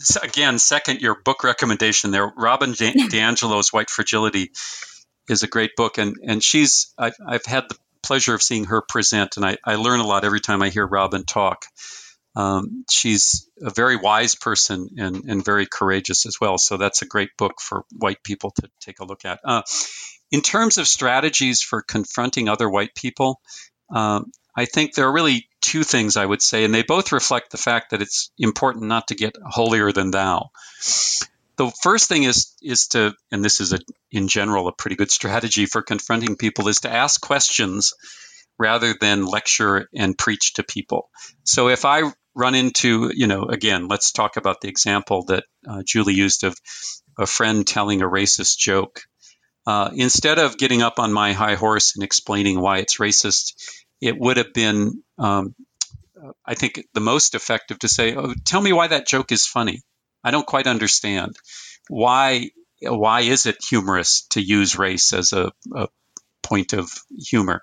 to, 0.00 0.20
again, 0.22 0.58
second 0.58 1.02
your 1.02 1.20
book 1.22 1.44
recommendation 1.44 2.10
there. 2.10 2.32
Robin 2.38 2.72
DiAngelo's 2.72 3.70
White 3.74 3.90
Fragility 3.90 4.52
is 5.28 5.42
a 5.42 5.46
great 5.46 5.72
book. 5.76 5.98
And, 5.98 6.16
and 6.26 6.42
she's, 6.42 6.94
I've, 6.96 7.16
I've 7.26 7.44
had 7.44 7.64
the 7.68 7.76
pleasure 8.02 8.32
of 8.32 8.42
seeing 8.42 8.64
her 8.64 8.80
present, 8.80 9.36
and 9.36 9.44
I, 9.44 9.58
I 9.62 9.74
learn 9.74 10.00
a 10.00 10.06
lot 10.06 10.24
every 10.24 10.40
time 10.40 10.62
I 10.62 10.70
hear 10.70 10.86
Robin 10.86 11.24
talk. 11.24 11.66
Um, 12.34 12.86
she's 12.88 13.46
a 13.60 13.68
very 13.68 13.96
wise 13.96 14.34
person 14.34 14.88
and, 14.96 15.24
and 15.24 15.44
very 15.44 15.66
courageous 15.66 16.24
as 16.24 16.40
well. 16.40 16.56
So 16.56 16.78
that's 16.78 17.02
a 17.02 17.06
great 17.06 17.36
book 17.36 17.60
for 17.60 17.84
white 17.92 18.22
people 18.24 18.52
to 18.52 18.70
take 18.80 19.00
a 19.00 19.04
look 19.04 19.26
at. 19.26 19.40
Uh, 19.44 19.60
in 20.30 20.40
terms 20.40 20.78
of 20.78 20.88
strategies 20.88 21.60
for 21.60 21.82
confronting 21.82 22.48
other 22.48 22.70
white 22.70 22.94
people, 22.94 23.38
um, 23.90 24.32
I 24.56 24.64
think 24.64 24.94
there 24.94 25.06
are 25.08 25.12
really 25.12 25.47
two 25.60 25.82
things 25.82 26.16
I 26.16 26.26
would 26.26 26.42
say, 26.42 26.64
and 26.64 26.74
they 26.74 26.82
both 26.82 27.12
reflect 27.12 27.50
the 27.50 27.58
fact 27.58 27.90
that 27.90 28.02
it's 28.02 28.30
important 28.38 28.84
not 28.84 29.08
to 29.08 29.14
get 29.14 29.36
holier 29.44 29.92
than 29.92 30.10
thou. 30.10 30.50
The 31.56 31.72
first 31.82 32.08
thing 32.08 32.22
is 32.22 32.54
is 32.62 32.88
to, 32.88 33.14
and 33.32 33.44
this 33.44 33.60
is 33.60 33.72
a, 33.72 33.80
in 34.10 34.28
general 34.28 34.68
a 34.68 34.72
pretty 34.72 34.96
good 34.96 35.10
strategy 35.10 35.66
for 35.66 35.82
confronting 35.82 36.36
people, 36.36 36.68
is 36.68 36.80
to 36.80 36.92
ask 36.92 37.20
questions 37.20 37.94
rather 38.58 38.94
than 39.00 39.24
lecture 39.26 39.88
and 39.94 40.16
preach 40.16 40.54
to 40.54 40.62
people. 40.62 41.08
So 41.44 41.68
if 41.68 41.84
I 41.84 42.02
run 42.34 42.54
into, 42.54 43.10
you 43.14 43.26
know, 43.26 43.44
again, 43.44 43.88
let's 43.88 44.12
talk 44.12 44.36
about 44.36 44.60
the 44.60 44.68
example 44.68 45.24
that 45.24 45.44
uh, 45.68 45.82
Julie 45.84 46.14
used 46.14 46.44
of 46.44 46.56
a 47.18 47.26
friend 47.26 47.66
telling 47.66 48.02
a 48.02 48.08
racist 48.08 48.58
joke. 48.58 49.02
Uh, 49.66 49.90
instead 49.94 50.38
of 50.38 50.56
getting 50.56 50.80
up 50.80 50.98
on 50.98 51.12
my 51.12 51.32
high 51.34 51.56
horse 51.56 51.94
and 51.94 52.02
explaining 52.02 52.58
why 52.58 52.78
it's 52.78 52.98
racist, 52.98 53.52
it 54.00 54.18
would 54.18 54.36
have 54.36 54.52
been, 54.52 55.02
um, 55.18 55.54
I 56.44 56.54
think, 56.54 56.84
the 56.94 57.00
most 57.00 57.34
effective 57.34 57.78
to 57.80 57.88
say, 57.88 58.14
"Oh, 58.14 58.34
tell 58.44 58.60
me 58.60 58.72
why 58.72 58.88
that 58.88 59.06
joke 59.06 59.32
is 59.32 59.46
funny. 59.46 59.82
I 60.24 60.30
don't 60.30 60.46
quite 60.46 60.66
understand 60.66 61.36
why. 61.88 62.50
Why 62.80 63.22
is 63.22 63.46
it 63.46 63.64
humorous 63.64 64.22
to 64.30 64.40
use 64.40 64.78
race 64.78 65.12
as 65.12 65.32
a, 65.32 65.52
a 65.74 65.88
point 66.42 66.72
of 66.72 66.90
humor?" 67.18 67.62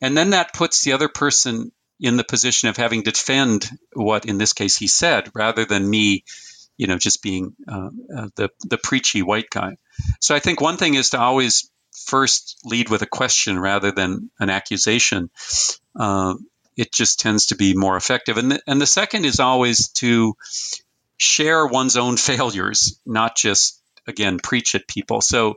And 0.00 0.16
then 0.16 0.30
that 0.30 0.52
puts 0.54 0.82
the 0.82 0.92
other 0.92 1.08
person 1.08 1.72
in 2.00 2.16
the 2.16 2.24
position 2.24 2.68
of 2.68 2.76
having 2.76 3.02
to 3.02 3.10
defend 3.10 3.68
what, 3.92 4.26
in 4.26 4.38
this 4.38 4.52
case, 4.52 4.76
he 4.76 4.86
said, 4.86 5.30
rather 5.34 5.64
than 5.64 5.88
me, 5.88 6.24
you 6.76 6.86
know, 6.86 6.96
just 6.98 7.22
being 7.22 7.56
uh, 7.66 7.90
uh, 8.16 8.28
the 8.36 8.50
the 8.60 8.78
preachy 8.78 9.22
white 9.22 9.50
guy. 9.50 9.76
So 10.20 10.34
I 10.34 10.38
think 10.38 10.60
one 10.60 10.76
thing 10.76 10.94
is 10.94 11.10
to 11.10 11.18
always 11.20 11.70
first 12.06 12.58
lead 12.64 12.88
with 12.88 13.02
a 13.02 13.06
question 13.06 13.58
rather 13.58 13.92
than 13.92 14.30
an 14.38 14.50
accusation. 14.50 15.30
Uh, 15.98 16.34
it 16.76 16.92
just 16.92 17.18
tends 17.18 17.46
to 17.46 17.56
be 17.56 17.74
more 17.74 17.96
effective. 17.96 18.38
And 18.38 18.52
the, 18.52 18.62
and 18.66 18.80
the 18.80 18.86
second 18.86 19.24
is 19.24 19.40
always 19.40 19.88
to 19.94 20.34
share 21.16 21.66
one's 21.66 21.96
own 21.96 22.16
failures, 22.30 23.00
not 23.04 23.36
just 23.36 23.82
again 24.06 24.38
preach 24.38 24.74
at 24.74 24.88
people. 24.88 25.20
So 25.20 25.56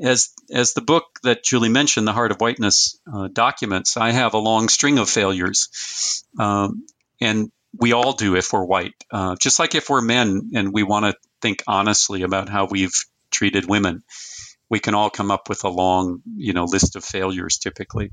as 0.00 0.30
as 0.50 0.72
the 0.72 0.80
book 0.80 1.04
that 1.22 1.44
Julie 1.44 1.68
mentioned, 1.68 2.08
The 2.08 2.12
Heart 2.12 2.32
of 2.32 2.40
Whiteness, 2.40 2.98
uh, 3.12 3.28
documents, 3.32 3.96
I 3.96 4.12
have 4.12 4.34
a 4.34 4.38
long 4.38 4.68
string 4.68 4.98
of 4.98 5.10
failures, 5.10 6.24
um, 6.38 6.86
and 7.20 7.52
we 7.76 7.92
all 7.92 8.12
do 8.12 8.36
if 8.36 8.52
we're 8.52 8.64
white. 8.64 8.94
Uh, 9.10 9.36
just 9.36 9.58
like 9.58 9.74
if 9.74 9.90
we're 9.90 10.00
men 10.00 10.50
and 10.54 10.72
we 10.72 10.82
want 10.82 11.06
to 11.06 11.14
think 11.42 11.62
honestly 11.66 12.22
about 12.22 12.48
how 12.48 12.66
we've 12.66 13.04
treated 13.30 13.68
women, 13.68 14.02
we 14.74 14.80
can 14.80 14.96
all 14.96 15.08
come 15.08 15.30
up 15.30 15.48
with 15.48 15.62
a 15.62 15.68
long, 15.68 16.20
you 16.34 16.52
know, 16.52 16.64
list 16.64 16.96
of 16.96 17.04
failures 17.04 17.58
typically. 17.58 18.10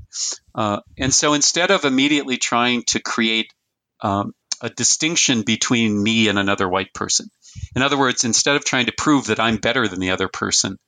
Uh, 0.54 0.78
and 0.96 1.12
so 1.12 1.32
instead 1.32 1.72
of 1.72 1.84
immediately 1.84 2.36
trying 2.36 2.84
to 2.84 3.00
create 3.00 3.52
um, 4.00 4.32
a 4.60 4.70
distinction 4.70 5.42
between 5.42 6.00
me 6.00 6.28
and 6.28 6.38
another 6.38 6.68
white 6.68 6.94
person, 6.94 7.26
in 7.74 7.82
other 7.82 7.98
words, 7.98 8.22
instead 8.22 8.54
of 8.54 8.64
trying 8.64 8.86
to 8.86 8.92
prove 8.96 9.26
that 9.26 9.40
I'm 9.40 9.56
better 9.56 9.88
than 9.88 9.98
the 9.98 10.12
other 10.12 10.28
person, 10.28 10.78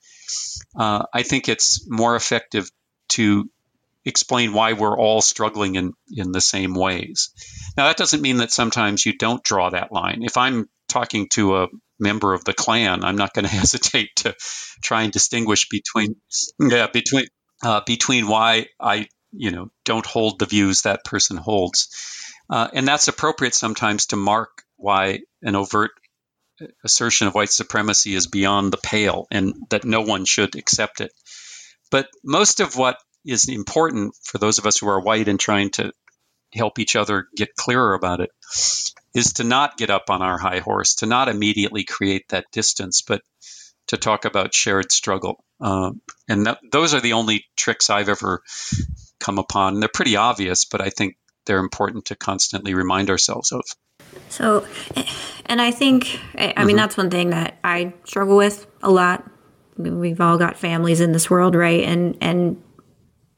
uh, 0.78 1.06
I 1.12 1.24
think 1.24 1.48
it's 1.48 1.84
more 1.90 2.14
effective 2.14 2.70
to 3.14 3.50
explain 4.04 4.52
why 4.52 4.74
we're 4.74 4.96
all 4.96 5.22
struggling 5.22 5.74
in, 5.74 5.92
in 6.08 6.30
the 6.30 6.40
same 6.40 6.74
ways. 6.74 7.30
Now, 7.76 7.88
that 7.88 7.96
doesn't 7.96 8.22
mean 8.22 8.36
that 8.36 8.52
sometimes 8.52 9.04
you 9.04 9.18
don't 9.18 9.42
draw 9.42 9.70
that 9.70 9.90
line. 9.90 10.22
If 10.22 10.36
I'm 10.36 10.68
talking 10.88 11.28
to 11.30 11.56
a 11.56 11.68
member 12.04 12.32
of 12.32 12.44
the 12.44 12.54
Klan, 12.54 13.02
I'm 13.04 13.16
not 13.16 13.34
going 13.34 13.44
to 13.48 13.50
hesitate 13.50 14.10
to 14.18 14.36
try 14.82 15.02
and 15.02 15.12
distinguish 15.12 15.68
between, 15.68 16.16
yeah, 16.60 16.86
between, 16.86 17.26
uh, 17.64 17.80
between 17.84 18.28
why 18.28 18.66
I, 18.80 19.08
you 19.32 19.50
know, 19.50 19.70
don't 19.84 20.06
hold 20.06 20.38
the 20.38 20.46
views 20.46 20.82
that 20.82 21.04
person 21.04 21.36
holds. 21.36 21.88
Uh, 22.48 22.68
and 22.72 22.86
that's 22.86 23.08
appropriate 23.08 23.54
sometimes 23.54 24.06
to 24.06 24.16
mark 24.16 24.50
why 24.76 25.20
an 25.42 25.56
overt 25.56 25.90
assertion 26.84 27.26
of 27.26 27.34
white 27.34 27.50
supremacy 27.50 28.14
is 28.14 28.26
beyond 28.28 28.72
the 28.72 28.76
pale 28.78 29.26
and 29.30 29.54
that 29.70 29.84
no 29.84 30.02
one 30.02 30.24
should 30.24 30.54
accept 30.54 31.00
it. 31.00 31.12
But 31.90 32.08
most 32.22 32.60
of 32.60 32.76
what 32.76 32.98
is 33.24 33.48
important 33.48 34.14
for 34.22 34.38
those 34.38 34.58
of 34.58 34.66
us 34.66 34.78
who 34.78 34.88
are 34.88 35.00
white 35.00 35.28
and 35.28 35.40
trying 35.40 35.70
to 35.70 35.92
help 36.52 36.78
each 36.78 36.94
other 36.96 37.26
get 37.36 37.56
clearer 37.56 37.94
about 37.94 38.20
it 38.20 38.30
is 39.14 39.34
to 39.34 39.44
not 39.44 39.76
get 39.76 39.90
up 39.90 40.10
on 40.10 40.22
our 40.22 40.38
high 40.38 40.58
horse, 40.58 40.96
to 40.96 41.06
not 41.06 41.28
immediately 41.28 41.84
create 41.84 42.28
that 42.30 42.46
distance, 42.52 43.02
but 43.02 43.22
to 43.86 43.96
talk 43.96 44.24
about 44.24 44.54
shared 44.54 44.90
struggle. 44.90 45.44
Um, 45.60 46.00
and 46.28 46.46
that, 46.46 46.58
those 46.72 46.94
are 46.94 47.00
the 47.00 47.12
only 47.12 47.44
tricks 47.56 47.90
I've 47.90 48.08
ever 48.08 48.42
come 49.20 49.38
upon. 49.38 49.78
They're 49.78 49.88
pretty 49.88 50.16
obvious, 50.16 50.64
but 50.64 50.80
I 50.80 50.90
think 50.90 51.16
they're 51.46 51.58
important 51.58 52.06
to 52.06 52.16
constantly 52.16 52.74
remind 52.74 53.10
ourselves 53.10 53.52
of. 53.52 53.62
So, 54.28 54.66
and 55.46 55.60
I 55.62 55.70
think, 55.70 56.18
I 56.34 56.46
mm-hmm. 56.48 56.66
mean, 56.66 56.76
that's 56.76 56.96
one 56.96 57.10
thing 57.10 57.30
that 57.30 57.58
I 57.62 57.94
struggle 58.04 58.36
with 58.36 58.66
a 58.82 58.90
lot. 58.90 59.30
We've 59.76 60.20
all 60.20 60.38
got 60.38 60.56
families 60.56 61.00
in 61.00 61.12
this 61.12 61.28
world, 61.28 61.54
right? 61.54 61.84
And, 61.84 62.16
and 62.20 62.62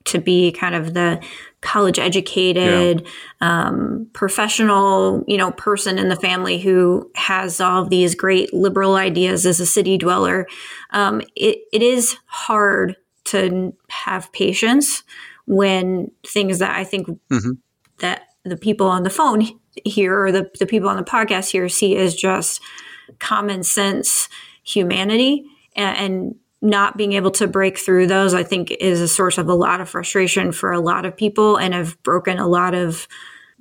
to 0.06 0.18
be 0.18 0.52
kind 0.52 0.74
of 0.74 0.94
the 0.94 1.22
college 1.60 1.98
educated, 1.98 3.06
yeah. 3.40 3.66
um, 3.66 4.08
professional, 4.12 5.24
you 5.26 5.36
know, 5.36 5.50
person 5.52 5.98
in 5.98 6.08
the 6.08 6.16
family 6.16 6.58
who 6.58 7.10
has 7.14 7.60
all 7.60 7.82
of 7.82 7.90
these 7.90 8.14
great 8.14 8.54
liberal 8.54 8.94
ideas 8.94 9.44
as 9.44 9.60
a 9.60 9.66
city 9.66 9.98
dweller. 9.98 10.46
Um, 10.90 11.20
it, 11.34 11.58
it 11.72 11.82
is 11.82 12.16
hard 12.26 12.96
to 13.24 13.74
have 13.88 14.32
patience 14.32 15.02
when 15.46 16.10
things 16.24 16.60
that 16.60 16.76
I 16.76 16.84
think 16.84 17.08
mm-hmm. 17.08 17.52
that 17.98 18.22
the 18.44 18.56
people 18.56 18.86
on 18.86 19.02
the 19.02 19.10
phone 19.10 19.48
here 19.84 20.24
or 20.24 20.32
the, 20.32 20.50
the 20.58 20.66
people 20.66 20.88
on 20.88 20.96
the 20.96 21.02
podcast 21.02 21.50
here 21.50 21.68
see 21.68 21.96
as 21.96 22.14
just 22.14 22.60
common 23.18 23.62
sense 23.62 24.28
humanity 24.62 25.44
and, 25.74 25.96
and 25.98 26.34
not 26.62 26.96
being 26.96 27.12
able 27.12 27.30
to 27.32 27.46
break 27.46 27.78
through 27.78 28.06
those, 28.06 28.34
I 28.34 28.42
think, 28.42 28.70
is 28.70 29.00
a 29.00 29.08
source 29.08 29.38
of 29.38 29.48
a 29.48 29.54
lot 29.54 29.80
of 29.80 29.88
frustration 29.88 30.52
for 30.52 30.72
a 30.72 30.80
lot 30.80 31.04
of 31.04 31.16
people 31.16 31.56
and 31.56 31.74
have 31.74 32.02
broken 32.02 32.38
a 32.38 32.48
lot 32.48 32.74
of 32.74 33.06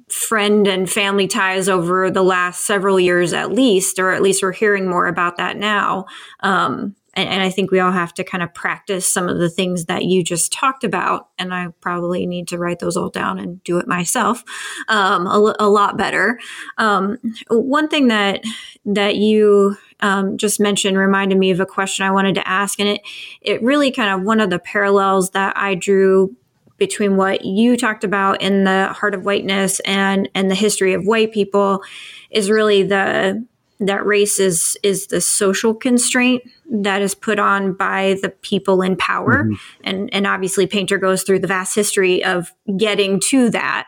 friend 0.09 0.67
and 0.67 0.89
family 0.89 1.27
ties 1.27 1.67
over 1.67 2.11
the 2.11 2.23
last 2.23 2.65
several 2.65 2.99
years 2.99 3.33
at 3.33 3.51
least, 3.51 3.99
or 3.99 4.11
at 4.11 4.21
least 4.21 4.43
we're 4.43 4.51
hearing 4.51 4.87
more 4.87 5.07
about 5.07 5.37
that 5.37 5.57
now. 5.57 6.05
Um, 6.41 6.95
and, 7.15 7.29
and, 7.29 7.41
I 7.41 7.49
think 7.49 7.71
we 7.71 7.79
all 7.79 7.91
have 7.91 8.13
to 8.15 8.23
kind 8.23 8.43
of 8.43 8.53
practice 8.53 9.07
some 9.07 9.29
of 9.29 9.37
the 9.37 9.49
things 9.49 9.85
that 9.85 10.03
you 10.03 10.23
just 10.23 10.51
talked 10.51 10.83
about. 10.83 11.29
And 11.37 11.53
I 11.53 11.67
probably 11.79 12.25
need 12.25 12.47
to 12.49 12.57
write 12.57 12.79
those 12.79 12.97
all 12.97 13.09
down 13.09 13.39
and 13.39 13.63
do 13.63 13.77
it 13.77 13.87
myself 13.87 14.43
um, 14.87 15.27
a, 15.27 15.55
a, 15.59 15.69
lot 15.69 15.97
better. 15.97 16.39
Um, 16.77 17.17
one 17.49 17.87
thing 17.87 18.09
that 18.09 18.43
that 18.85 19.15
you 19.15 19.77
um, 20.01 20.37
just 20.37 20.59
mentioned 20.59 20.97
reminded 20.97 21.37
me 21.37 21.51
of 21.51 21.59
a 21.59 21.65
question 21.65 22.05
I 22.05 22.11
wanted 22.11 22.35
to 22.35 22.47
ask, 22.47 22.79
and 22.79 22.89
it 22.89 23.01
it 23.41 23.63
really 23.63 23.91
kind 23.91 24.13
of 24.13 24.25
one 24.25 24.39
of 24.39 24.49
the 24.49 24.59
parallels 24.59 25.31
that 25.31 25.57
I 25.57 25.75
drew 25.75 26.35
between 26.77 27.15
what 27.15 27.45
you 27.45 27.77
talked 27.77 28.03
about 28.03 28.41
in 28.41 28.65
the 28.65 28.89
heart 28.93 29.15
of 29.15 29.23
whiteness 29.23 29.79
and 29.81 30.29
and 30.35 30.51
the 30.51 30.55
history 30.55 30.93
of 30.93 31.05
white 31.05 31.31
people 31.31 31.81
is 32.29 32.49
really 32.49 32.83
the 32.83 33.45
that 33.79 34.05
race 34.05 34.39
is 34.39 34.77
is 34.83 35.07
the 35.07 35.21
social 35.21 35.73
constraint 35.73 36.43
that 36.69 37.01
is 37.01 37.13
put 37.13 37.39
on 37.39 37.73
by 37.73 38.17
the 38.21 38.29
people 38.29 38.81
in 38.81 38.95
power. 38.95 39.45
Mm-hmm. 39.45 39.53
and 39.83 40.13
and 40.13 40.27
obviously 40.27 40.67
painter 40.67 40.97
goes 40.97 41.23
through 41.23 41.39
the 41.39 41.47
vast 41.47 41.75
history 41.75 42.23
of 42.23 42.53
getting 42.77 43.19
to 43.27 43.49
that 43.49 43.87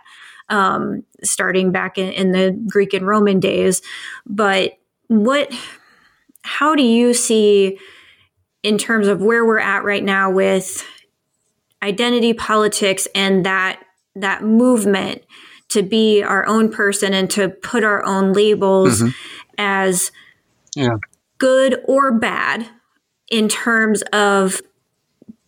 um, 0.50 1.04
starting 1.24 1.72
back 1.72 1.98
in, 1.98 2.12
in 2.12 2.32
the 2.32 2.58
greek 2.68 2.94
and 2.94 3.08
roman 3.08 3.40
days. 3.40 3.82
But 4.26 4.78
what 5.08 5.54
how 6.44 6.76
do 6.76 6.84
you 6.84 7.14
see 7.14 7.78
in 8.64 8.78
terms 8.78 9.08
of 9.08 9.22
where 9.22 9.46
we're 9.46 9.60
at 9.60 9.84
right 9.84 10.04
now 10.04 10.30
with 10.32 10.86
identity 11.82 12.34
politics 12.34 13.08
and 13.16 13.46
that 13.46 13.82
that 14.16 14.44
movement 14.44 15.22
to 15.70 15.84
be 15.84 16.24
our 16.24 16.48
own 16.48 16.72
person 16.72 17.14
and 17.14 17.30
to 17.30 17.50
put 17.50 17.84
our 17.84 18.04
own 18.06 18.34
labels 18.34 19.02
mm-hmm 19.02 19.10
as 19.58 20.12
yeah. 20.76 20.98
good 21.38 21.82
or 21.86 22.12
bad 22.12 22.68
in 23.30 23.50
terms 23.50 24.02
of 24.14 24.62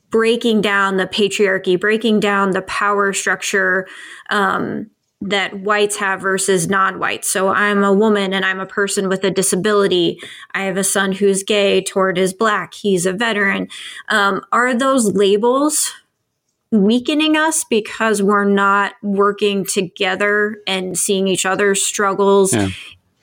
breaking 0.10 0.62
down 0.62 0.98
the 0.98 1.06
patriarchy, 1.06 1.80
breaking 1.80 2.20
down 2.20 2.52
the 2.52 2.64
power 2.64 3.14
structure, 3.14 3.88
um, 4.30 4.90
that 5.22 5.60
whites 5.60 5.98
have 5.98 6.22
versus 6.22 6.70
non-whites. 6.70 7.30
So 7.30 7.50
I'm 7.50 7.84
a 7.84 7.94
woman 7.94 8.34
and 8.34 8.46
I'm 8.46 8.60
a 8.62 8.66
person 8.66 9.10
with 9.10 9.24
a 9.26 9.32
disability. 9.32 10.20
I 10.54 10.64
have 10.64 10.78
a 10.78 10.84
son 10.84 11.12
who's 11.12 11.44
gay. 11.44 11.84
Torin 11.84 12.18
is 12.18 12.34
black. 12.34 12.74
He's 12.74 13.06
a 13.06 13.12
veteran. 13.12 13.68
Um, 14.08 14.42
are 14.52 14.74
those 14.74 15.12
labels 15.14 15.92
weakening 16.72 17.36
us 17.36 17.66
because 17.70 18.22
we're 18.24 18.46
not 18.46 18.94
working 19.02 19.66
together 19.66 20.58
and 20.68 20.98
seeing 20.98 21.28
each 21.28 21.46
other's 21.46 21.84
struggles 21.84 22.54
yeah. 22.54 22.70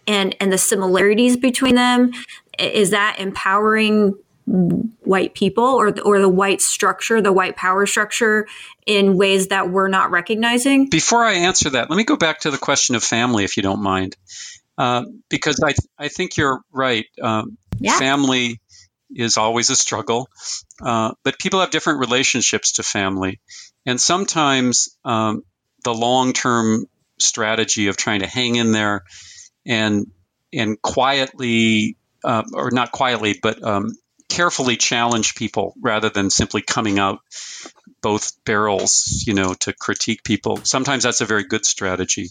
And 0.06 0.34
and 0.40 0.52
the 0.52 0.58
similarities 0.58 1.36
between 1.36 1.74
them? 1.74 2.12
Is 2.58 2.90
that 2.90 3.16
empowering 3.18 4.14
white 4.46 5.34
people 5.34 5.64
or 5.64 5.90
the, 5.90 6.02
or 6.02 6.20
the 6.20 6.28
white 6.28 6.60
structure, 6.60 7.20
the 7.20 7.32
white 7.32 7.56
power 7.56 7.84
structure 7.84 8.46
in 8.86 9.16
ways 9.16 9.48
that 9.48 9.70
we're 9.70 9.88
not 9.88 10.10
recognizing? 10.10 10.88
Before 10.88 11.24
I 11.24 11.34
answer 11.34 11.70
that, 11.70 11.90
let 11.90 11.96
me 11.96 12.04
go 12.04 12.16
back 12.16 12.40
to 12.40 12.50
the 12.50 12.58
question 12.58 12.94
of 12.94 13.02
family, 13.02 13.44
if 13.44 13.56
you 13.56 13.62
don't 13.62 13.82
mind, 13.82 14.16
uh, 14.78 15.04
because 15.28 15.60
I 15.64 15.74
I 15.98 16.08
think 16.08 16.36
you're 16.36 16.60
right. 16.72 17.06
Um, 17.20 17.58
yeah. 17.78 17.98
Family 17.98 18.60
is 19.10 19.36
always 19.36 19.70
a 19.70 19.76
struggle, 19.76 20.28
uh, 20.82 21.12
but 21.22 21.38
people 21.38 21.60
have 21.60 21.70
different 21.70 22.00
relationships 22.00 22.72
to 22.72 22.82
family, 22.82 23.40
and 23.84 24.00
sometimes 24.00 24.96
um, 25.04 25.42
the 25.84 25.94
long 25.94 26.32
term 26.32 26.86
strategy 27.18 27.88
of 27.88 27.96
trying 27.96 28.20
to 28.20 28.26
hang 28.26 28.56
in 28.56 28.72
there 28.72 29.02
and 29.66 30.06
and 30.52 30.80
quietly 30.80 31.96
uh, 32.24 32.44
or 32.52 32.70
not 32.70 32.92
quietly, 32.92 33.38
but 33.40 33.62
um, 33.62 33.90
carefully 34.28 34.76
challenge 34.76 35.34
people 35.34 35.74
rather 35.80 36.08
than 36.08 36.30
simply 36.30 36.62
coming 36.62 36.98
out 36.98 37.20
both 38.02 38.32
barrels, 38.44 39.24
you 39.26 39.34
know, 39.34 39.54
to 39.54 39.72
critique 39.72 40.22
people. 40.22 40.58
Sometimes 40.64 41.02
that's 41.02 41.20
a 41.20 41.26
very 41.26 41.44
good 41.44 41.64
strategy. 41.64 42.28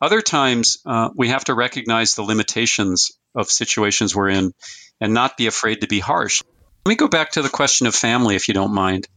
Other 0.00 0.20
times, 0.20 0.78
uh, 0.84 1.10
we 1.14 1.28
have 1.28 1.44
to 1.44 1.54
recognize 1.54 2.14
the 2.14 2.22
limitations 2.22 3.12
of 3.34 3.48
situations 3.48 4.14
we're 4.14 4.30
in 4.30 4.52
and 5.00 5.14
not 5.14 5.36
be 5.36 5.46
afraid 5.46 5.82
to 5.82 5.86
be 5.86 6.00
harsh. 6.00 6.42
Let 6.84 6.90
me 6.90 6.96
go 6.96 7.08
back 7.08 7.32
to 7.32 7.42
the 7.42 7.48
question 7.48 7.86
of 7.86 7.94
family, 7.94 8.36
if 8.36 8.48
you 8.48 8.54
don't 8.54 8.74
mind, 8.74 9.08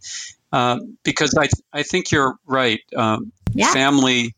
uh, 0.51 0.79
because 1.03 1.35
I, 1.37 1.49
I 1.71 1.83
think 1.83 2.11
you're 2.11 2.35
right. 2.45 2.81
Um, 2.95 3.31
yeah. 3.53 3.71
Family 3.71 4.35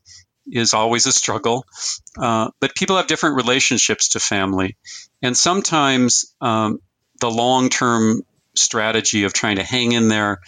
is 0.52 0.74
always 0.74 1.06
a 1.06 1.12
struggle, 1.12 1.66
uh, 2.18 2.50
but 2.60 2.76
people 2.76 2.98
have 2.98 3.08
different 3.08 3.36
relationships 3.36 4.10
to 4.10 4.20
family. 4.20 4.78
And 5.22 5.36
sometimes 5.38 6.36
um, 6.42 6.80
the 7.20 7.30
long 7.30 7.70
term 7.70 8.22
strategy 8.56 9.24
of 9.24 9.34
trying 9.34 9.58
to 9.58 9.64
hang 9.64 9.94
in 9.94 10.08
there 10.08 10.40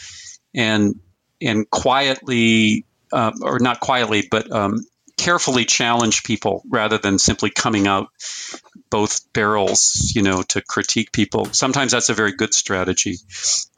and 0.53 0.99
and 1.41 1.69
quietly 1.69 2.85
uh, 3.11 3.31
or 3.41 3.59
not 3.59 3.79
quietly 3.79 4.27
but 4.29 4.51
um, 4.51 4.75
carefully 5.17 5.63
challenge 5.63 6.23
people 6.23 6.63
rather 6.69 6.97
than 6.97 7.17
simply 7.17 7.49
coming 7.49 7.87
out 7.87 8.07
both 8.89 9.31
barrels 9.31 10.11
you 10.13 10.21
know 10.21 10.41
to 10.41 10.61
critique 10.61 11.13
people 11.13 11.45
sometimes 11.53 11.93
that's 11.93 12.09
a 12.09 12.13
very 12.13 12.33
good 12.33 12.53
strategy. 12.53 13.17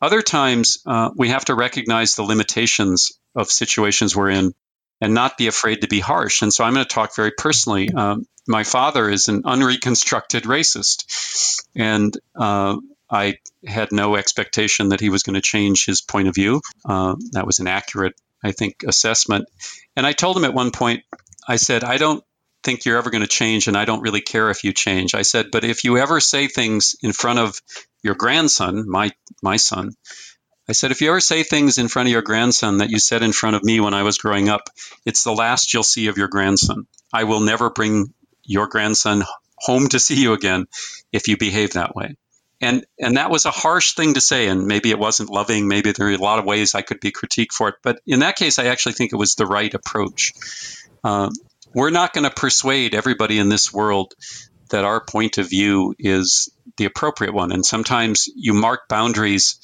Other 0.02 0.22
times 0.22 0.80
uh, 0.86 1.12
we 1.16 1.30
have 1.30 1.46
to 1.46 1.56
recognize 1.56 2.16
the 2.16 2.24
limitations 2.24 3.12
of 3.36 3.50
situations 3.50 4.16
we're 4.16 4.30
in 4.30 4.54
and 5.02 5.14
not 5.14 5.38
be 5.38 5.48
afraid 5.48 5.82
to 5.82 5.88
be 5.88 6.00
harsh 6.00 6.42
and 6.42 6.54
so 6.54 6.64
i'm 6.64 6.74
going 6.74 6.86
to 6.86 6.94
talk 6.94 7.16
very 7.16 7.32
personally 7.32 7.90
um, 7.94 8.26
my 8.48 8.64
father 8.64 9.10
is 9.10 9.28
an 9.28 9.44
unreconstructed 9.46 10.44
racist, 10.44 11.64
and 11.76 12.16
uh, 12.36 12.78
I 13.10 13.36
had 13.66 13.92
no 13.92 14.16
expectation 14.16 14.90
that 14.90 15.00
he 15.00 15.10
was 15.10 15.24
going 15.24 15.36
to 15.36 15.42
change 15.42 15.86
his 15.86 16.02
point 16.02 16.28
of 16.28 16.36
view. 16.36 16.62
Uh, 16.88 17.16
that 17.32 17.46
was 17.46 17.60
an 17.60 17.68
accurate, 17.68 18.14
I 18.44 18.52
think, 18.52 18.84
assessment. 18.88 19.48
And 19.96 20.06
I 20.06 20.12
told 20.12 20.38
him 20.38 20.46
at 20.46 20.54
one 20.54 20.72
point, 20.72 21.04
I 21.48 21.56
said, 21.56 21.84
I 21.84 21.98
don't 21.98 22.24
think 22.64 22.86
you're 22.86 22.98
ever 22.98 23.10
going 23.10 23.22
to 23.22 23.28
change, 23.28 23.68
and 23.68 23.78
I 23.78 23.86
don't 23.86 24.02
really 24.02 24.22
care 24.22 24.50
if 24.50 24.64
you 24.64 24.74
change. 24.74 25.16
I 25.16 25.22
said, 25.24 25.48
but 25.52 25.64
if 25.64 25.84
you 25.84 25.98
ever 25.98 26.20
say 26.20 26.48
things 26.48 26.96
in 27.02 27.14
front 27.14 27.40
of 27.40 27.60
your 28.04 28.16
grandson, 28.16 28.88
my 28.88 29.12
my 29.42 29.58
son, 29.58 29.92
I 30.68 30.74
said, 30.74 30.92
if 30.92 31.02
you 31.02 31.10
ever 31.10 31.20
say 31.20 31.44
things 31.44 31.78
in 31.78 31.88
front 31.88 32.08
of 32.08 32.12
your 32.12 32.24
grandson 32.24 32.80
that 32.80 32.90
you 32.90 33.00
said 33.00 33.22
in 33.22 33.34
front 33.34 33.56
of 33.56 33.64
me 33.64 33.80
when 33.80 33.94
I 33.94 34.04
was 34.04 34.18
growing 34.18 34.50
up, 34.50 34.70
it's 35.06 35.24
the 35.24 35.32
last 35.32 35.74
you'll 35.74 35.84
see 35.84 36.08
of 36.08 36.18
your 36.18 36.28
grandson. 36.28 36.88
I 37.14 37.26
will 37.26 37.42
never 37.42 37.70
bring 37.70 38.14
your 38.44 38.68
grandson 38.68 39.24
home 39.58 39.88
to 39.90 40.00
see 40.00 40.22
you 40.22 40.34
again 40.34 40.66
if 41.12 41.28
you 41.28 41.38
behave 41.38 41.74
that 41.74 41.96
way. 41.96 42.16
And 42.62 42.86
and 43.00 43.18
that 43.18 43.30
was 43.30 43.46
a 43.46 43.52
harsh 43.52 43.94
thing 43.94 44.14
to 44.14 44.22
say, 44.22 44.48
and 44.48 44.66
maybe 44.66 44.90
it 44.90 44.98
wasn't 44.98 45.30
loving. 45.30 45.68
Maybe 45.68 45.92
there 45.92 46.08
are 46.08 46.12
a 46.12 46.18
lot 46.18 46.40
of 46.40 46.46
ways 46.46 46.74
I 46.74 46.82
could 46.82 47.00
be 47.00 47.12
critiqued 47.12 47.52
for 47.52 47.70
it, 47.70 47.76
but 47.84 48.00
in 48.08 48.20
that 48.20 48.38
case, 48.38 48.60
I 48.60 48.68
actually 48.68 48.94
think 48.94 49.12
it 49.12 49.18
was 49.18 49.36
the 49.36 49.46
right 49.46 49.74
approach. 49.74 50.34
Uh, 51.04 51.30
we're 51.74 51.90
not 51.90 52.14
going 52.14 52.24
to 52.24 52.34
persuade 52.34 52.96
everybody 52.96 53.38
in 53.40 53.50
this 53.50 53.74
world 53.74 54.14
that 54.70 54.86
our 54.86 55.02
point 55.02 55.38
of 55.38 55.50
view 55.50 55.94
is 56.00 56.50
the 56.78 56.86
appropriate 56.86 57.34
one, 57.34 57.52
and 57.52 57.66
sometimes 57.66 58.30
you 58.34 58.54
mark 58.54 58.88
boundaries 58.88 59.60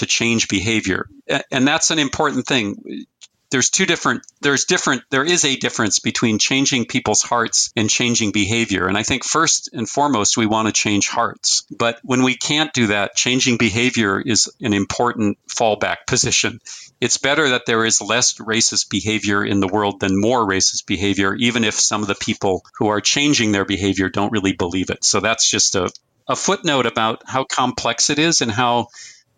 to 0.00 0.06
change 0.06 0.48
behavior, 0.48 1.08
and 1.50 1.66
that's 1.66 1.90
an 1.90 1.98
important 1.98 2.46
thing. 2.46 3.06
There's 3.50 3.70
two 3.70 3.84
different 3.84 4.22
there's 4.40 4.64
different 4.64 5.02
there 5.10 5.24
is 5.24 5.44
a 5.44 5.56
difference 5.56 5.98
between 5.98 6.38
changing 6.38 6.84
people's 6.84 7.22
hearts 7.22 7.72
and 7.74 7.90
changing 7.90 8.30
behavior. 8.30 8.86
And 8.86 8.96
i 8.96 9.02
think 9.02 9.24
first 9.24 9.70
and 9.72 9.88
foremost 9.88 10.36
we 10.36 10.46
want 10.46 10.68
to 10.68 10.72
change 10.72 11.08
hearts. 11.08 11.66
But 11.76 11.98
when 12.04 12.22
we 12.22 12.36
can't 12.36 12.72
do 12.72 12.88
that 12.88 13.16
changing 13.16 13.58
behavior 13.58 14.20
is 14.20 14.48
an 14.60 14.72
important 14.72 15.38
fallback 15.48 16.06
position. 16.06 16.60
It's 17.00 17.16
better 17.16 17.48
that 17.48 17.66
there 17.66 17.84
is 17.84 18.00
less 18.00 18.34
racist 18.34 18.88
behavior 18.88 19.44
in 19.44 19.58
the 19.58 19.68
world 19.68 19.98
than 19.98 20.20
more 20.20 20.46
racist 20.46 20.86
behavior 20.86 21.34
even 21.34 21.64
if 21.64 21.74
some 21.74 22.02
of 22.02 22.08
the 22.08 22.14
people 22.14 22.64
who 22.78 22.86
are 22.86 23.00
changing 23.00 23.50
their 23.50 23.64
behavior 23.64 24.08
don't 24.08 24.32
really 24.32 24.52
believe 24.52 24.90
it. 24.90 25.02
So 25.02 25.18
that's 25.18 25.50
just 25.50 25.74
a, 25.74 25.90
a 26.28 26.36
footnote 26.36 26.86
about 26.86 27.22
how 27.26 27.42
complex 27.42 28.10
it 28.10 28.20
is 28.20 28.40
and 28.42 28.52
how 28.52 28.86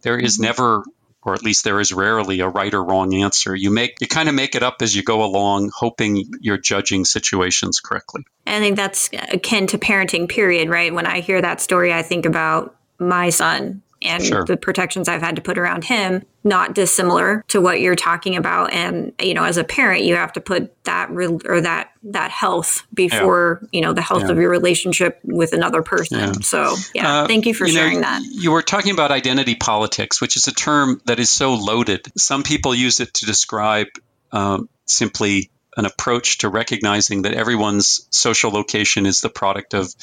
there 0.03 0.19
is 0.19 0.35
mm-hmm. 0.35 0.45
never 0.45 0.85
or 1.25 1.35
at 1.35 1.43
least 1.43 1.63
there 1.63 1.79
is 1.79 1.93
rarely 1.93 2.41
a 2.41 2.49
right 2.49 2.75
or 2.75 2.83
wrong 2.83 3.15
answer. 3.15 3.55
You 3.55 3.71
make 3.71 4.01
you 4.01 4.09
kind 4.09 4.29
of 4.29 4.35
make 4.35 4.55
it 4.55 4.63
up 4.63 4.77
as 4.81 4.95
you 4.95 5.03
go 5.03 5.25
along, 5.25 5.71
hoping 5.75 6.29
you're 6.41 6.59
judging 6.59 7.05
situations 7.05 7.81
correctly. 7.81 8.25
I 8.47 8.59
think 8.59 8.77
that's 8.77 9.09
akin 9.31 9.69
to 9.69 9.79
parenting. 9.79 10.29
Period. 10.29 10.69
Right. 10.69 10.93
When 10.93 11.07
I 11.07 11.21
hear 11.21 11.41
that 11.41 11.61
story, 11.61 11.93
I 11.93 12.03
think 12.03 12.27
about 12.27 12.75
my 12.99 13.31
son 13.31 13.83
and 14.05 14.25
sure. 14.25 14.45
the 14.45 14.57
protections 14.57 15.09
I've 15.09 15.23
had 15.23 15.37
to 15.37 15.43
put 15.43 15.59
around 15.59 15.85
him, 15.85 16.25
not 16.45 16.75
dissimilar 16.75 17.45
to 17.49 17.61
what 17.61 17.81
you're 17.81 17.97
talking 17.97 18.37
about. 18.37 18.73
And 18.73 19.13
you 19.21 19.35
know, 19.35 19.45
as 19.45 19.57
a 19.57 19.65
parent, 19.65 20.05
you 20.05 20.17
have 20.17 20.33
to 20.35 20.41
put 20.41 20.85
that 20.85 21.11
real 21.11 21.41
or 21.47 21.61
that 21.61 21.91
that 22.05 22.31
health 22.31 22.87
before 22.93 23.61
yeah. 23.63 23.69
you 23.73 23.81
know 23.81 23.93
the 23.93 24.03
health 24.03 24.25
yeah. 24.25 24.33
of 24.33 24.39
your 24.39 24.51
relationship 24.51 25.21
with 25.23 25.53
another 25.53 25.83
person. 25.83 26.19
Yeah. 26.19 26.33
So, 26.43 26.75
yeah, 26.95 27.23
uh, 27.23 27.27
thank 27.27 27.47
you 27.47 27.55
for 27.55 27.67
you 27.67 27.73
sharing 27.73 28.01
know, 28.01 28.03
that. 28.03 28.23
You 28.25 28.53
were 28.53 28.63
talking 28.63 28.93
about 28.93 29.11
identity 29.11 29.55
politics, 29.55 30.21
which 30.21 30.37
is 30.37 30.47
a 30.49 30.53
term 30.53 31.01
that 31.07 31.19
is 31.19 31.31
so 31.31 31.55
loaded. 31.55 32.07
Some 32.17 32.43
people 32.43 32.75
use 32.75 33.01
it 33.01 33.15
to 33.15 33.27
describe 33.27 33.89
um, 34.33 34.69
simply 34.87 35.51
an 35.77 35.87
approach 35.87 36.39
to 36.39 36.49
recognizing 36.49 37.23
that 37.23 37.35
everyone's 37.35 38.07
social 38.11 38.51
location 38.51 39.07
is 39.07 39.21
the 39.21 39.31
product 39.31 39.75
of 39.75 39.95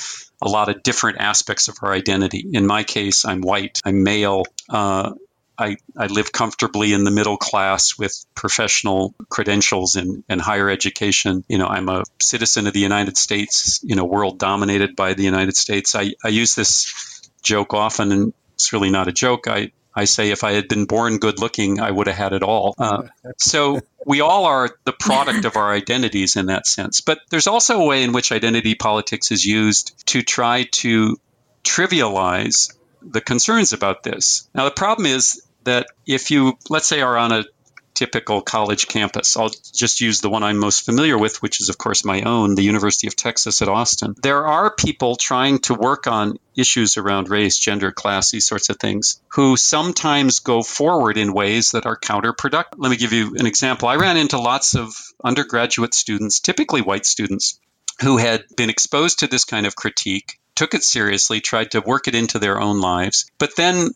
a 0.42 0.50
lot 0.50 0.70
of 0.70 0.84
different 0.84 1.20
aspects 1.20 1.68
of 1.68 1.78
our 1.82 1.92
identity. 1.92 2.46
In 2.54 2.66
my 2.66 2.84
case, 2.84 3.26
I'm 3.26 3.42
white, 3.42 3.80
I'm 3.84 4.04
male. 4.04 4.46
Uh, 4.70 5.14
I, 5.58 5.76
I 5.98 6.08
live 6.08 6.32
comfortably 6.32 6.94
in 6.94 7.04
the 7.04 7.12
middle 7.12 7.36
class 7.36 7.98
with 7.98 8.26
professional 8.34 9.14
credentials 9.28 9.98
and, 9.98 10.24
and 10.30 10.40
higher 10.40 10.70
education. 10.70 11.44
You 11.50 11.58
know, 11.58 11.68
I'm 11.68 11.90
a 11.90 12.04
citizen 12.22 12.66
of 12.68 12.74
the 12.74 12.80
United 12.80 13.18
States 13.18 13.84
in 13.86 14.00
a 14.00 14.06
world 14.06 14.40
dominated 14.40 14.96
by 14.96 15.16
the 15.16 15.24
United 15.24 15.58
States. 15.58 15.96
I, 15.96 16.14
I 16.24 16.30
use 16.30 16.56
this 16.56 17.30
joke 17.42 17.74
often, 17.74 18.12
and 18.14 18.34
it's 18.54 18.72
really 18.72 18.90
not 18.90 19.10
a 19.10 19.12
joke. 19.12 19.50
I, 19.50 19.72
I 20.00 20.06
say 20.06 20.32
if 20.32 20.46
I 20.46 20.54
had 20.54 20.70
been 20.70 20.86
born 20.86 21.18
good 21.18 21.40
looking, 21.40 21.82
I 21.82 21.92
would 21.92 22.08
have 22.08 22.16
had 22.16 22.32
it 22.32 22.42
all. 22.42 22.74
Uh, 22.78 23.04
so 23.38 23.82
we 24.06 24.22
all 24.22 24.46
are 24.46 24.70
the 24.86 24.94
product 24.94 25.44
of 25.44 25.58
our 25.58 25.74
identities 25.74 26.38
in 26.38 26.46
that 26.46 26.68
sense. 26.68 27.02
But 27.02 27.20
there's 27.30 27.48
also 27.48 27.82
a 27.82 27.86
way 27.86 28.04
in 28.04 28.14
which 28.14 28.32
identity 28.32 28.76
politics 28.76 29.30
is 29.30 29.46
used 29.46 30.02
to 30.08 30.22
try 30.22 30.64
to 30.84 31.18
trivialize 31.66 32.74
the 33.02 33.20
concerns 33.20 33.74
about 33.74 34.04
this. 34.04 34.48
Now, 34.56 34.64
the 34.64 34.72
problem 34.72 35.06
is 35.06 35.42
that 35.66 35.88
if 36.06 36.32
you, 36.32 36.58
let's 36.70 36.88
say, 36.88 37.02
are 37.02 37.18
on 37.18 37.34
a 37.34 37.44
typical 37.94 38.42
college 38.42 38.88
campus. 38.88 39.36
I'll 39.36 39.52
just 39.74 40.02
use 40.02 40.22
the 40.22 40.30
one 40.30 40.44
I'm 40.44 40.58
most 40.58 40.86
familiar 40.86 41.18
with, 41.18 41.42
which 41.42 41.60
is, 41.60 41.70
of 41.70 41.78
course, 41.78 42.06
my 42.06 42.22
own, 42.22 42.56
the 42.56 42.64
University 42.64 43.08
of 43.08 43.16
Texas 43.16 43.62
at 43.62 43.68
Austin. 43.68 44.16
There 44.22 44.46
are 44.46 44.74
people 44.74 45.16
trying 45.16 45.60
to 45.60 45.74
work 45.74 46.08
on 46.08 46.38
issues 46.56 46.98
around 46.98 47.30
race, 47.30 47.58
gender, 47.58 47.92
class, 47.92 48.32
these 48.32 48.48
sorts 48.48 48.70
of 48.70 48.78
things, 48.78 49.22
who 49.30 49.58
sometimes 49.58 50.40
go 50.40 50.62
forward 50.62 51.18
in 51.18 51.34
ways 51.34 51.72
that 51.72 51.86
are 51.86 51.98
counterproductive. 51.98 52.76
Let 52.78 52.90
me 52.90 52.98
give 52.98 53.14
you 53.14 53.36
an 53.36 53.46
example. 53.46 53.88
I 53.88 53.96
ran 53.96 54.18
into 54.18 54.40
lots 54.40 54.76
of 54.76 54.94
undergraduate 55.24 55.94
students, 55.94 56.40
typically 56.40 56.82
white 56.82 57.06
students, 57.06 57.60
who 58.02 58.18
had 58.18 58.46
been 58.56 58.70
exposed 58.70 59.20
to 59.20 59.28
this 59.28 59.44
kind 59.44 59.66
of 59.66 59.76
critique, 59.76 60.40
took 60.56 60.74
it 60.74 60.84
seriously, 60.84 61.42
tried 61.42 61.72
to 61.72 61.82
work 61.82 62.08
it 62.08 62.16
into 62.16 62.40
their 62.40 62.60
own 62.60 62.80
lives, 62.80 63.30
but 63.38 63.56
then 63.56 63.90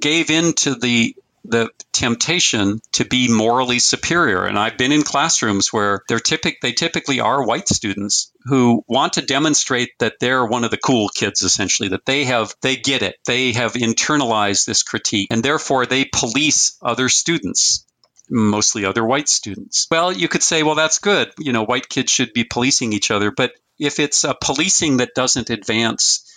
gave 0.00 0.30
in 0.30 0.52
to 0.52 0.74
the 0.74 1.14
the 1.44 1.70
temptation 1.92 2.80
to 2.92 3.04
be 3.04 3.32
morally 3.32 3.78
superior. 3.78 4.44
And 4.44 4.58
I've 4.58 4.78
been 4.78 4.92
in 4.92 5.02
classrooms 5.02 5.72
where 5.72 6.02
they're 6.08 6.20
typic 6.20 6.58
they 6.60 6.72
typically 6.72 7.20
are 7.20 7.44
white 7.44 7.68
students 7.68 8.32
who 8.44 8.84
want 8.86 9.14
to 9.14 9.22
demonstrate 9.22 9.90
that 9.98 10.14
they're 10.20 10.44
one 10.44 10.64
of 10.64 10.70
the 10.70 10.76
cool 10.76 11.08
kids 11.08 11.42
essentially 11.42 11.90
that 11.90 12.06
they 12.06 12.24
have 12.24 12.54
they 12.62 12.76
get 12.76 13.02
it. 13.02 13.16
They 13.26 13.52
have 13.52 13.72
internalized 13.74 14.66
this 14.66 14.82
critique 14.82 15.28
and 15.30 15.42
therefore 15.42 15.86
they 15.86 16.04
police 16.04 16.76
other 16.82 17.08
students 17.08 17.86
mostly 18.30 18.84
other 18.84 19.04
white 19.04 19.28
students. 19.28 19.88
Well, 19.90 20.12
you 20.12 20.28
could 20.28 20.44
say, 20.44 20.62
well, 20.62 20.76
that's 20.76 21.00
good. 21.00 21.32
You 21.38 21.52
know, 21.52 21.64
white 21.64 21.88
kids 21.88 22.12
should 22.12 22.32
be 22.32 22.44
policing 22.44 22.92
each 22.92 23.10
other. 23.10 23.32
But 23.32 23.54
if 23.78 23.98
it's 23.98 24.24
a 24.24 24.36
policing 24.40 24.98
that 24.98 25.14
doesn't 25.14 25.50
advance 25.50 26.29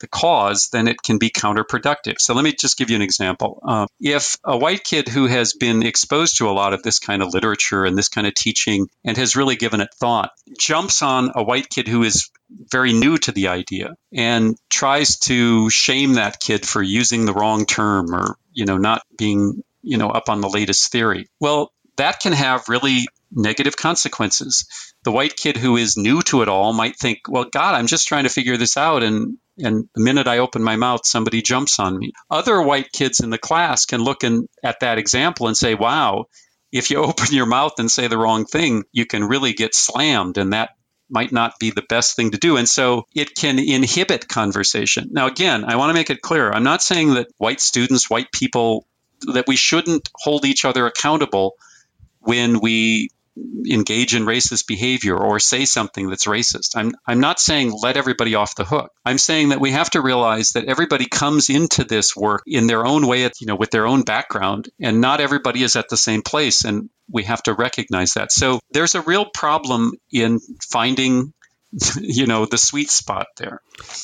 the 0.00 0.08
cause, 0.08 0.68
then 0.72 0.88
it 0.88 1.02
can 1.02 1.18
be 1.18 1.30
counterproductive. 1.30 2.16
So 2.18 2.34
let 2.34 2.44
me 2.44 2.52
just 2.52 2.76
give 2.76 2.90
you 2.90 2.96
an 2.96 3.02
example. 3.02 3.60
Uh, 3.66 3.86
if 4.00 4.36
a 4.44 4.56
white 4.56 4.84
kid 4.84 5.08
who 5.08 5.26
has 5.26 5.52
been 5.54 5.82
exposed 5.82 6.38
to 6.38 6.48
a 6.48 6.52
lot 6.52 6.72
of 6.72 6.82
this 6.82 6.98
kind 6.98 7.22
of 7.22 7.32
literature 7.32 7.84
and 7.84 7.96
this 7.96 8.08
kind 8.08 8.26
of 8.26 8.34
teaching 8.34 8.88
and 9.04 9.16
has 9.16 9.36
really 9.36 9.56
given 9.56 9.80
it 9.80 9.94
thought 9.94 10.30
jumps 10.58 11.02
on 11.02 11.32
a 11.34 11.42
white 11.42 11.68
kid 11.68 11.88
who 11.88 12.02
is 12.02 12.30
very 12.70 12.92
new 12.92 13.18
to 13.18 13.32
the 13.32 13.48
idea 13.48 13.96
and 14.12 14.56
tries 14.70 15.18
to 15.18 15.68
shame 15.70 16.14
that 16.14 16.40
kid 16.40 16.66
for 16.66 16.82
using 16.82 17.24
the 17.24 17.32
wrong 17.32 17.66
term 17.66 18.14
or 18.14 18.36
you 18.52 18.64
know 18.64 18.76
not 18.76 19.02
being 19.18 19.62
you 19.82 19.98
know 19.98 20.08
up 20.10 20.28
on 20.28 20.40
the 20.40 20.48
latest 20.48 20.92
theory 20.92 21.28
well 21.40 21.72
that 21.96 22.20
can 22.20 22.32
have 22.32 22.68
really 22.68 23.06
negative 23.32 23.76
consequences 23.76 24.66
the 25.02 25.12
white 25.12 25.36
kid 25.36 25.56
who 25.56 25.76
is 25.76 25.96
new 25.96 26.22
to 26.22 26.42
it 26.42 26.48
all 26.48 26.72
might 26.72 26.96
think 26.96 27.20
well 27.28 27.44
god 27.44 27.74
i'm 27.74 27.86
just 27.86 28.06
trying 28.06 28.24
to 28.24 28.30
figure 28.30 28.56
this 28.56 28.76
out 28.76 29.02
and 29.02 29.38
and 29.58 29.88
the 29.94 30.02
minute 30.02 30.28
I 30.28 30.38
open 30.38 30.62
my 30.62 30.76
mouth, 30.76 31.00
somebody 31.04 31.42
jumps 31.42 31.78
on 31.78 31.98
me. 31.98 32.12
Other 32.30 32.60
white 32.60 32.92
kids 32.92 33.20
in 33.20 33.30
the 33.30 33.38
class 33.38 33.86
can 33.86 34.02
look 34.02 34.24
in, 34.24 34.48
at 34.62 34.80
that 34.80 34.98
example 34.98 35.48
and 35.48 35.56
say, 35.56 35.74
wow, 35.74 36.26
if 36.72 36.90
you 36.90 36.98
open 37.02 37.32
your 37.32 37.46
mouth 37.46 37.72
and 37.78 37.90
say 37.90 38.08
the 38.08 38.18
wrong 38.18 38.44
thing, 38.44 38.84
you 38.92 39.06
can 39.06 39.24
really 39.24 39.52
get 39.52 39.74
slammed. 39.74 40.38
And 40.38 40.52
that 40.52 40.70
might 41.08 41.32
not 41.32 41.58
be 41.58 41.70
the 41.70 41.84
best 41.88 42.16
thing 42.16 42.32
to 42.32 42.38
do. 42.38 42.56
And 42.56 42.68
so 42.68 43.06
it 43.14 43.34
can 43.34 43.58
inhibit 43.58 44.28
conversation. 44.28 45.08
Now, 45.12 45.26
again, 45.26 45.64
I 45.64 45.76
want 45.76 45.90
to 45.90 45.94
make 45.94 46.10
it 46.10 46.20
clear 46.20 46.50
I'm 46.50 46.64
not 46.64 46.82
saying 46.82 47.14
that 47.14 47.28
white 47.38 47.60
students, 47.60 48.10
white 48.10 48.32
people, 48.32 48.86
that 49.32 49.46
we 49.46 49.56
shouldn't 49.56 50.10
hold 50.14 50.44
each 50.44 50.64
other 50.64 50.86
accountable 50.86 51.54
when 52.18 52.60
we 52.60 53.10
engage 53.70 54.14
in 54.14 54.24
racist 54.24 54.66
behavior 54.66 55.16
or 55.16 55.38
say 55.38 55.64
something 55.64 56.08
that's 56.08 56.26
racist. 56.26 56.76
I'm, 56.76 56.92
I'm 57.06 57.20
not 57.20 57.40
saying 57.40 57.72
let 57.82 57.96
everybody 57.96 58.34
off 58.34 58.54
the 58.54 58.64
hook. 58.64 58.90
I'm 59.04 59.18
saying 59.18 59.50
that 59.50 59.60
we 59.60 59.72
have 59.72 59.90
to 59.90 60.00
realize 60.00 60.50
that 60.50 60.66
everybody 60.66 61.06
comes 61.06 61.50
into 61.50 61.84
this 61.84 62.16
work 62.16 62.42
in 62.46 62.66
their 62.66 62.86
own 62.86 63.06
way, 63.06 63.22
you 63.22 63.46
know, 63.46 63.56
with 63.56 63.70
their 63.70 63.86
own 63.86 64.02
background, 64.02 64.68
and 64.80 65.00
not 65.00 65.20
everybody 65.20 65.62
is 65.62 65.76
at 65.76 65.88
the 65.88 65.96
same 65.96 66.22
place. 66.22 66.64
And 66.64 66.88
we 67.10 67.24
have 67.24 67.42
to 67.44 67.54
recognize 67.54 68.14
that. 68.14 68.32
So 68.32 68.60
there's 68.72 68.94
a 68.94 69.00
real 69.00 69.26
problem 69.26 69.92
in 70.12 70.40
finding 70.70 71.32
you 72.00 72.26
know 72.26 72.46
the 72.46 72.58
sweet 72.58 72.90
spot 72.90 73.26
there. 73.36 73.60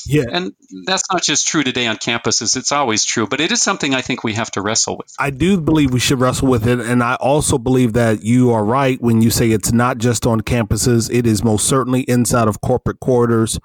Yeah. 0.07 0.25
And 0.31 0.53
that's 0.87 1.05
not 1.13 1.23
just 1.23 1.47
true 1.47 1.63
today 1.63 1.87
on 1.87 1.97
campuses 1.97 2.57
it's 2.57 2.73
always 2.73 3.05
true 3.05 3.27
but 3.27 3.41
it 3.41 3.53
is 3.53 3.63
something 3.63 3.95
i 3.95 4.01
think 4.01 4.25
we 4.25 4.33
have 4.35 4.51
to 4.53 4.63
wrestle 4.63 4.97
with. 4.97 5.15
I 5.19 5.31
do 5.31 5.61
believe 5.61 5.93
we 5.93 6.01
should 6.01 6.21
wrestle 6.21 6.49
with 6.49 6.67
it 6.67 6.81
and 6.81 7.03
i 7.03 7.15
also 7.17 7.59
believe 7.59 7.93
that 7.93 8.23
you 8.23 8.51
are 8.51 8.65
right 8.65 9.01
when 9.01 9.23
you 9.23 9.31
say 9.31 9.51
it's 9.51 9.73
not 9.73 9.99
just 9.99 10.27
on 10.27 10.41
campuses 10.41 11.13
it 11.13 11.27
is 11.27 11.45
most 11.45 11.67
certainly 11.67 12.03
inside 12.03 12.49
of 12.49 12.61
corporate 12.61 13.01
quarters 13.01 13.59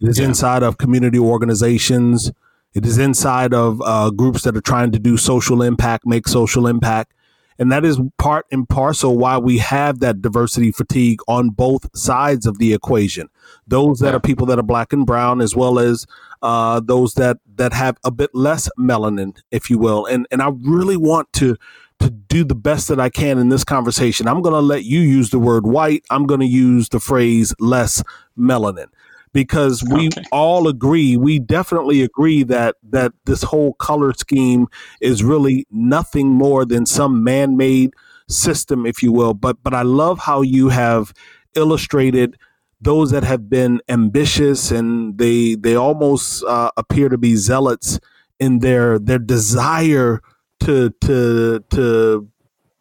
it 0.00 0.08
is 0.08 0.18
yeah. 0.18 0.26
inside 0.26 0.62
of 0.62 0.78
community 0.78 1.18
organizations 1.18 2.32
it 2.72 2.84
is 2.84 2.98
inside 2.98 3.54
of 3.54 3.80
uh, 3.84 4.10
groups 4.10 4.42
that 4.42 4.56
are 4.56 4.60
trying 4.60 4.92
to 4.92 4.98
do 4.98 5.16
social 5.16 5.62
impact 5.62 6.06
make 6.06 6.28
social 6.28 6.66
impact 6.66 7.13
and 7.58 7.70
that 7.70 7.84
is 7.84 8.00
part 8.18 8.46
and 8.50 8.68
parcel 8.68 9.16
why 9.16 9.38
we 9.38 9.58
have 9.58 10.00
that 10.00 10.20
diversity 10.20 10.72
fatigue 10.72 11.20
on 11.28 11.50
both 11.50 11.96
sides 11.96 12.46
of 12.46 12.58
the 12.58 12.74
equation. 12.74 13.28
Those 13.66 14.00
that 14.00 14.10
yeah. 14.10 14.16
are 14.16 14.20
people 14.20 14.46
that 14.46 14.58
are 14.58 14.64
black 14.64 14.92
and 14.92 15.06
brown, 15.06 15.40
as 15.40 15.54
well 15.54 15.78
as 15.78 16.06
uh, 16.42 16.80
those 16.80 17.14
that 17.14 17.38
that 17.56 17.72
have 17.72 17.96
a 18.04 18.10
bit 18.10 18.30
less 18.34 18.68
melanin, 18.78 19.36
if 19.50 19.70
you 19.70 19.78
will. 19.78 20.06
And 20.06 20.26
and 20.30 20.42
I 20.42 20.50
really 20.60 20.96
want 20.96 21.32
to 21.34 21.56
to 22.00 22.10
do 22.10 22.44
the 22.44 22.56
best 22.56 22.88
that 22.88 22.98
I 22.98 23.08
can 23.08 23.38
in 23.38 23.48
this 23.48 23.64
conversation. 23.64 24.26
I'm 24.26 24.42
going 24.42 24.54
to 24.54 24.60
let 24.60 24.84
you 24.84 25.00
use 25.00 25.30
the 25.30 25.38
word 25.38 25.64
white. 25.64 26.04
I'm 26.10 26.26
going 26.26 26.40
to 26.40 26.46
use 26.46 26.88
the 26.88 26.98
phrase 26.98 27.54
less 27.60 28.02
melanin 28.36 28.88
because 29.34 29.84
we 29.84 30.06
okay. 30.06 30.22
all 30.32 30.66
agree 30.66 31.16
we 31.18 31.38
definitely 31.38 32.00
agree 32.00 32.42
that 32.42 32.76
that 32.82 33.12
this 33.26 33.42
whole 33.42 33.74
color 33.74 34.14
scheme 34.14 34.66
is 35.02 35.22
really 35.22 35.66
nothing 35.70 36.28
more 36.28 36.64
than 36.64 36.86
some 36.86 37.22
man-made 37.22 37.92
system 38.28 38.86
if 38.86 39.02
you 39.02 39.12
will 39.12 39.34
but 39.34 39.62
but 39.62 39.74
I 39.74 39.82
love 39.82 40.20
how 40.20 40.40
you 40.40 40.70
have 40.70 41.12
illustrated 41.54 42.38
those 42.80 43.10
that 43.10 43.24
have 43.24 43.50
been 43.50 43.80
ambitious 43.88 44.70
and 44.70 45.18
they 45.18 45.54
they 45.56 45.74
almost 45.74 46.44
uh, 46.44 46.70
appear 46.76 47.08
to 47.08 47.18
be 47.18 47.36
zealots 47.36 47.98
in 48.38 48.60
their 48.60 48.98
their 48.98 49.18
desire 49.18 50.20
to 50.60 50.90
to 51.00 51.64
to 51.70 52.28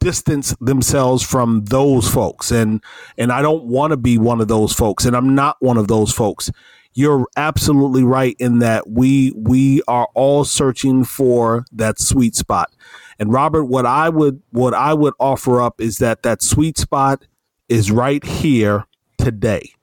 distance 0.03 0.55
themselves 0.59 1.23
from 1.23 1.63
those 1.65 2.09
folks. 2.09 2.51
And 2.51 2.83
and 3.17 3.31
I 3.31 3.41
don't 3.41 3.63
want 3.63 3.91
to 3.91 3.97
be 3.97 4.17
one 4.17 4.41
of 4.41 4.47
those 4.47 4.73
folks 4.73 5.05
and 5.05 5.15
I'm 5.15 5.33
not 5.33 5.57
one 5.59 5.77
of 5.77 5.87
those 5.87 6.11
folks. 6.11 6.51
You're 6.93 7.25
absolutely 7.37 8.03
right 8.03 8.35
in 8.37 8.59
that 8.59 8.89
we 8.89 9.31
we 9.35 9.81
are 9.87 10.09
all 10.13 10.43
searching 10.43 11.05
for 11.05 11.65
that 11.71 11.99
sweet 11.99 12.35
spot. 12.35 12.71
And 13.17 13.31
Robert 13.31 13.65
what 13.65 13.85
I 13.85 14.09
would 14.09 14.41
what 14.51 14.73
I 14.73 14.93
would 14.93 15.13
offer 15.19 15.61
up 15.61 15.79
is 15.79 15.97
that 15.97 16.23
that 16.23 16.41
sweet 16.41 16.77
spot 16.77 17.25
is 17.69 17.89
right 17.89 18.23
here 18.23 18.85
today. 19.17 19.73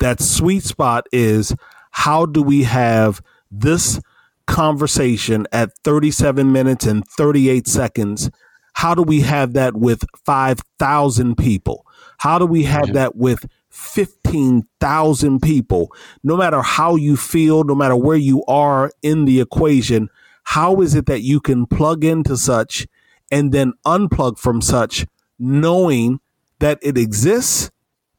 That 0.00 0.20
sweet 0.20 0.64
spot 0.64 1.06
is 1.12 1.54
how 1.92 2.26
do 2.26 2.42
we 2.42 2.64
have 2.64 3.22
this 3.50 4.00
conversation 4.46 5.46
at 5.52 5.76
37 5.84 6.50
minutes 6.50 6.86
and 6.86 7.06
38 7.06 7.68
seconds 7.68 8.30
how 8.78 8.94
do 8.94 9.02
we 9.02 9.22
have 9.22 9.54
that 9.54 9.74
with 9.74 10.04
5,000 10.24 11.34
people? 11.36 11.84
How 12.18 12.38
do 12.38 12.46
we 12.46 12.62
have 12.62 12.92
that 12.92 13.16
with 13.16 13.44
15,000 13.70 15.42
people? 15.42 15.92
No 16.22 16.36
matter 16.36 16.62
how 16.62 16.94
you 16.94 17.16
feel, 17.16 17.64
no 17.64 17.74
matter 17.74 17.96
where 17.96 18.16
you 18.16 18.44
are 18.44 18.92
in 19.02 19.24
the 19.24 19.40
equation, 19.40 20.08
how 20.44 20.80
is 20.80 20.94
it 20.94 21.06
that 21.06 21.22
you 21.22 21.40
can 21.40 21.66
plug 21.66 22.04
into 22.04 22.36
such 22.36 22.86
and 23.32 23.50
then 23.50 23.72
unplug 23.84 24.38
from 24.38 24.62
such, 24.62 25.06
knowing 25.40 26.20
that 26.60 26.78
it 26.80 26.96
exists 26.96 27.72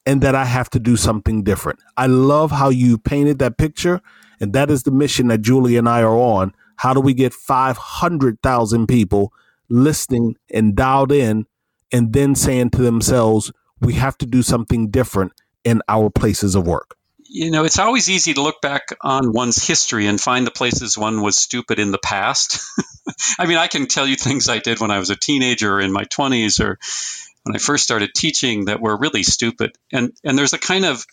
and 0.05 0.22
that 0.22 0.36
I 0.36 0.43
have 0.43 0.70
to 0.72 0.80
do 0.80 0.97
something 0.97 1.41
different? 1.41 1.80
I 1.95 2.07
love 2.07 2.51
how 2.51 2.68
you 2.68 2.97
painted 2.97 3.39
that 3.39 3.57
picture. 3.57 4.01
And 4.41 4.51
that 4.51 4.70
is 4.70 4.84
the 4.84 4.91
mission 4.91 5.30
that 5.30 5.38
Julie 5.38 5.78
and 5.78 5.88
I 5.88 6.01
are 6.01 6.18
on. 6.18 6.53
How 6.76 6.93
do 6.93 6.99
we 6.99 7.14
get 7.14 7.34
500,000 7.34 8.88
people 8.88 9.32
listening 9.70 10.36
and 10.54 10.76
dialed 10.76 11.12
in 11.12 11.46
and 11.92 12.14
then 12.14 12.36
saying 12.36 12.72
to 12.72 12.82
themselves, 12.82 13.52
we 13.82 13.94
have 13.94 14.18
to 14.20 14.26
do 14.26 14.42
something 14.42 14.90
different 14.90 15.34
in 15.64 15.82
our 15.88 16.10
places 16.10 16.56
of 16.56 16.68
work? 16.68 16.96
You 17.32 17.52
know, 17.52 17.64
it's 17.64 17.78
always 17.78 18.10
easy 18.10 18.34
to 18.34 18.42
look 18.42 18.60
back 18.60 18.88
on 19.02 19.32
one's 19.32 19.64
history 19.66 20.08
and 20.08 20.20
find 20.20 20.48
the 20.48 20.52
places 20.52 20.98
one 20.98 21.22
was 21.22 21.38
stupid 21.38 21.78
in 21.78 21.92
the 21.92 22.00
past. 22.00 22.60
I 23.40 23.46
mean, 23.46 23.58
I 23.58 23.68
can 23.68 23.86
tell 23.86 24.08
you 24.08 24.16
things 24.16 24.50
I 24.50 24.58
did 24.58 24.80
when 24.80 24.90
I 24.90 24.98
was 24.98 25.12
a 25.12 25.16
teenager 25.16 25.76
or 25.76 25.80
in 25.80 25.92
my 25.92 26.06
20s 26.06 26.60
or 26.60 26.80
when 27.44 27.56
I 27.56 27.60
first 27.60 27.84
started 27.84 28.12
teaching 28.16 28.66
that 28.66 28.82
were 28.82 28.98
really 28.98 29.22
stupid. 29.22 29.74
And 29.94 30.12
and 30.24 30.38
there's 30.38 30.54
a 30.54 30.58
kind 30.58 30.86
of 30.86 31.06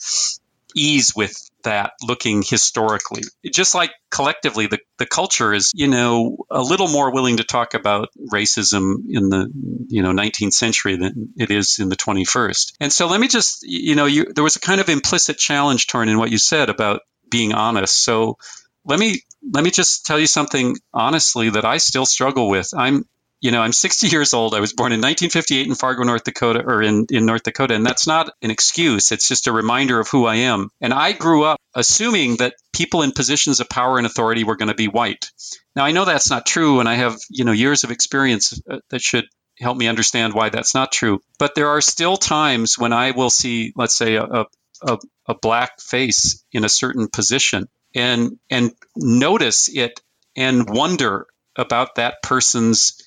ease 0.74 1.14
with 1.14 1.50
that 1.66 1.92
looking 2.02 2.42
historically. 2.42 3.22
Just 3.44 3.74
like 3.74 3.90
collectively, 4.10 4.66
the, 4.66 4.78
the 4.98 5.06
culture 5.06 5.52
is, 5.52 5.72
you 5.74 5.88
know, 5.88 6.38
a 6.50 6.62
little 6.62 6.88
more 6.88 7.12
willing 7.12 7.36
to 7.36 7.44
talk 7.44 7.74
about 7.74 8.08
racism 8.32 8.94
in 9.08 9.28
the, 9.28 9.48
you 9.88 10.02
know, 10.02 10.12
19th 10.12 10.54
century 10.54 10.96
than 10.96 11.32
it 11.36 11.50
is 11.50 11.78
in 11.78 11.88
the 11.88 11.96
21st. 11.96 12.72
And 12.80 12.92
so 12.92 13.06
let 13.08 13.20
me 13.20 13.28
just, 13.28 13.62
you 13.62 13.94
know, 13.94 14.06
you, 14.06 14.26
there 14.34 14.44
was 14.44 14.56
a 14.56 14.60
kind 14.60 14.80
of 14.80 14.88
implicit 14.88 15.38
challenge, 15.38 15.86
Torin, 15.86 16.08
in 16.08 16.18
what 16.18 16.30
you 16.30 16.38
said 16.38 16.70
about 16.70 17.02
being 17.30 17.52
honest. 17.52 18.02
So 18.02 18.38
let 18.84 18.98
me 18.98 19.20
let 19.52 19.62
me 19.62 19.70
just 19.70 20.06
tell 20.06 20.18
you 20.18 20.26
something 20.26 20.76
honestly 20.92 21.50
that 21.50 21.64
I 21.64 21.76
still 21.78 22.06
struggle 22.06 22.48
with. 22.48 22.70
I'm 22.76 23.04
you 23.40 23.50
know, 23.50 23.60
I'm 23.60 23.72
60 23.72 24.08
years 24.08 24.32
old. 24.32 24.54
I 24.54 24.60
was 24.60 24.72
born 24.72 24.92
in 24.92 25.00
1958 25.00 25.66
in 25.66 25.74
Fargo, 25.74 26.04
North 26.04 26.24
Dakota, 26.24 26.62
or 26.64 26.82
in, 26.82 27.06
in 27.10 27.26
North 27.26 27.42
Dakota. 27.42 27.74
And 27.74 27.84
that's 27.84 28.06
not 28.06 28.30
an 28.42 28.50
excuse. 28.50 29.12
It's 29.12 29.28
just 29.28 29.46
a 29.46 29.52
reminder 29.52 30.00
of 30.00 30.08
who 30.08 30.26
I 30.26 30.36
am. 30.36 30.70
And 30.80 30.92
I 30.92 31.12
grew 31.12 31.44
up 31.44 31.60
assuming 31.74 32.36
that 32.38 32.54
people 32.72 33.02
in 33.02 33.12
positions 33.12 33.60
of 33.60 33.68
power 33.68 33.98
and 33.98 34.06
authority 34.06 34.44
were 34.44 34.56
going 34.56 34.70
to 34.70 34.74
be 34.74 34.88
white. 34.88 35.30
Now, 35.74 35.84
I 35.84 35.92
know 35.92 36.06
that's 36.06 36.30
not 36.30 36.46
true. 36.46 36.80
And 36.80 36.88
I 36.88 36.94
have, 36.94 37.18
you 37.28 37.44
know, 37.44 37.52
years 37.52 37.84
of 37.84 37.90
experience 37.90 38.58
uh, 38.70 38.78
that 38.88 39.02
should 39.02 39.26
help 39.58 39.76
me 39.76 39.86
understand 39.86 40.32
why 40.32 40.48
that's 40.48 40.74
not 40.74 40.92
true. 40.92 41.20
But 41.38 41.54
there 41.54 41.68
are 41.68 41.80
still 41.82 42.16
times 42.16 42.78
when 42.78 42.92
I 42.92 43.10
will 43.10 43.30
see, 43.30 43.72
let's 43.76 43.96
say, 43.96 44.16
a, 44.16 44.46
a, 44.82 44.98
a 45.26 45.34
black 45.34 45.80
face 45.80 46.42
in 46.52 46.64
a 46.64 46.70
certain 46.70 47.08
position 47.08 47.68
and, 47.94 48.38
and 48.50 48.72
notice 48.96 49.68
it 49.68 50.00
and 50.36 50.68
wonder 50.68 51.26
about 51.56 51.94
that 51.94 52.22
person's 52.22 53.02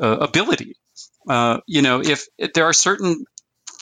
uh, 0.00 0.18
ability. 0.18 0.74
Uh, 1.28 1.58
you 1.66 1.82
know, 1.82 2.00
if, 2.00 2.26
if 2.38 2.52
there 2.52 2.64
are 2.64 2.72
certain 2.72 3.24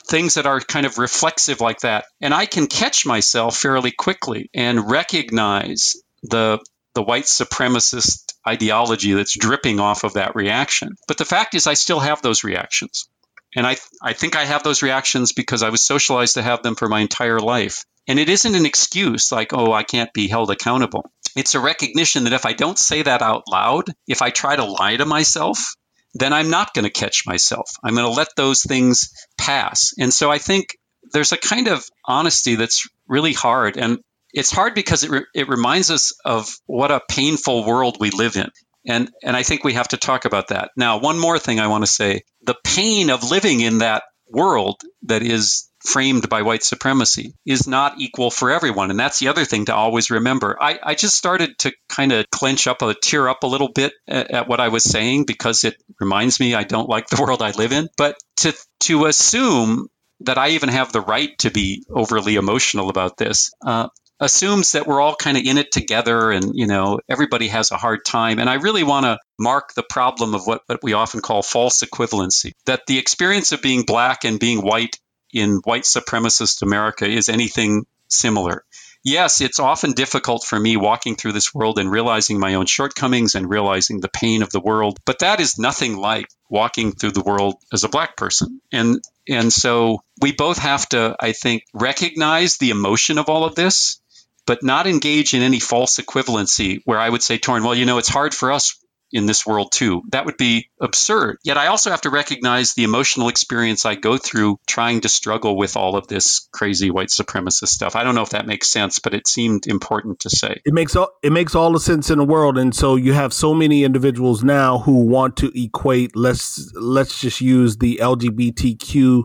things 0.07 0.35
that 0.35 0.45
are 0.45 0.59
kind 0.59 0.85
of 0.85 0.97
reflexive 0.97 1.61
like 1.61 1.81
that, 1.81 2.05
and 2.21 2.33
I 2.33 2.45
can 2.45 2.67
catch 2.67 3.05
myself 3.05 3.57
fairly 3.57 3.91
quickly 3.91 4.49
and 4.53 4.89
recognize 4.89 5.95
the 6.23 6.59
the 6.95 7.03
white 7.03 7.25
supremacist 7.25 8.33
ideology 8.47 9.13
that's 9.13 9.37
dripping 9.37 9.79
off 9.79 10.03
of 10.03 10.13
that 10.13 10.35
reaction. 10.35 10.95
But 11.07 11.19
the 11.19 11.25
fact 11.25 11.53
is, 11.53 11.67
I 11.67 11.75
still 11.75 11.99
have 11.99 12.23
those 12.23 12.43
reactions. 12.43 13.07
And 13.55 13.67
I, 13.67 13.77
I 14.01 14.13
think 14.13 14.35
I 14.35 14.45
have 14.45 14.63
those 14.63 14.81
reactions 14.81 15.31
because 15.31 15.61
I 15.61 15.69
was 15.69 15.83
socialized 15.83 16.33
to 16.35 16.41
have 16.41 16.63
them 16.63 16.73
for 16.73 16.89
my 16.89 17.01
entire 17.01 17.39
life. 17.39 17.85
And 18.07 18.17
it 18.17 18.29
isn't 18.29 18.55
an 18.55 18.65
excuse 18.65 19.31
like, 19.31 19.53
oh, 19.53 19.73
I 19.73 19.83
can't 19.83 20.11
be 20.11 20.27
held 20.27 20.49
accountable. 20.49 21.11
It's 21.35 21.53
a 21.53 21.59
recognition 21.59 22.23
that 22.23 22.33
if 22.33 22.47
I 22.47 22.53
don't 22.53 22.79
say 22.79 23.03
that 23.03 23.21
out 23.21 23.43
loud, 23.47 23.85
if 24.07 24.23
I 24.23 24.31
try 24.31 24.55
to 24.55 24.65
lie 24.65 24.97
to 24.97 25.05
myself, 25.05 25.75
then 26.19 26.33
I'm 26.33 26.49
not 26.49 26.73
going 26.73 26.85
to 26.85 26.91
catch 26.91 27.25
myself. 27.25 27.69
I'm 27.83 27.95
going 27.95 28.07
to 28.07 28.17
let 28.17 28.35
those 28.35 28.63
things 28.63 29.11
pass. 29.37 29.93
And 29.99 30.13
so 30.13 30.31
I 30.31 30.37
think 30.37 30.77
there's 31.11 31.31
a 31.31 31.37
kind 31.37 31.67
of 31.67 31.85
honesty 32.05 32.55
that's 32.55 32.87
really 33.07 33.33
hard. 33.33 33.77
And 33.77 33.99
it's 34.33 34.51
hard 34.51 34.75
because 34.75 35.03
it, 35.03 35.09
re- 35.09 35.25
it 35.33 35.49
reminds 35.49 35.91
us 35.91 36.13
of 36.25 36.49
what 36.65 36.91
a 36.91 37.01
painful 37.09 37.65
world 37.65 37.97
we 37.99 38.11
live 38.11 38.35
in. 38.35 38.49
And, 38.87 39.09
and 39.23 39.35
I 39.35 39.43
think 39.43 39.63
we 39.63 39.73
have 39.73 39.89
to 39.89 39.97
talk 39.97 40.25
about 40.25 40.49
that. 40.49 40.71
Now, 40.77 40.99
one 40.99 41.19
more 41.19 41.39
thing 41.39 41.59
I 41.59 41.67
want 41.67 41.85
to 41.85 41.91
say 41.91 42.23
the 42.43 42.55
pain 42.63 43.09
of 43.09 43.29
living 43.29 43.59
in 43.59 43.79
that 43.79 44.03
world 44.29 44.81
that 45.03 45.23
is 45.23 45.66
framed 45.87 46.27
by 46.27 46.41
white 46.41 46.63
supremacy 46.63 47.33
is 47.45 47.65
not 47.65 47.99
equal 47.99 48.29
for 48.29 48.51
everyone. 48.51 48.91
And 48.91 48.99
that's 48.99 49.19
the 49.19 49.29
other 49.29 49.45
thing 49.45 49.65
to 49.65 49.75
always 49.75 50.11
remember. 50.11 50.57
I, 50.59 50.79
I 50.83 50.95
just 50.95 51.15
started 51.15 51.57
to 51.59 51.71
kind 51.87 52.11
of 52.11 52.29
clench 52.29 52.67
up, 52.67 52.81
a 52.81 52.93
tear 52.93 53.29
up 53.29 53.43
a 53.43 53.47
little 53.47 53.71
bit 53.71 53.93
at, 54.07 54.31
at, 54.31 54.47
what 54.49 54.59
I 54.59 54.67
was 54.67 54.83
saying 54.83 55.25
because 55.25 55.63
it 55.63 55.75
reminds 55.99 56.41
me 56.41 56.53
I 56.53 56.63
don't 56.63 56.89
like 56.89 57.07
the 57.07 57.21
world 57.21 57.41
I 57.41 57.51
live 57.51 57.71
in. 57.71 57.87
But 57.97 58.17
to, 58.37 58.53
to 58.81 59.05
assume 59.05 59.87
that 60.21 60.37
I 60.37 60.49
even 60.49 60.69
have 60.69 60.91
the 60.91 61.01
right 61.01 61.37
to 61.39 61.51
be 61.51 61.85
overly 61.89 62.35
emotional 62.35 62.89
about 62.89 63.15
this, 63.15 63.51
uh, 63.65 63.87
assumes 64.19 64.73
that 64.73 64.87
we're 64.87 64.99
all 64.99 65.15
kind 65.15 65.37
of 65.37 65.43
in 65.43 65.57
it 65.57 65.71
together 65.71 66.31
and 66.31 66.53
you 66.55 66.65
know 66.65 66.99
everybody 67.07 67.49
has 67.49 67.69
a 67.69 67.77
hard 67.77 68.03
time 68.03 68.39
and 68.39 68.49
i 68.49 68.55
really 68.55 68.83
want 68.83 69.05
to 69.05 69.19
mark 69.37 69.75
the 69.75 69.83
problem 69.83 70.33
of 70.33 70.47
what, 70.47 70.61
what 70.65 70.79
we 70.81 70.93
often 70.93 71.21
call 71.21 71.43
false 71.43 71.83
equivalency 71.83 72.53
that 72.65 72.81
the 72.87 72.97
experience 72.97 73.51
of 73.51 73.61
being 73.61 73.83
black 73.83 74.25
and 74.25 74.39
being 74.39 74.59
white 74.59 74.97
in 75.33 75.57
white 75.63 75.83
supremacist 75.83 76.61
america 76.61 77.07
is 77.07 77.29
anything 77.29 77.85
similar. 78.09 78.63
Yes 79.03 79.41
it's 79.41 79.59
often 79.59 79.91
difficult 79.91 80.43
for 80.45 80.59
me 80.59 80.75
walking 80.77 81.15
through 81.15 81.33
this 81.33 81.53
world 81.53 81.77
and 81.79 81.91
realizing 81.91 82.39
my 82.39 82.55
own 82.55 82.65
shortcomings 82.65 83.35
and 83.35 83.49
realizing 83.49 83.99
the 83.99 84.09
pain 84.09 84.41
of 84.41 84.49
the 84.51 84.59
world 84.59 84.99
but 85.05 85.19
that 85.19 85.39
is 85.39 85.57
nothing 85.59 85.97
like 85.97 86.27
walking 86.49 86.91
through 86.93 87.11
the 87.11 87.23
world 87.23 87.55
as 87.71 87.83
a 87.83 87.89
black 87.89 88.15
person. 88.17 88.61
And 88.71 89.01
and 89.27 89.51
so 89.51 90.03
we 90.21 90.31
both 90.31 90.57
have 90.57 90.87
to 90.89 91.15
i 91.19 91.31
think 91.33 91.63
recognize 91.73 92.57
the 92.57 92.71
emotion 92.71 93.17
of 93.17 93.29
all 93.29 93.43
of 93.43 93.55
this 93.55 93.99
but 94.47 94.63
not 94.63 94.87
engage 94.87 95.35
in 95.35 95.43
any 95.43 95.59
false 95.59 95.97
equivalency 95.97 96.81
where 96.85 96.97
I 96.97 97.09
would 97.09 97.21
say, 97.21 97.37
Torin, 97.37 97.63
well, 97.63 97.75
you 97.75 97.85
know, 97.85 97.99
it's 97.99 98.07
hard 98.07 98.33
for 98.33 98.51
us 98.51 98.77
in 99.11 99.25
this 99.25 99.45
world 99.45 99.71
too. 99.71 100.01
That 100.11 100.25
would 100.25 100.37
be 100.37 100.69
absurd. 100.79 101.37
Yet 101.43 101.57
I 101.57 101.67
also 101.67 101.89
have 101.91 102.01
to 102.01 102.09
recognize 102.09 102.73
the 102.73 102.83
emotional 102.83 103.29
experience 103.29 103.85
I 103.85 103.95
go 103.95 104.17
through 104.17 104.59
trying 104.67 105.01
to 105.01 105.09
struggle 105.09 105.55
with 105.55 105.77
all 105.77 105.95
of 105.95 106.07
this 106.07 106.47
crazy 106.51 106.91
white 106.91 107.09
supremacist 107.09 107.69
stuff. 107.69 107.95
I 107.95 108.03
don't 108.03 108.15
know 108.15 108.21
if 108.21 108.31
that 108.31 108.47
makes 108.47 108.67
sense, 108.67 108.99
but 108.99 109.13
it 109.13 109.27
seemed 109.27 109.67
important 109.67 110.19
to 110.21 110.29
say. 110.29 110.61
It 110.65 110.73
makes 110.73 110.95
all 110.95 111.09
it 111.23 111.31
makes 111.31 111.55
all 111.55 111.71
the 111.71 111.79
sense 111.79 112.09
in 112.09 112.17
the 112.17 112.25
world 112.25 112.57
and 112.57 112.75
so 112.75 112.95
you 112.95 113.13
have 113.13 113.33
so 113.33 113.53
many 113.53 113.83
individuals 113.83 114.43
now 114.43 114.79
who 114.79 115.05
want 115.05 115.37
to 115.37 115.51
equate 115.59 116.15
let's 116.15 116.71
let's 116.75 117.21
just 117.21 117.41
use 117.41 117.77
the 117.77 117.99
LGBTQ 118.01 119.23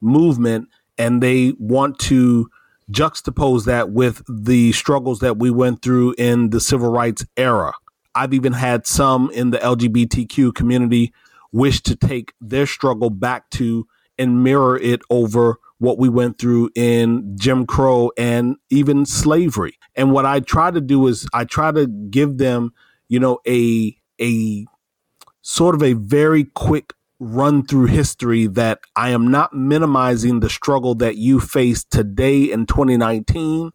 movement 0.00 0.68
and 0.96 1.22
they 1.22 1.54
want 1.58 1.98
to 1.98 2.48
juxtapose 2.90 3.64
that 3.66 3.90
with 3.90 4.22
the 4.28 4.72
struggles 4.72 5.20
that 5.20 5.38
we 5.38 5.50
went 5.50 5.82
through 5.82 6.14
in 6.16 6.50
the 6.50 6.60
civil 6.60 6.90
rights 6.90 7.24
era. 7.36 7.72
I've 8.18 8.34
even 8.34 8.52
had 8.52 8.84
some 8.84 9.30
in 9.30 9.50
the 9.50 9.58
LGBTQ 9.58 10.52
community 10.54 11.12
wish 11.52 11.80
to 11.82 11.94
take 11.94 12.34
their 12.40 12.66
struggle 12.66 13.10
back 13.10 13.48
to 13.50 13.86
and 14.18 14.42
mirror 14.42 14.76
it 14.76 15.00
over 15.08 15.58
what 15.78 15.98
we 15.98 16.08
went 16.08 16.38
through 16.38 16.70
in 16.74 17.36
Jim 17.38 17.64
Crow 17.64 18.10
and 18.18 18.56
even 18.70 19.06
slavery. 19.06 19.78
And 19.94 20.10
what 20.10 20.26
I 20.26 20.40
try 20.40 20.72
to 20.72 20.80
do 20.80 21.06
is 21.06 21.28
I 21.32 21.44
try 21.44 21.70
to 21.70 21.86
give 21.86 22.38
them, 22.38 22.72
you 23.08 23.20
know, 23.20 23.38
a 23.46 23.96
a 24.20 24.66
sort 25.42 25.76
of 25.76 25.82
a 25.84 25.92
very 25.92 26.42
quick 26.42 26.94
run 27.20 27.64
through 27.64 27.86
history 27.86 28.48
that 28.48 28.80
I 28.96 29.10
am 29.10 29.28
not 29.30 29.54
minimizing 29.54 30.40
the 30.40 30.50
struggle 30.50 30.96
that 30.96 31.16
you 31.16 31.38
face 31.38 31.84
today 31.84 32.50
in 32.50 32.66
2019, 32.66 33.70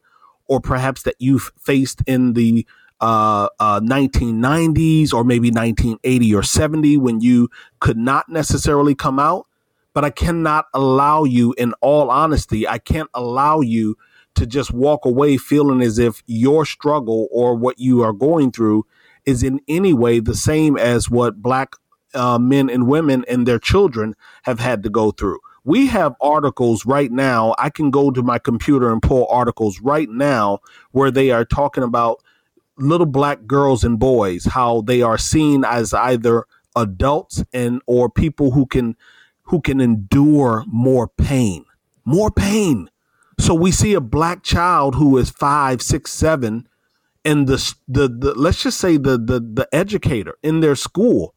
or 0.47 0.59
perhaps 0.59 1.03
that 1.03 1.15
you 1.19 1.39
faced 1.39 2.01
in 2.05 2.33
the 2.33 2.67
uh, 3.01 3.49
uh, 3.59 3.79
1990s 3.81 5.13
or 5.13 5.23
maybe 5.23 5.49
1980 5.49 6.35
or 6.35 6.43
70 6.43 6.97
when 6.97 7.21
you 7.21 7.49
could 7.79 7.97
not 7.97 8.29
necessarily 8.29 8.95
come 8.95 9.19
out. 9.19 9.47
But 9.93 10.03
I 10.05 10.09
cannot 10.09 10.65
allow 10.73 11.23
you, 11.23 11.53
in 11.53 11.73
all 11.81 12.09
honesty, 12.09 12.67
I 12.67 12.79
can't 12.79 13.09
allow 13.13 13.61
you 13.61 13.95
to 14.35 14.45
just 14.47 14.73
walk 14.73 15.05
away 15.05 15.37
feeling 15.37 15.81
as 15.81 15.99
if 15.99 16.23
your 16.25 16.65
struggle 16.65 17.27
or 17.31 17.55
what 17.55 17.79
you 17.79 18.01
are 18.01 18.13
going 18.13 18.51
through 18.51 18.85
is 19.25 19.43
in 19.43 19.59
any 19.67 19.93
way 19.93 20.19
the 20.19 20.35
same 20.35 20.77
as 20.77 21.09
what 21.09 21.41
black 21.41 21.75
uh, 22.13 22.37
men 22.37 22.69
and 22.69 22.87
women 22.87 23.23
and 23.27 23.47
their 23.47 23.59
children 23.59 24.15
have 24.43 24.59
had 24.59 24.83
to 24.83 24.89
go 24.89 25.11
through. 25.11 25.39
We 25.63 25.87
have 25.87 26.15
articles 26.19 26.85
right 26.85 27.11
now. 27.11 27.55
I 27.57 27.69
can 27.69 27.89
go 27.89 28.11
to 28.11 28.21
my 28.21 28.37
computer 28.37 28.91
and 28.91 29.01
pull 29.01 29.27
articles 29.29 29.79
right 29.79 30.09
now 30.09 30.59
where 30.91 31.09
they 31.09 31.31
are 31.31 31.45
talking 31.45 31.83
about 31.83 32.21
little 32.77 33.05
black 33.05 33.45
girls 33.45 33.83
and 33.83 33.99
boys, 33.99 34.45
how 34.45 34.81
they 34.81 35.01
are 35.01 35.17
seen 35.17 35.63
as 35.65 35.93
either 35.93 36.45
adults 36.75 37.43
and 37.53 37.81
or 37.85 38.09
people 38.09 38.51
who 38.51 38.65
can 38.65 38.95
who 39.43 39.61
can 39.61 39.81
endure 39.81 40.63
more 40.67 41.07
pain, 41.07 41.65
more 42.05 42.31
pain. 42.31 42.89
So 43.39 43.53
we 43.53 43.71
see 43.71 43.93
a 43.93 44.01
black 44.01 44.43
child 44.43 44.95
who 44.95 45.17
is 45.17 45.29
five, 45.29 45.81
six, 45.81 46.11
seven, 46.11 46.67
and 47.25 47.47
the 47.47 47.75
the, 47.87 48.07
the 48.07 48.33
let's 48.35 48.63
just 48.63 48.79
say 48.79 48.97
the 48.97 49.17
the 49.17 49.39
the 49.39 49.67
educator 49.73 50.35
in 50.43 50.61
their 50.61 50.75
school 50.75 51.33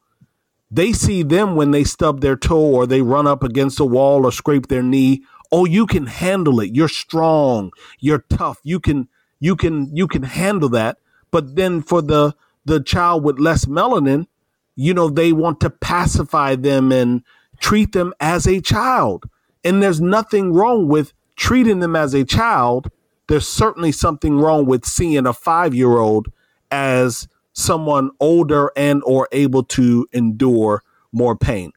they 0.71 0.93
see 0.93 1.23
them 1.23 1.55
when 1.55 1.71
they 1.71 1.85
stub 1.85 2.21
their 2.21 2.37
toe 2.37 2.59
or 2.75 2.87
they 2.87 3.01
run 3.03 3.27
up 3.27 3.43
against 3.43 3.81
a 3.81 3.85
wall 3.85 4.27
or 4.27 4.33
scrape 4.33 4.67
their 4.67 4.83
knee. 4.83 5.23
Oh, 5.53 5.65
you 5.65 5.87
can 5.87 6.07
handle 6.07 6.61
it. 6.61 6.75
You're 6.75 6.89
strong. 6.89 7.71
You're 8.01 8.25
tough. 8.29 8.59
You 8.65 8.81
can 8.81 9.09
you 9.39 9.55
can 9.55 9.95
you 9.95 10.09
can 10.09 10.25
handle 10.25 10.69
that. 10.71 10.99
But 11.37 11.55
then 11.55 11.83
for 11.83 12.01
the 12.01 12.35
the 12.65 12.81
child 12.83 13.23
with 13.23 13.39
less 13.39 13.67
melanin, 13.67 14.27
you 14.75 14.95
know, 14.95 15.11
they 15.11 15.35
want 15.35 15.61
to 15.61 15.69
pacify 15.69 16.55
them 16.57 16.91
and 16.91 17.25
treat 17.61 17.93
them 17.93 18.15
as 18.21 18.47
a 18.47 18.63
child. 18.63 19.27
And 19.63 19.83
there's 19.83 20.01
nothing 20.01 20.55
wrong 20.55 20.89
with 20.89 21.13
treating 21.37 21.81
them 21.81 21.95
as 21.95 22.15
a 22.15 22.25
child. 22.25 22.91
There's 23.29 23.47
certainly 23.47 23.93
something 23.93 24.39
wrong 24.39 24.65
with 24.65 24.87
seeing 24.87 25.27
a 25.27 25.35
5-year-old 25.35 26.29
as 26.71 27.29
someone 27.53 28.13
older 28.19 28.73
and 28.75 29.03
or 29.05 29.29
able 29.31 29.65
to 29.65 30.09
endure 30.15 30.83
more 31.13 31.37
pain. 31.37 31.73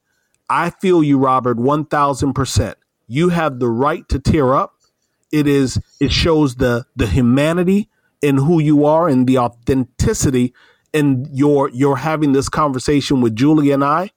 I 0.50 0.70
feel 0.70 1.04
you, 1.04 1.18
Robert, 1.18 1.58
1000%. 1.58 2.76
You 3.08 3.28
have 3.28 3.60
the 3.60 3.68
right 3.68 4.08
to 4.08 4.20
tear 4.20 4.56
up. 4.56 4.76
It 5.34 5.48
is 5.48 5.82
it 6.00 6.14
shows 6.14 6.56
the 6.56 6.86
the 6.96 7.08
humanity 7.08 7.90
in 8.22 8.38
who 8.38 8.60
you 8.60 8.86
are 8.86 9.08
and 9.08 9.28
the 9.28 9.38
authenticity 9.38 10.54
in 10.94 11.28
your 11.32 11.70
your 11.70 11.98
having 11.98 12.32
this 12.34 12.50
conversation 12.50 13.22
with 13.22 13.36
Julie 13.36 13.72
and 13.72 13.84
I. 13.84 14.12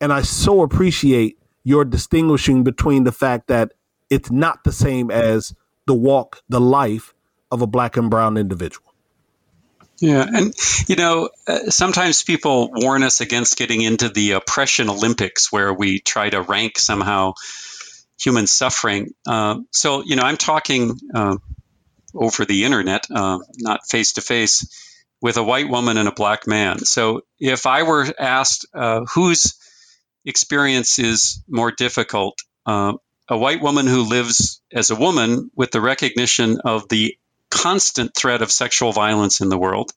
And 0.00 0.12
I 0.12 0.22
so 0.22 0.62
appreciate 0.62 1.38
your 1.64 1.84
distinguishing 1.84 2.64
between 2.64 3.04
the 3.04 3.12
fact 3.12 3.48
that 3.48 3.72
it's 4.10 4.30
not 4.30 4.64
the 4.64 4.72
same 4.72 5.10
as 5.10 5.54
the 5.86 5.94
walk, 5.94 6.42
the 6.48 6.60
life 6.60 7.14
of 7.50 7.62
a 7.62 7.66
black 7.66 7.96
and 7.96 8.10
brown 8.10 8.36
individual. 8.36 8.86
Yeah, 9.98 10.26
and 10.30 10.52
you 10.88 10.96
know, 10.96 11.30
uh, 11.46 11.70
sometimes 11.70 12.22
people 12.22 12.70
warn 12.72 13.02
us 13.02 13.20
against 13.20 13.56
getting 13.56 13.80
into 13.80 14.10
the 14.10 14.32
oppression 14.32 14.90
Olympics 14.90 15.50
where 15.50 15.72
we 15.72 16.00
try 16.00 16.28
to 16.28 16.42
rank 16.42 16.78
somehow 16.78 17.32
human 18.20 18.46
suffering. 18.46 19.14
Uh, 19.26 19.60
so, 19.70 20.02
you 20.04 20.16
know, 20.16 20.22
I'm 20.22 20.36
talking 20.36 20.98
uh, 21.14 21.36
over 22.18 22.44
the 22.44 22.64
internet, 22.64 23.06
uh, 23.10 23.38
not 23.58 23.86
face 23.88 24.14
to 24.14 24.20
face, 24.20 24.84
with 25.20 25.36
a 25.36 25.44
white 25.44 25.68
woman 25.68 25.96
and 25.96 26.08
a 26.08 26.12
black 26.12 26.46
man. 26.46 26.78
So, 26.80 27.22
if 27.38 27.66
I 27.66 27.82
were 27.82 28.06
asked 28.18 28.66
uh, 28.74 29.04
whose 29.14 29.54
experience 30.24 30.98
is 30.98 31.42
more 31.48 31.72
difficult, 31.72 32.38
uh, 32.66 32.94
a 33.28 33.38
white 33.38 33.62
woman 33.62 33.86
who 33.86 34.02
lives 34.02 34.60
as 34.72 34.90
a 34.90 34.96
woman 34.96 35.50
with 35.54 35.70
the 35.70 35.80
recognition 35.80 36.60
of 36.64 36.88
the 36.88 37.16
constant 37.50 38.14
threat 38.14 38.42
of 38.42 38.50
sexual 38.50 38.92
violence 38.92 39.40
in 39.40 39.48
the 39.48 39.58
world, 39.58 39.92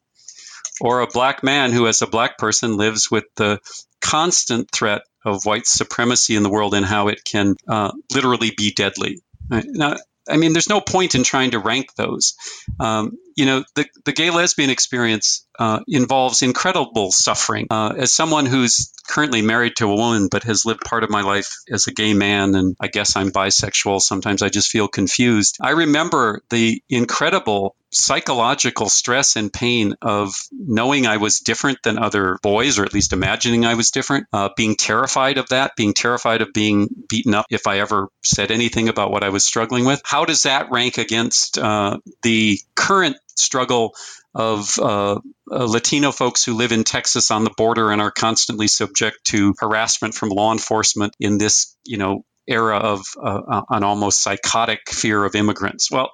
or 0.82 1.01
a 1.01 1.07
black 1.07 1.43
man 1.43 1.72
who, 1.72 1.88
as 1.88 2.01
a 2.01 2.07
black 2.07 2.38
person, 2.38 2.78
lives 2.78 3.11
with 3.11 3.26
the 3.36 3.59
constant 4.01 4.72
threat 4.72 5.01
of 5.26 5.45
white 5.45 5.67
supremacy 5.67 6.36
in 6.36 6.43
the 6.43 6.49
world 6.49 6.74
and 6.74 6.86
how 6.86 7.09
it 7.09 7.24
can 7.24 7.55
uh, 7.67 7.91
literally 8.13 8.51
be 8.55 8.72
deadly. 8.72 9.22
Right? 9.49 9.65
Now, 9.67 9.97
I 10.30 10.38
mean, 10.38 10.54
there's 10.54 10.70
no 10.70 10.82
point 10.82 11.16
in 11.16 11.24
trying 11.24 11.52
to 11.52 11.60
rank 11.60 11.96
those. 11.96 12.36
Um, 12.80 13.18
you 13.36 13.46
know, 13.46 13.64
the, 13.76 13.86
the 14.06 14.12
gay 14.12 14.30
lesbian 14.30 14.70
experience 14.70 15.48
uh, 15.60 15.82
involves 15.88 16.41
incredible 16.41 17.12
suffering. 17.12 17.68
Uh, 17.70 17.93
as 17.97 18.12
someone 18.12 18.45
who's 18.45 18.91
currently 19.07 19.41
married 19.41 19.76
to 19.76 19.91
a 19.91 19.95
woman 19.95 20.30
but 20.32 20.43
has 20.43 20.66
lived 20.66 20.82
part 20.82 21.03
of 21.03 21.10
my 21.10 21.22
life 21.22 21.51
as 21.70 21.88
a 21.88 21.91
gay 21.91 22.14
man, 22.14 22.55
and 22.55 22.78
I 22.80 22.88
guess 22.88 23.16
I'm 23.16 23.32
bisexual, 23.32 24.01
sometimes 24.01 24.41
I 24.41 24.49
just 24.49 24.72
feel 24.72 24.88
confused. 24.88 25.57
I 25.62 25.72
remember 25.72 26.41
the 26.49 26.82
incredible 26.89 27.76
psychological 27.91 28.88
stress 28.88 29.36
and 29.36 29.51
pain 29.51 29.95
of 30.01 30.34
knowing 30.51 31.07
I 31.07 31.18
was 31.18 31.39
different 31.39 31.80
than 31.84 31.97
other 31.97 32.38
boys, 32.41 32.78
or 32.78 32.86
at 32.86 32.93
least 32.93 33.14
imagining 33.14 33.66
I 33.66 33.74
was 33.74 33.91
different, 33.91 34.28
uh, 34.32 34.49
being 34.55 34.76
terrified 34.76 35.38
of 35.39 35.49
that, 35.49 35.76
being 35.76 35.93
terrified 35.93 36.41
of 36.41 36.53
being 36.53 36.88
beaten 37.10 37.34
up 37.34 37.47
if 37.49 37.68
I 37.68 37.80
ever 37.80 38.10
said 38.24 38.51
anything 38.51 38.89
about 38.89 39.12
what 39.12 39.24
I 39.24 39.30
was 39.30 39.45
struggling 39.45 39.86
with. 39.86 40.01
How 40.05 40.26
does 40.26 40.43
that 40.43 40.72
rank 40.72 40.99
against 40.99 41.57
uh, 41.57 41.97
the 42.22 42.60
current 42.76 43.18
struggle 43.36 43.95
of 44.40 44.80
uh, 44.80 45.20
uh, 45.52 45.66
Latino 45.66 46.14
folks 46.14 46.46
who 46.46 46.54
live 46.54 46.72
in 46.72 46.86
Texas 46.86 47.30
on 47.30 47.44
the 47.44 47.54
border 47.58 47.92
and 47.92 48.02
are 48.02 48.12
constantly 48.12 48.68
subject 48.68 49.18
to 49.26 49.54
harassment 49.60 50.14
from 50.14 50.30
law 50.30 50.54
enforcement 50.54 51.14
in 51.20 51.38
this, 51.38 51.76
you 51.86 51.98
know, 51.98 52.24
era 52.48 52.78
of 52.78 53.06
uh, 53.22 53.64
an 53.70 53.84
almost 53.84 54.24
psychotic 54.24 54.80
fear 54.90 55.26
of 55.26 55.36
immigrants. 55.36 55.92
Well, 55.92 56.12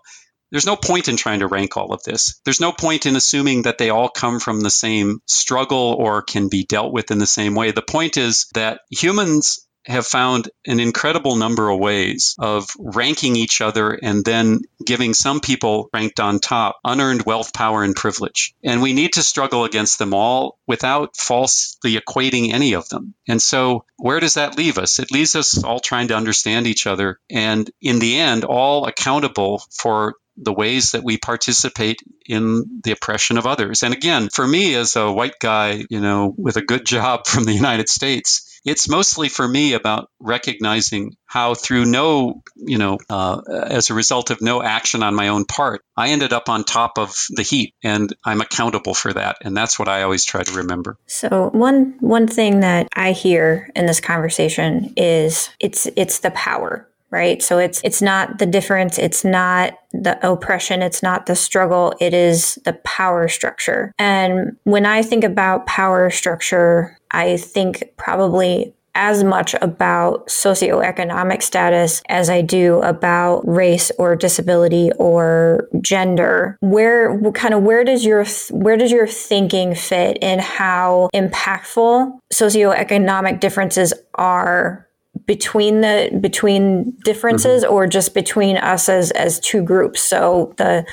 there's 0.49 0.65
no 0.65 0.75
point 0.75 1.07
in 1.07 1.17
trying 1.17 1.41
to 1.41 1.47
rank 1.47 1.77
all 1.77 1.93
of 1.93 2.01
this. 2.03 2.39
There's 2.45 2.59
no 2.59 2.71
point 2.71 3.05
in 3.05 3.15
assuming 3.15 3.63
that 3.63 3.77
they 3.77 3.91
all 3.91 4.09
come 4.09 4.39
from 4.39 4.59
the 4.59 4.71
same 4.71 5.19
struggle 5.27 5.95
or 5.97 6.23
can 6.23 6.49
be 6.49 6.65
dealt 6.65 6.93
with 6.93 7.11
in 7.11 7.19
the 7.19 7.27
same 7.27 7.53
way. 7.53 7.71
The 7.71 7.83
point 7.83 8.17
is 8.17 8.47
that 8.55 8.81
humans 8.89 9.67
have 9.85 10.05
found 10.05 10.49
an 10.65 10.79
incredible 10.79 11.35
number 11.35 11.69
of 11.69 11.79
ways 11.79 12.35
of 12.39 12.69
ranking 12.79 13.35
each 13.35 13.61
other 13.61 13.91
and 13.91 14.25
then 14.25 14.61
giving 14.83 15.13
some 15.13 15.39
people 15.39 15.89
ranked 15.93 16.19
on 16.19 16.39
top 16.39 16.79
unearned 16.83 17.23
wealth, 17.23 17.53
power, 17.53 17.83
and 17.83 17.95
privilege. 17.95 18.55
And 18.63 18.81
we 18.81 18.93
need 18.93 19.13
to 19.13 19.23
struggle 19.23 19.63
against 19.63 19.99
them 19.99 20.13
all 20.13 20.57
without 20.67 21.15
falsely 21.15 21.95
equating 21.95 22.53
any 22.53 22.73
of 22.73 22.89
them. 22.89 23.13
And 23.27 23.41
so, 23.41 23.85
where 23.97 24.19
does 24.19 24.35
that 24.35 24.57
leave 24.57 24.77
us? 24.77 24.99
It 24.99 25.11
leaves 25.11 25.35
us 25.35 25.63
all 25.63 25.79
trying 25.79 26.09
to 26.09 26.15
understand 26.15 26.67
each 26.67 26.87
other 26.87 27.19
and, 27.29 27.69
in 27.81 27.99
the 27.99 28.17
end, 28.17 28.43
all 28.43 28.85
accountable 28.85 29.63
for 29.71 30.15
the 30.37 30.53
ways 30.53 30.91
that 30.91 31.03
we 31.03 31.17
participate 31.17 32.01
in 32.25 32.81
the 32.83 32.91
oppression 32.91 33.37
of 33.37 33.47
others. 33.47 33.83
And 33.83 33.93
again, 33.93 34.29
for 34.29 34.45
me 34.45 34.75
as 34.75 34.95
a 34.95 35.11
white 35.11 35.39
guy, 35.39 35.85
you 35.89 36.01
know, 36.01 36.33
with 36.37 36.57
a 36.57 36.61
good 36.61 36.85
job 36.85 37.25
from 37.27 37.45
the 37.45 37.53
United 37.53 37.89
States, 37.89 38.54
it's 38.65 38.89
mostly 38.89 39.29
for 39.29 39.47
me 39.47 39.73
about 39.73 40.09
recognizing 40.19 41.15
how 41.25 41.53
through 41.53 41.85
no, 41.85 42.41
you 42.55 42.77
know, 42.77 42.97
uh, 43.09 43.41
as 43.47 43.89
a 43.89 43.93
result 43.93 44.31
of 44.31 44.41
no 44.41 44.61
action 44.61 45.03
on 45.03 45.13
my 45.13 45.27
own 45.27 45.45
part, 45.45 45.81
I 45.95 46.09
ended 46.09 46.33
up 46.33 46.49
on 46.49 46.63
top 46.63 46.97
of 46.97 47.15
the 47.29 47.43
heap 47.43 47.75
and 47.83 48.13
I'm 48.23 48.41
accountable 48.41 48.95
for 48.95 49.13
that. 49.13 49.37
And 49.41 49.55
that's 49.55 49.77
what 49.77 49.87
I 49.87 50.01
always 50.01 50.25
try 50.25 50.43
to 50.43 50.51
remember. 50.53 50.97
So 51.05 51.49
one, 51.53 51.95
one 51.99 52.27
thing 52.27 52.61
that 52.61 52.87
I 52.93 53.11
hear 53.11 53.69
in 53.75 53.85
this 53.85 54.01
conversation 54.01 54.93
is 54.97 55.49
it's, 55.59 55.87
it's 55.95 56.19
the 56.19 56.31
power 56.31 56.89
right 57.11 57.41
so 57.41 57.57
it's 57.59 57.81
it's 57.83 58.01
not 58.01 58.39
the 58.39 58.45
difference 58.45 58.97
it's 58.97 59.23
not 59.23 59.73
the 59.93 60.17
oppression 60.27 60.81
it's 60.81 61.03
not 61.03 61.27
the 61.27 61.35
struggle 61.35 61.93
it 62.01 62.13
is 62.13 62.59
the 62.65 62.73
power 62.83 63.27
structure 63.27 63.93
and 63.99 64.57
when 64.63 64.85
i 64.85 65.01
think 65.01 65.23
about 65.23 65.65
power 65.65 66.09
structure 66.09 66.97
i 67.15 67.37
think 67.37 67.83
probably 67.97 68.73
as 68.95 69.25
much 69.25 69.53
about 69.61 70.25
socioeconomic 70.27 71.43
status 71.43 72.01
as 72.07 72.29
I 72.29 72.41
do 72.41 72.81
about 72.81 73.45
race 73.45 73.91
or 73.99 74.15
disability 74.15 74.89
or 74.97 75.67
gender. 75.81 76.57
Where 76.61 77.19
kind 77.33 77.53
of 77.53 77.63
where 77.63 77.83
does 77.83 78.05
your 78.05 78.25
where 78.51 78.77
does 78.77 78.91
your 78.91 79.05
thinking 79.05 79.75
fit 79.75 80.17
in 80.21 80.39
how 80.39 81.09
impactful 81.13 82.17
socioeconomic 82.33 83.41
differences 83.41 83.93
are 84.15 84.87
between 85.25 85.81
the 85.81 86.17
between 86.21 86.91
differences 87.03 87.63
mm-hmm. 87.63 87.73
or 87.73 87.87
just 87.87 88.13
between 88.13 88.57
us 88.57 88.87
as 88.89 89.11
as 89.11 89.39
two 89.39 89.61
groups 89.63 90.01
so 90.01 90.53
the 90.57 90.85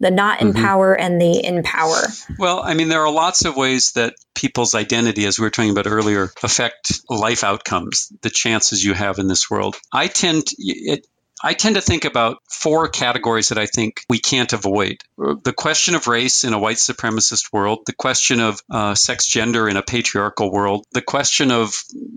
the 0.00 0.10
not 0.10 0.40
in 0.40 0.52
mm-hmm. 0.52 0.62
power 0.62 0.94
and 0.94 1.20
the 1.20 1.40
in 1.40 1.62
power 1.62 2.02
well 2.38 2.62
i 2.62 2.74
mean 2.74 2.88
there 2.88 3.00
are 3.00 3.12
lots 3.12 3.44
of 3.46 3.56
ways 3.56 3.92
that 3.92 4.14
people's 4.34 4.74
identity 4.74 5.26
as 5.26 5.38
we 5.38 5.44
were 5.44 5.50
talking 5.50 5.70
about 5.70 5.86
earlier 5.86 6.30
affect 6.42 7.00
life 7.08 7.44
outcomes 7.44 8.12
the 8.22 8.30
chances 8.30 8.84
you 8.84 8.94
have 8.94 9.18
in 9.18 9.28
this 9.28 9.50
world 9.50 9.76
i 9.92 10.06
tend 10.06 10.44
it, 10.58 11.06
I 11.42 11.54
tend 11.54 11.76
to 11.76 11.80
think 11.80 12.04
about 12.04 12.38
four 12.50 12.88
categories 12.88 13.48
that 13.48 13.58
I 13.58 13.66
think 13.66 14.04
we 14.10 14.18
can't 14.18 14.52
avoid. 14.52 15.02
The 15.16 15.54
question 15.56 15.94
of 15.94 16.06
race 16.06 16.44
in 16.44 16.52
a 16.52 16.58
white 16.58 16.76
supremacist 16.76 17.52
world, 17.52 17.80
the 17.86 17.94
question 17.94 18.40
of 18.40 18.60
uh, 18.70 18.94
sex 18.94 19.26
gender 19.26 19.68
in 19.68 19.78
a 19.78 19.82
patriarchal 19.82 20.52
world, 20.52 20.84
the 20.92 21.00
question 21.00 21.50
of 21.50 21.74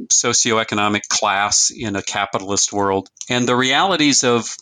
socioeconomic 0.09 1.07
class 1.07 1.71
in 1.71 1.95
a 1.95 2.01
capitalist 2.01 2.73
world, 2.73 3.09
and 3.29 3.47
the 3.47 3.55
realities 3.55 4.23
of 4.23 4.55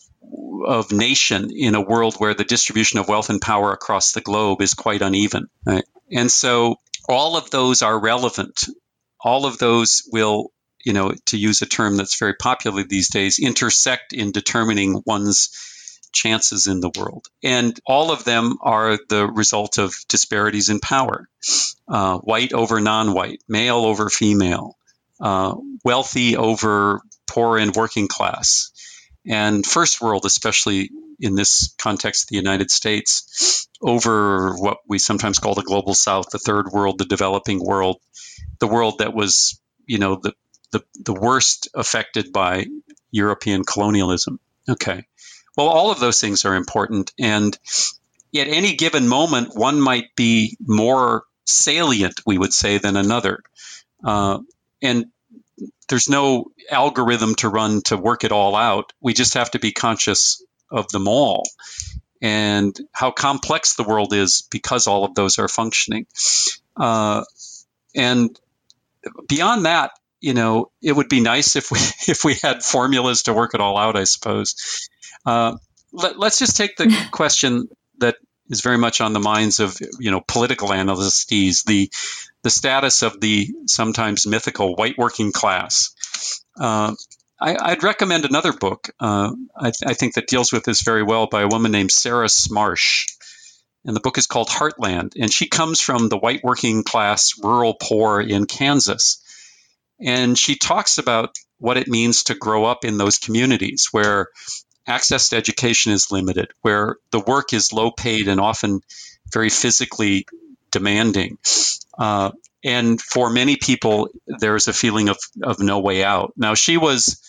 of 0.63 0.91
nation 0.91 1.49
in 1.51 1.73
a 1.73 1.81
world 1.81 2.15
where 2.17 2.35
the 2.35 2.43
distribution 2.43 2.99
of 2.99 3.07
wealth 3.07 3.31
and 3.31 3.41
power 3.41 3.73
across 3.73 4.11
the 4.11 4.21
globe 4.21 4.61
is 4.61 4.75
quite 4.75 5.01
uneven. 5.01 5.47
Right? 5.65 5.83
And 6.11 6.31
so 6.31 6.75
all 7.07 7.37
of 7.37 7.49
those 7.49 7.81
are 7.81 7.99
relevant. 7.99 8.65
All 9.19 9.45
of 9.45 9.57
those 9.57 10.03
will 10.11 10.51
you 10.85 10.93
know, 10.93 11.13
to 11.27 11.37
use 11.37 11.61
a 11.61 11.65
term 11.65 11.97
that's 11.97 12.17
very 12.17 12.33
popular 12.33 12.83
these 12.83 13.09
days, 13.09 13.39
intersect 13.39 14.13
in 14.13 14.31
determining 14.31 15.01
one's 15.05 15.49
chances 16.11 16.67
in 16.67 16.81
the 16.81 16.91
world. 16.97 17.27
And 17.43 17.79
all 17.85 18.11
of 18.11 18.23
them 18.23 18.57
are 18.61 18.99
the 19.09 19.27
result 19.27 19.77
of 19.77 19.93
disparities 20.09 20.69
in 20.69 20.79
power 20.79 21.29
uh, 21.87 22.17
white 22.19 22.53
over 22.53 22.79
non 22.79 23.13
white, 23.13 23.41
male 23.47 23.77
over 23.77 24.09
female, 24.09 24.75
uh, 25.19 25.55
wealthy 25.83 26.37
over 26.37 27.01
poor 27.27 27.57
and 27.57 27.75
working 27.75 28.07
class. 28.07 28.71
And 29.25 29.65
first 29.65 30.01
world, 30.01 30.25
especially 30.25 30.89
in 31.21 31.35
this 31.35 31.73
context, 31.77 32.27
the 32.27 32.35
United 32.35 32.71
States, 32.71 33.67
over 33.81 34.55
what 34.55 34.77
we 34.87 34.99
sometimes 34.99 35.39
call 35.39 35.53
the 35.53 35.61
global 35.61 35.93
south, 35.93 36.29
the 36.31 36.39
third 36.39 36.71
world, 36.71 36.97
the 36.97 37.05
developing 37.05 37.63
world, 37.63 37.97
the 38.59 38.67
world 38.67 38.99
that 38.99 39.13
was, 39.13 39.59
you 39.85 39.99
know, 39.99 40.19
the, 40.21 40.33
the, 40.71 40.83
the 41.03 41.13
worst 41.13 41.69
affected 41.73 42.33
by 42.33 42.65
European 43.11 43.63
colonialism. 43.63 44.39
Okay. 44.67 45.05
Well, 45.55 45.67
all 45.67 45.91
of 45.91 45.99
those 45.99 46.19
things 46.19 46.45
are 46.45 46.55
important. 46.55 47.11
And 47.19 47.57
at 48.35 48.47
any 48.47 48.75
given 48.75 49.07
moment, 49.07 49.55
one 49.55 49.81
might 49.81 50.15
be 50.15 50.57
more 50.65 51.23
salient, 51.45 52.21
we 52.25 52.37
would 52.37 52.53
say, 52.53 52.77
than 52.77 52.95
another. 52.97 53.43
Uh, 54.03 54.39
and 54.81 55.05
there's 55.89 56.09
no 56.09 56.45
algorithm 56.69 57.35
to 57.35 57.49
run 57.49 57.81
to 57.83 57.97
work 57.97 58.23
it 58.23 58.31
all 58.31 58.55
out. 58.55 58.93
We 59.01 59.13
just 59.13 59.33
have 59.33 59.51
to 59.51 59.59
be 59.59 59.73
conscious 59.73 60.41
of 60.71 60.87
them 60.89 61.07
all 61.07 61.43
and 62.21 62.77
how 62.91 63.11
complex 63.11 63.75
the 63.75 63.83
world 63.83 64.13
is 64.13 64.47
because 64.51 64.87
all 64.87 65.03
of 65.03 65.15
those 65.15 65.39
are 65.39 65.47
functioning. 65.47 66.05
Uh, 66.77 67.23
and 67.95 68.39
beyond 69.27 69.65
that, 69.65 69.91
you 70.19 70.35
know, 70.35 70.71
it 70.81 70.91
would 70.91 71.09
be 71.09 71.19
nice 71.19 71.55
if 71.55 71.71
we 71.71 71.79
if 72.07 72.23
we 72.23 72.35
had 72.35 72.63
formulas 72.63 73.23
to 73.23 73.33
work 73.33 73.53
it 73.53 73.61
all 73.61 73.77
out. 73.77 73.95
I 73.95 74.03
suppose. 74.03 74.89
Uh, 75.25 75.57
let, 75.91 76.15
us 76.17 76.39
just 76.39 76.55
take 76.55 76.77
the 76.77 76.95
question 77.11 77.67
that 77.99 78.15
is 78.49 78.61
very 78.61 78.77
much 78.77 79.01
on 79.01 79.13
the 79.13 79.19
minds 79.19 79.59
of 79.59 79.77
you 79.99 80.11
know 80.11 80.21
political 80.25 80.71
analysts 80.71 81.25
the 81.63 81.89
the 82.43 82.49
status 82.49 83.01
of 83.01 83.19
the 83.19 83.49
sometimes 83.65 84.27
mythical 84.27 84.75
white 84.75 84.97
working 84.97 85.31
class. 85.31 85.95
Uh, 86.59 86.93
I, 87.41 87.71
would 87.71 87.83
recommend 87.83 88.25
another 88.25 88.53
book. 88.53 88.89
Uh, 88.99 89.33
I, 89.55 89.71
th- 89.71 89.83
I, 89.87 89.93
think 89.93 90.13
that 90.13 90.27
deals 90.27 90.51
with 90.51 90.63
this 90.63 90.83
very 90.83 91.01
well 91.01 91.25
by 91.25 91.41
a 91.41 91.47
woman 91.47 91.71
named 91.71 91.91
Sarah 91.91 92.27
Smarsh. 92.27 93.11
And 93.83 93.95
the 93.95 93.99
book 93.99 94.19
is 94.19 94.27
called 94.27 94.47
Heartland. 94.47 95.13
And 95.19 95.33
she 95.33 95.47
comes 95.47 95.81
from 95.81 96.07
the 96.07 96.17
white 96.17 96.43
working 96.43 96.83
class, 96.83 97.33
rural 97.41 97.73
poor 97.73 98.21
in 98.21 98.45
Kansas. 98.45 99.23
And 99.99 100.37
she 100.37 100.55
talks 100.55 100.99
about 100.99 101.35
what 101.57 101.77
it 101.77 101.87
means 101.87 102.25
to 102.25 102.35
grow 102.35 102.65
up 102.65 102.85
in 102.85 102.97
those 102.97 103.17
communities 103.17 103.87
where 103.91 104.27
access 104.85 105.29
to 105.29 105.37
education 105.37 105.93
is 105.93 106.11
limited, 106.11 106.51
where 106.61 106.97
the 107.09 107.19
work 107.19 107.53
is 107.53 107.73
low 107.73 107.89
paid 107.89 108.27
and 108.27 108.39
often 108.39 108.81
very 109.31 109.49
physically 109.49 110.27
demanding. 110.69 111.39
Uh, 111.97 112.31
and 112.63 113.01
for 113.01 113.31
many 113.31 113.57
people, 113.57 114.09
there's 114.27 114.67
a 114.67 114.73
feeling 114.73 115.09
of, 115.09 115.17
of 115.41 115.59
no 115.59 115.79
way 115.79 116.03
out. 116.03 116.33
Now, 116.37 116.53
she 116.53 116.77
was 116.77 117.19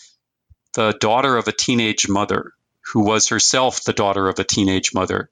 the 0.75 0.95
daughter 0.99 1.37
of 1.37 1.47
a 1.47 1.51
teenage 1.51 2.07
mother 2.09 2.53
who 2.91 3.01
was 3.01 3.29
herself 3.29 3.83
the 3.83 3.93
daughter 3.93 4.27
of 4.27 4.39
a 4.39 4.43
teenage 4.43 4.93
mother. 4.93 5.29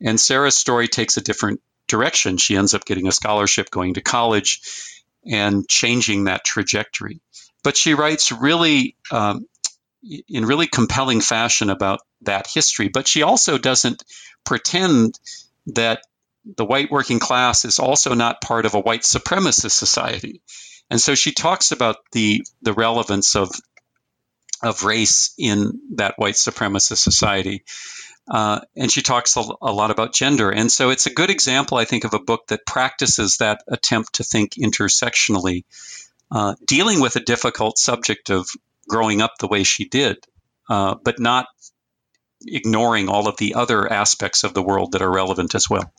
And 0.00 0.18
Sarah's 0.18 0.56
story 0.56 0.88
takes 0.88 1.16
a 1.16 1.20
different 1.20 1.60
direction. 1.86 2.38
She 2.38 2.56
ends 2.56 2.74
up 2.74 2.84
getting 2.84 3.06
a 3.06 3.12
scholarship, 3.12 3.70
going 3.70 3.94
to 3.94 4.00
college, 4.00 4.60
and 5.24 5.68
changing 5.68 6.24
that 6.24 6.44
trajectory. 6.44 7.20
But 7.62 7.76
she 7.76 7.94
writes 7.94 8.32
really 8.32 8.96
um, 9.10 9.46
in 10.28 10.46
really 10.46 10.66
compelling 10.66 11.20
fashion 11.20 11.70
about 11.70 12.00
that 12.22 12.46
history. 12.46 12.88
But 12.88 13.06
she 13.06 13.22
also 13.22 13.58
doesn't 13.58 14.02
pretend 14.44 15.18
that 15.66 16.02
the 16.56 16.64
white 16.64 16.90
working 16.90 17.20
class 17.20 17.64
is 17.64 17.78
also 17.78 18.14
not 18.14 18.40
part 18.40 18.66
of 18.66 18.74
a 18.74 18.80
white 18.80 19.02
supremacist 19.02 19.72
society. 19.72 20.40
And 20.90 21.00
so 21.00 21.14
she 21.14 21.32
talks 21.32 21.70
about 21.70 21.96
the 22.10 22.44
the 22.62 22.72
relevance 22.72 23.36
of 23.36 23.50
of 24.62 24.84
race 24.84 25.34
in 25.38 25.80
that 25.94 26.14
white 26.16 26.34
supremacist 26.34 26.98
society. 26.98 27.64
Uh, 28.30 28.60
and 28.76 28.90
she 28.90 29.02
talks 29.02 29.36
a, 29.36 29.44
a, 29.60 29.72
lot 29.72 29.90
about 29.90 30.12
gender. 30.14 30.50
And 30.50 30.70
so 30.70 30.90
it's 30.90 31.06
a 31.06 31.12
good 31.12 31.28
example, 31.28 31.76
I 31.76 31.84
think, 31.84 32.04
of 32.04 32.14
a 32.14 32.20
book 32.20 32.46
that 32.48 32.64
practices 32.64 33.38
that 33.38 33.62
attempt 33.66 34.14
to 34.14 34.24
think 34.24 34.52
intersectionally, 34.52 35.64
uh, 36.30 36.54
dealing 36.64 37.00
with 37.00 37.16
a 37.16 37.20
difficult 37.20 37.78
subject 37.78 38.30
of 38.30 38.48
growing 38.88 39.22
up 39.22 39.34
the 39.38 39.48
way 39.48 39.64
she 39.64 39.88
did, 39.88 40.24
uh, 40.70 40.94
but 41.02 41.18
not 41.18 41.46
ignoring 42.46 43.08
all 43.08 43.28
of 43.28 43.36
the 43.38 43.54
other 43.54 43.90
aspects 43.92 44.44
of 44.44 44.54
the 44.54 44.62
world 44.62 44.92
that 44.92 45.02
are 45.02 45.12
relevant 45.12 45.54
as 45.54 45.68
well. 45.68 45.92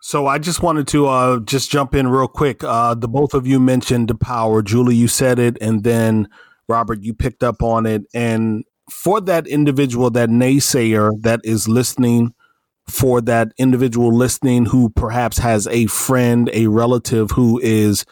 So 0.00 0.26
I 0.26 0.38
just 0.38 0.62
wanted 0.62 0.88
to 0.88 1.06
uh, 1.06 1.38
just 1.40 1.70
jump 1.70 1.94
in 1.94 2.08
real 2.08 2.28
quick. 2.28 2.64
Uh, 2.64 2.94
the 2.94 3.08
both 3.08 3.34
of 3.34 3.46
you 3.46 3.60
mentioned 3.60 4.08
the 4.08 4.16
power. 4.16 4.60
Julie, 4.60 4.96
you 4.96 5.06
said 5.06 5.38
it, 5.38 5.56
and 5.60 5.84
then 5.84 6.28
Robert, 6.68 7.02
you 7.02 7.14
picked 7.14 7.42
up 7.42 7.62
on 7.62 7.86
it. 7.86 8.02
And 8.14 8.64
for 8.90 9.20
that 9.22 9.46
individual, 9.46 10.10
that 10.10 10.28
naysayer 10.28 11.10
that 11.22 11.40
is 11.44 11.68
listening, 11.68 12.34
for 12.88 13.20
that 13.22 13.52
individual 13.58 14.14
listening 14.14 14.66
who 14.66 14.90
perhaps 14.90 15.38
has 15.38 15.66
a 15.68 15.86
friend, 15.86 16.50
a 16.52 16.66
relative 16.66 17.30
who 17.30 17.60
is 17.62 18.04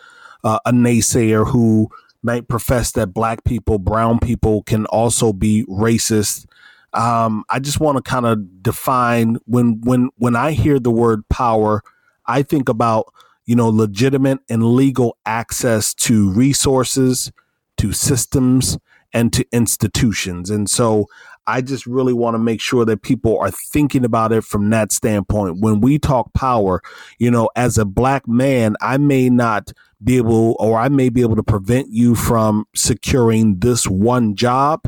uh, 0.45 0.59
a 0.65 0.73
naysayer 0.73 1.47
who 1.49 1.89
might 2.23 2.49
profess 2.49 2.93
that 2.93 3.09
black 3.09 3.45
people, 3.45 3.79
brown 3.79 4.19
people 4.19 4.63
can 4.63 4.87
also 4.87 5.33
be 5.33 5.65
racist. 5.65 6.47
Um, 6.93 7.45
I 7.49 7.59
just 7.61 7.81
want 7.81 7.97
to 7.97 8.03
kind 8.03 8.27
of 8.27 8.63
define 8.63 9.37
when 9.47 9.81
when 9.83 10.11
when 10.17 10.37
I 10.37 10.53
hear 10.53 10.79
the 10.79 10.91
word 10.91 11.29
power, 11.29 11.83
I 12.27 12.43
think 12.43 12.69
about 12.69 13.13
you 13.47 13.55
know 13.55 13.69
legitimate 13.69 14.41
and 14.49 14.75
legal 14.75 15.17
access 15.25 15.95
to 15.95 16.31
resources, 16.33 17.31
to 17.79 17.93
systems, 17.93 18.79
and 19.13 19.33
to 19.33 19.47
institutions. 19.53 20.51
And 20.51 20.69
so 20.69 21.07
I 21.47 21.61
just 21.61 21.87
really 21.87 22.13
want 22.13 22.35
to 22.35 22.39
make 22.39 22.61
sure 22.61 22.85
that 22.85 23.03
people 23.03 23.39
are 23.39 23.51
thinking 23.51 24.05
about 24.05 24.33
it 24.33 24.45
from 24.45 24.71
that 24.71 24.93
standpoint. 24.93 25.59
When 25.61 25.81
we 25.81 25.99
talk 25.99 26.33
power, 26.33 26.81
you 27.19 27.31
know, 27.31 27.51
as 27.57 27.79
a 27.79 27.85
black 27.85 28.29
man, 28.29 28.77
I 28.81 28.99
may 28.99 29.29
not 29.31 29.73
be 30.03 30.17
able, 30.17 30.57
or 30.59 30.79
I 30.79 30.89
may 30.89 31.09
be 31.09 31.23
able 31.23 31.37
to 31.37 31.43
prevent 31.43 31.89
you 31.91 32.15
from 32.15 32.67
securing 32.75 33.59
this 33.59 33.87
one 33.87 34.37
job. 34.37 34.85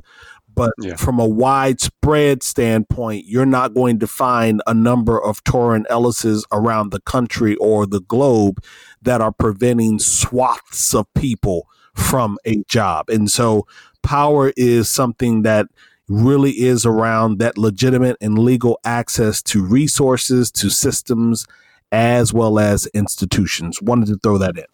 But 0.55 0.73
yeah. 0.79 0.97
from 0.97 1.19
a 1.19 1.27
widespread 1.27 2.43
standpoint, 2.43 3.25
you're 3.27 3.47
not 3.47 3.73
going 3.73 3.99
to 4.01 4.07
find 4.07 4.61
a 4.67 4.75
number 4.75 5.19
of 5.19 5.43
Torin 5.45 5.87
Ellises 5.87 6.45
around 6.53 6.91
the 6.91 7.01
country 7.01 7.57
or 7.57 7.87
the 7.87 8.03
globe 8.03 8.63
that 9.01 9.23
are 9.23 9.33
preventing 9.33 9.99
swaths 9.99 10.95
of 10.95 11.07
people 11.15 11.67
from 11.95 12.39
a 12.45 12.63
job. 12.69 13.09
And 13.09 13.31
so 13.31 13.67
power 14.03 14.53
is 14.57 14.89
something 14.89 15.43
that 15.43 15.67
really 16.09 16.51
is 16.51 16.85
around 16.85 17.39
that 17.39 17.57
legitimate 17.57 18.17
and 18.21 18.39
legal 18.39 18.79
access 18.85 19.43
to 19.43 19.63
resources, 19.63 20.51
to 20.53 20.69
systems, 20.69 21.47
as 21.91 22.33
well 22.33 22.59
as 22.59 22.87
institutions. 22.87 23.81
Wanted 23.81 24.09
to 24.09 24.19
throw 24.23 24.39
that 24.39 24.59
in. 24.59 24.65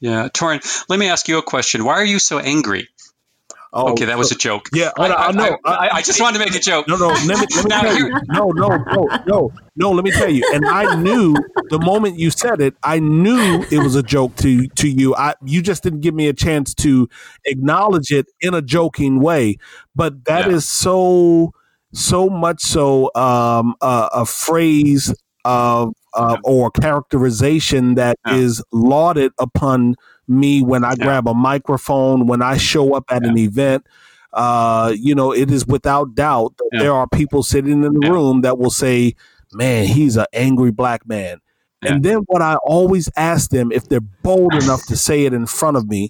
Yeah, 0.00 0.28
Torin, 0.28 0.84
let 0.88 0.98
me 0.98 1.08
ask 1.08 1.28
you 1.28 1.38
a 1.38 1.42
question. 1.42 1.84
Why 1.84 1.94
are 1.94 2.04
you 2.04 2.18
so 2.18 2.38
angry? 2.38 2.88
Oh, 3.76 3.90
okay, 3.90 4.04
that 4.04 4.16
was 4.16 4.30
a 4.30 4.36
joke. 4.36 4.68
Yeah, 4.72 4.92
I, 4.96 5.12
I, 5.12 5.32
know. 5.32 5.58
I, 5.64 5.72
I, 5.72 5.96
I, 5.96 6.02
just 6.02 6.20
wanted 6.20 6.38
to 6.38 6.44
make 6.44 6.54
a 6.54 6.60
joke. 6.60 6.86
No, 6.86 6.94
no, 6.94 7.08
let 7.08 7.26
me, 7.26 7.46
let 7.56 7.64
me 7.64 7.70
tell 7.70 7.98
you. 7.98 8.08
No, 8.28 8.50
no, 8.50 8.68
no, 8.68 9.08
no, 9.26 9.52
no. 9.74 9.90
Let 9.90 10.04
me 10.04 10.12
tell 10.12 10.30
you. 10.30 10.48
And 10.54 10.64
I 10.64 10.94
knew 10.94 11.34
the 11.70 11.80
moment 11.80 12.16
you 12.16 12.30
said 12.30 12.60
it, 12.60 12.76
I 12.84 13.00
knew 13.00 13.64
it 13.72 13.78
was 13.78 13.96
a 13.96 14.02
joke 14.04 14.36
to 14.36 14.68
to 14.68 14.88
you. 14.88 15.16
I 15.16 15.34
you 15.44 15.60
just 15.60 15.82
didn't 15.82 16.02
give 16.02 16.14
me 16.14 16.28
a 16.28 16.32
chance 16.32 16.72
to 16.76 17.08
acknowledge 17.46 18.12
it 18.12 18.26
in 18.40 18.54
a 18.54 18.62
joking 18.62 19.18
way. 19.18 19.56
But 19.96 20.24
that 20.26 20.46
yeah. 20.46 20.54
is 20.54 20.68
so 20.68 21.52
so 21.92 22.30
much 22.30 22.60
so 22.62 23.10
um, 23.16 23.74
uh, 23.80 24.08
a 24.12 24.24
phrase 24.24 25.12
of 25.44 25.94
uh, 26.14 26.36
or 26.44 26.70
characterization 26.70 27.96
that 27.96 28.18
yeah. 28.24 28.36
is 28.36 28.62
lauded 28.72 29.32
upon 29.40 29.96
me 30.28 30.62
when 30.62 30.84
I 30.84 30.94
grab 30.94 31.28
a 31.28 31.34
microphone, 31.34 32.26
when 32.26 32.42
I 32.42 32.56
show 32.56 32.94
up 32.94 33.04
at 33.10 33.24
an 33.24 33.38
event. 33.38 33.86
Uh, 34.32 34.92
you 34.98 35.14
know, 35.14 35.32
it 35.32 35.50
is 35.50 35.64
without 35.66 36.14
doubt 36.14 36.56
that 36.56 36.70
there 36.72 36.92
are 36.92 37.06
people 37.06 37.42
sitting 37.44 37.84
in 37.84 37.92
the 37.92 38.10
room 38.10 38.40
that 38.40 38.58
will 38.58 38.70
say, 38.70 39.14
man, 39.52 39.86
he's 39.86 40.16
an 40.16 40.26
angry 40.32 40.72
black 40.72 41.06
man. 41.06 41.40
And 41.82 42.02
then 42.02 42.18
what 42.26 42.42
I 42.42 42.56
always 42.64 43.10
ask 43.16 43.50
them 43.50 43.70
if 43.70 43.88
they're 43.88 44.00
bold 44.00 44.54
enough 44.54 44.86
to 44.86 44.96
say 44.96 45.24
it 45.26 45.34
in 45.34 45.46
front 45.46 45.76
of 45.76 45.88
me, 45.88 46.08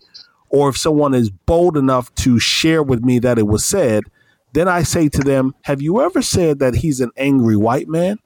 or 0.49 0.69
if 0.69 0.77
someone 0.77 1.15
is 1.15 1.31
bold 1.31 1.77
enough 1.77 2.15
to 2.17 2.39
share 2.39 2.83
with 2.83 3.03
me 3.03 3.19
that 3.19 3.39
it 3.39 3.47
was 3.47 3.65
said, 3.65 4.05
then 4.53 4.69
I 4.69 4.85
say 4.85 5.09
to 5.09 5.21
them, 5.21 5.55
Have 5.62 5.83
you 5.83 6.01
ever 6.01 6.23
said 6.23 6.61
that 6.61 6.77
he's 6.77 7.01
an 7.01 7.11
angry 7.17 7.57
white 7.57 7.89
man? 7.89 8.19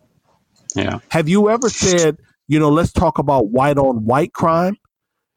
Yeah. 0.74 0.98
Have 1.08 1.28
you 1.28 1.48
ever 1.48 1.70
said, 1.70 2.18
you 2.46 2.58
know, 2.58 2.68
let's 2.68 2.92
talk 2.92 3.18
about 3.18 3.48
white 3.48 3.78
on 3.78 4.04
white 4.04 4.34
crime? 4.34 4.76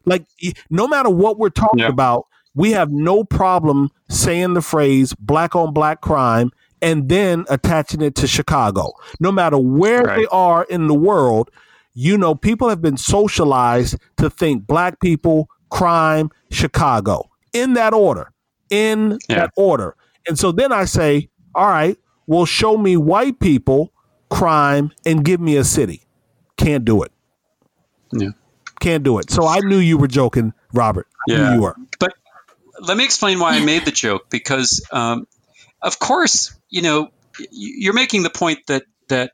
Like, 0.06 0.26
no 0.70 0.88
matter 0.88 1.10
what 1.10 1.38
we're 1.38 1.50
talking 1.50 1.80
yeah. 1.80 1.90
about, 1.90 2.28
we 2.54 2.72
have 2.72 2.92
no 2.92 3.24
problem 3.24 3.90
saying 4.10 4.54
the 4.56 4.62
phrase 4.62 5.14
black 5.14 5.56
on 5.56 5.74
black 5.74 6.02
crime 6.02 6.52
and 6.82 7.08
then 7.08 7.46
attaching 7.50 8.02
it 8.02 8.16
to 8.16 8.28
Chicago. 8.28 8.92
No 9.20 9.32
matter 9.32 9.58
where 9.58 10.02
right. 10.04 10.18
they 10.18 10.26
are 10.32 10.64
in 10.64 10.88
the 10.88 10.94
world, 10.94 11.52
you 11.94 12.18
know, 12.18 12.36
people 12.36 12.70
have 12.70 12.82
been 12.82 12.98
socialized 12.98 13.98
to 14.18 14.30
think 14.30 14.66
black 14.66 15.00
people, 15.00 15.50
crime, 15.70 16.30
Chicago 16.50 17.30
in 17.54 17.74
that 17.74 17.94
order, 17.94 18.32
in 18.70 19.20
yeah. 19.30 19.36
that 19.36 19.52
order. 19.56 19.96
And 20.28 20.38
so 20.38 20.52
then 20.52 20.72
I 20.72 20.86
say, 20.86 21.30
all 21.56 21.68
right, 21.68 21.98
well, 22.28 22.46
show 22.46 22.78
me 22.78 22.98
white 22.98 23.40
people, 23.40 23.94
crime, 24.30 24.92
and 25.06 25.24
give 25.24 25.42
me 25.42 25.58
a 25.58 25.64
city. 25.64 26.04
Can't 26.58 26.86
do 26.86 27.04
it. 27.04 27.12
Yeah. 28.14 28.30
Can't 28.82 29.04
do 29.04 29.20
it. 29.20 29.30
So 29.30 29.48
I 29.48 29.60
knew 29.60 29.78
you 29.78 29.98
were 29.98 30.08
joking, 30.08 30.54
Robert. 30.74 31.08
I 31.30 31.34
yeah. 31.34 31.54
you 31.54 31.62
were. 31.62 31.76
But 32.00 32.14
let 32.80 32.98
me 32.98 33.06
explain 33.06 33.40
why 33.40 33.52
I 33.56 33.64
made 33.64 33.86
the 33.86 33.92
joke 33.92 34.30
because, 34.30 34.86
um, 34.92 35.28
of 35.82 36.00
course, 36.00 36.54
you 36.70 36.82
know, 36.82 37.12
you're 37.52 37.94
making 37.94 38.24
the 38.24 38.32
point 38.32 38.66
that 38.68 38.84
that 39.08 39.32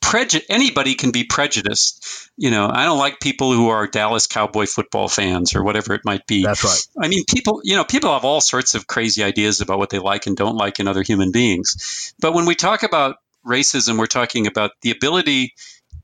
preju- 0.00 0.44
anybody 0.48 0.94
can 0.94 1.10
be 1.10 1.24
prejudiced. 1.24 2.30
You 2.36 2.50
know, 2.50 2.66
I 2.72 2.84
don't 2.84 2.98
like 2.98 3.20
people 3.20 3.52
who 3.52 3.68
are 3.68 3.86
Dallas 3.86 4.26
Cowboy 4.26 4.64
football 4.64 5.08
fans 5.08 5.54
or 5.54 5.62
whatever 5.62 5.92
it 5.92 6.00
might 6.04 6.26
be. 6.26 6.44
That's 6.44 6.64
right. 6.64 7.04
I 7.04 7.08
mean, 7.08 7.24
people, 7.28 7.60
you 7.64 7.76
know, 7.76 7.84
people 7.84 8.12
have 8.12 8.24
all 8.24 8.40
sorts 8.40 8.74
of 8.74 8.86
crazy 8.86 9.22
ideas 9.22 9.60
about 9.60 9.78
what 9.78 9.90
they 9.90 9.98
like 9.98 10.26
and 10.26 10.36
don't 10.36 10.56
like 10.56 10.80
in 10.80 10.88
other 10.88 11.02
human 11.02 11.30
beings. 11.30 12.14
But 12.20 12.32
when 12.32 12.46
we 12.46 12.54
talk 12.54 12.84
about 12.84 13.16
racism, 13.46 13.98
we're 13.98 14.06
talking 14.06 14.46
about 14.46 14.70
the 14.80 14.92
ability 14.92 15.54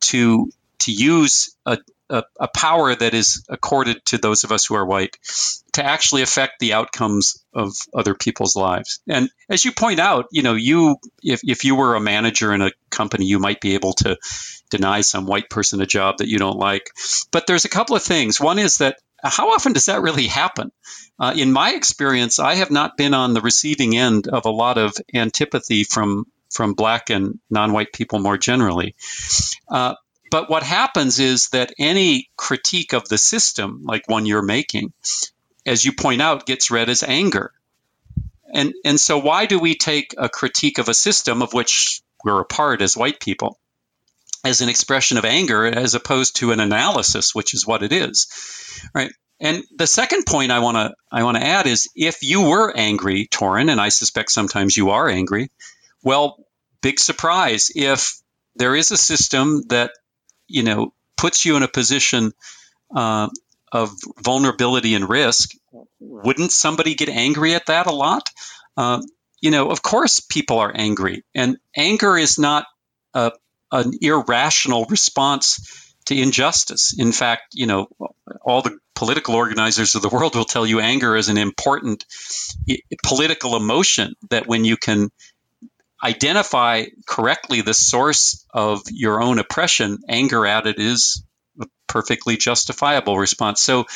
to 0.01 0.51
to 0.81 0.93
use 0.93 1.57
a, 1.65 1.79
a, 2.11 2.23
a, 2.39 2.49
power 2.49 2.95
that 2.95 3.15
is 3.15 3.45
accorded 3.49 4.05
to 4.07 4.19
those 4.19 4.45
of 4.45 4.53
us 4.53 4.67
who 4.67 4.75
are 4.75 4.85
white 4.85 5.17
to 5.73 5.85
actually 5.85 6.23
affect 6.23 6.59
the 6.61 6.75
outcomes 6.75 7.45
of 7.55 7.75
other 7.95 8.15
people's 8.15 8.57
lives. 8.57 9.01
And 9.09 9.31
as 9.49 9.65
you 9.65 9.73
point 9.73 10.01
out, 10.01 10.27
you 10.31 10.43
know, 10.43 10.55
you 10.55 10.97
if, 11.23 11.41
if 11.45 11.65
you 11.65 11.75
were 11.75 11.95
a 11.95 12.01
manager 12.01 12.53
in 12.53 12.63
a 12.63 12.73
company, 12.91 13.25
you 13.27 13.39
might 13.39 13.61
be 13.61 13.75
able 13.75 13.95
to 13.95 14.19
deny 14.71 15.01
some 15.01 15.27
white 15.27 15.49
person 15.49 15.81
a 15.81 15.87
job 15.87 16.19
that 16.19 16.29
you 16.29 16.39
don't 16.39 16.59
like. 16.59 16.91
But 17.31 17.47
there's 17.47 17.65
a 17.65 17.71
couple 17.71 17.97
of 17.97 18.03
things. 18.03 18.41
One 18.41 18.59
is 18.59 18.77
that 18.77 18.99
how 19.23 19.53
often 19.53 19.73
does 19.73 19.87
that 19.87 20.03
really 20.03 20.27
happen? 20.27 20.71
Uh, 21.19 21.33
in 21.35 21.53
my 21.53 21.73
experience, 21.73 22.39
I 22.39 22.57
have 22.57 22.71
not 22.71 22.97
been 22.97 23.15
on 23.15 23.33
the 23.33 23.41
receiving 23.41 23.97
end 23.97 24.29
of 24.29 24.45
a 24.45 24.51
lot 24.51 24.79
of 24.79 24.95
antipathy 25.15 25.85
from 25.85 26.27
from 26.51 26.75
black 26.75 27.11
and 27.11 27.41
non-white 27.51 27.93
people 27.93 28.21
more 28.21 28.39
generally. 28.39 28.95
Uh, 29.69 29.95
but 30.31 30.51
what 30.51 30.63
happens 30.63 31.19
is 31.19 31.49
that 31.51 31.75
any 31.79 32.31
critique 32.37 32.93
of 32.93 33.09
the 33.09 33.19
system, 33.19 33.83
like 33.85 34.09
one 34.09 34.27
you're 34.27 34.43
making, 34.43 34.93
as 35.67 35.85
you 35.85 35.93
point 35.93 36.23
out, 36.23 36.47
gets 36.47 36.71
read 36.71 36.89
as 36.89 37.03
anger. 37.03 37.53
And, 38.53 38.75
and 38.85 39.01
so, 39.01 39.19
why 39.19 39.47
do 39.47 39.59
we 39.59 39.75
take 39.75 40.15
a 40.17 40.29
critique 40.29 40.79
of 40.79 40.89
a 40.89 40.95
system 40.95 41.43
of 41.43 41.53
which 41.53 42.03
we're 42.25 42.41
a 42.41 42.45
part 42.45 42.83
as 42.83 42.97
white 42.97 43.21
people 43.21 43.59
as 44.45 44.61
an 44.61 44.69
expression 44.69 45.19
of 45.19 45.25
anger 45.25 45.67
as 45.67 45.95
opposed 45.95 46.37
to 46.37 46.53
an 46.53 46.61
analysis, 46.61 47.35
which 47.35 47.55
is 47.55 47.67
what 47.67 47.83
it 47.83 47.93
is? 47.93 48.29
Right. 48.95 49.13
And 49.41 49.65
the 49.77 49.87
second 49.87 50.25
point 50.27 50.53
I 50.53 50.61
want 50.61 50.77
to 50.77 50.95
I 51.11 51.25
want 51.25 51.37
to 51.37 51.45
add 51.45 51.67
is 51.67 51.89
if 51.97 52.23
you 52.23 52.43
were 52.43 52.73
angry, 52.77 53.27
Torin, 53.27 53.71
and 53.71 53.81
I 53.81 53.89
suspect 53.89 54.31
sometimes 54.31 54.77
you 54.77 54.91
are 54.91 55.09
angry, 55.09 55.51
well, 56.03 56.45
big 56.81 57.01
surprise 57.01 57.71
if 57.75 58.15
there 58.57 58.77
is 58.77 58.93
a 58.93 58.97
system 58.97 59.63
that 59.69 59.91
you 60.47 60.63
know 60.63 60.93
puts 61.17 61.45
you 61.45 61.57
in 61.57 61.63
a 61.63 61.69
position 61.69 62.33
uh, 62.95 63.29
of 63.73 63.91
vulnerability 64.23 64.95
and 64.95 65.09
risk, 65.09 65.51
wouldn't 65.99 66.53
somebody 66.53 66.95
get 66.95 67.09
angry 67.09 67.55
at 67.55 67.67
that 67.67 67.87
a 67.87 67.93
lot? 67.93 68.31
Uh, 68.77 69.03
you 69.41 69.51
know, 69.51 69.71
of 69.71 69.83
course, 69.83 70.21
people 70.21 70.59
are 70.59 70.73
angry, 70.75 71.25
and 71.35 71.59
anger 71.77 72.17
is 72.17 72.39
not 72.39 72.67
a, 73.15 73.33
an 73.73 73.93
irrational 74.01 74.87
response 74.89 75.95
to 76.07 76.15
injustice. 76.15 76.95
In 76.99 77.13
fact, 77.13 77.55
you 77.55 77.67
know, 77.67 77.89
all 78.43 78.63
the 78.63 78.79
political 78.95 79.35
organizers 79.35 79.95
of 79.95 80.03
the 80.03 80.09
world 80.09 80.35
will 80.35 80.45
tell 80.45 80.67
you 80.67 80.81
anger 80.81 81.17
is 81.17 81.29
an 81.29 81.39
important 81.39 82.05
political 83.03 83.57
emotion 83.57 84.15
that 84.31 84.47
when 84.47 84.65
you 84.65 84.77
can 84.77 85.11
identify 86.05 86.85
correctly 87.07 87.63
the 87.63 87.75
source 87.75 88.45
of 88.53 88.83
your 88.91 89.23
own 89.23 89.39
oppression, 89.39 89.99
anger 90.09 90.47
at 90.47 90.67
it 90.67 90.79
is 90.79 91.25
a 91.61 91.67
perfectly 91.89 92.37
justifiable 92.37 93.19
response. 93.19 93.63
So 93.63 93.87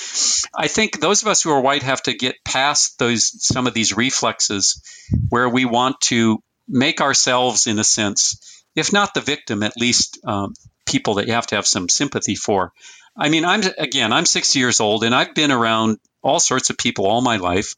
I 0.57 0.69
think 0.69 1.01
those 1.01 1.23
of 1.23 1.29
us 1.29 1.43
who 1.43 1.51
are 1.51 1.61
white 1.61 1.83
have 1.83 2.03
to 2.05 2.15
get 2.15 2.37
past 2.45 2.99
those 2.99 3.33
some 3.45 3.67
of 3.67 3.75
these 3.75 3.97
reflexes 3.97 4.81
where 5.29 5.49
we 5.49 5.65
want 5.65 6.01
to 6.03 6.43
make 6.69 7.01
ourselves 7.01 7.67
in 7.67 7.79
a 7.79 7.85
sense 7.85 8.65
if 8.77 8.93
not 8.93 9.15
the 9.15 9.21
victim 9.21 9.63
at 9.63 9.77
least 9.77 10.19
um, 10.25 10.55
people 10.87 11.15
that 11.15 11.27
you 11.27 11.33
have 11.33 11.47
to 11.47 11.57
have 11.57 11.67
some 11.67 11.89
sympathy 11.89 12.35
for 12.35 12.73
i 13.17 13.29
mean 13.29 13.45
i'm 13.45 13.63
again 13.79 14.13
i'm 14.13 14.27
60 14.27 14.59
years 14.59 14.81
old 14.81 15.03
and 15.03 15.15
i've 15.15 15.35
been 15.35 15.51
around 15.51 15.99
all 16.23 16.41
sorts 16.41 16.71
of 16.71 16.77
people 16.77 17.07
all 17.07 17.23
my 17.23 17.39
life 17.39 17.75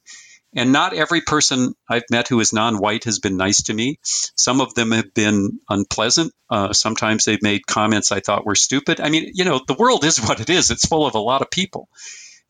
and 0.55 0.73
not 0.73 0.95
every 0.95 1.21
person 1.21 1.75
I've 1.89 2.11
met 2.11 2.29
who 2.29 2.41
is 2.41 2.53
non 2.53 2.79
white 2.79 3.05
has 3.05 3.19
been 3.19 3.37
nice 3.37 3.63
to 3.65 3.75
me. 3.75 3.99
Some 4.03 4.61
of 4.61 4.75
them 4.75 4.91
have 4.93 5.15
been 5.15 5.61
unpleasant. 5.69 6.33
Uh, 6.49 6.73
sometimes 6.73 7.25
they've 7.25 7.43
made 7.43 7.67
comments 7.67 8.11
I 8.11 8.21
thought 8.21 8.45
were 8.45 8.57
stupid. 8.57 9.01
I 9.01 9.11
mean, 9.11 9.31
you 9.35 9.45
know, 9.45 9.61
the 9.67 9.75
world 9.75 10.05
is 10.05 10.19
what 10.23 10.41
it 10.41 10.51
is, 10.51 10.71
it's 10.71 10.87
full 10.87 11.07
of 11.07 11.15
a 11.15 11.21
lot 11.21 11.43
of 11.43 11.51
people. 11.51 11.89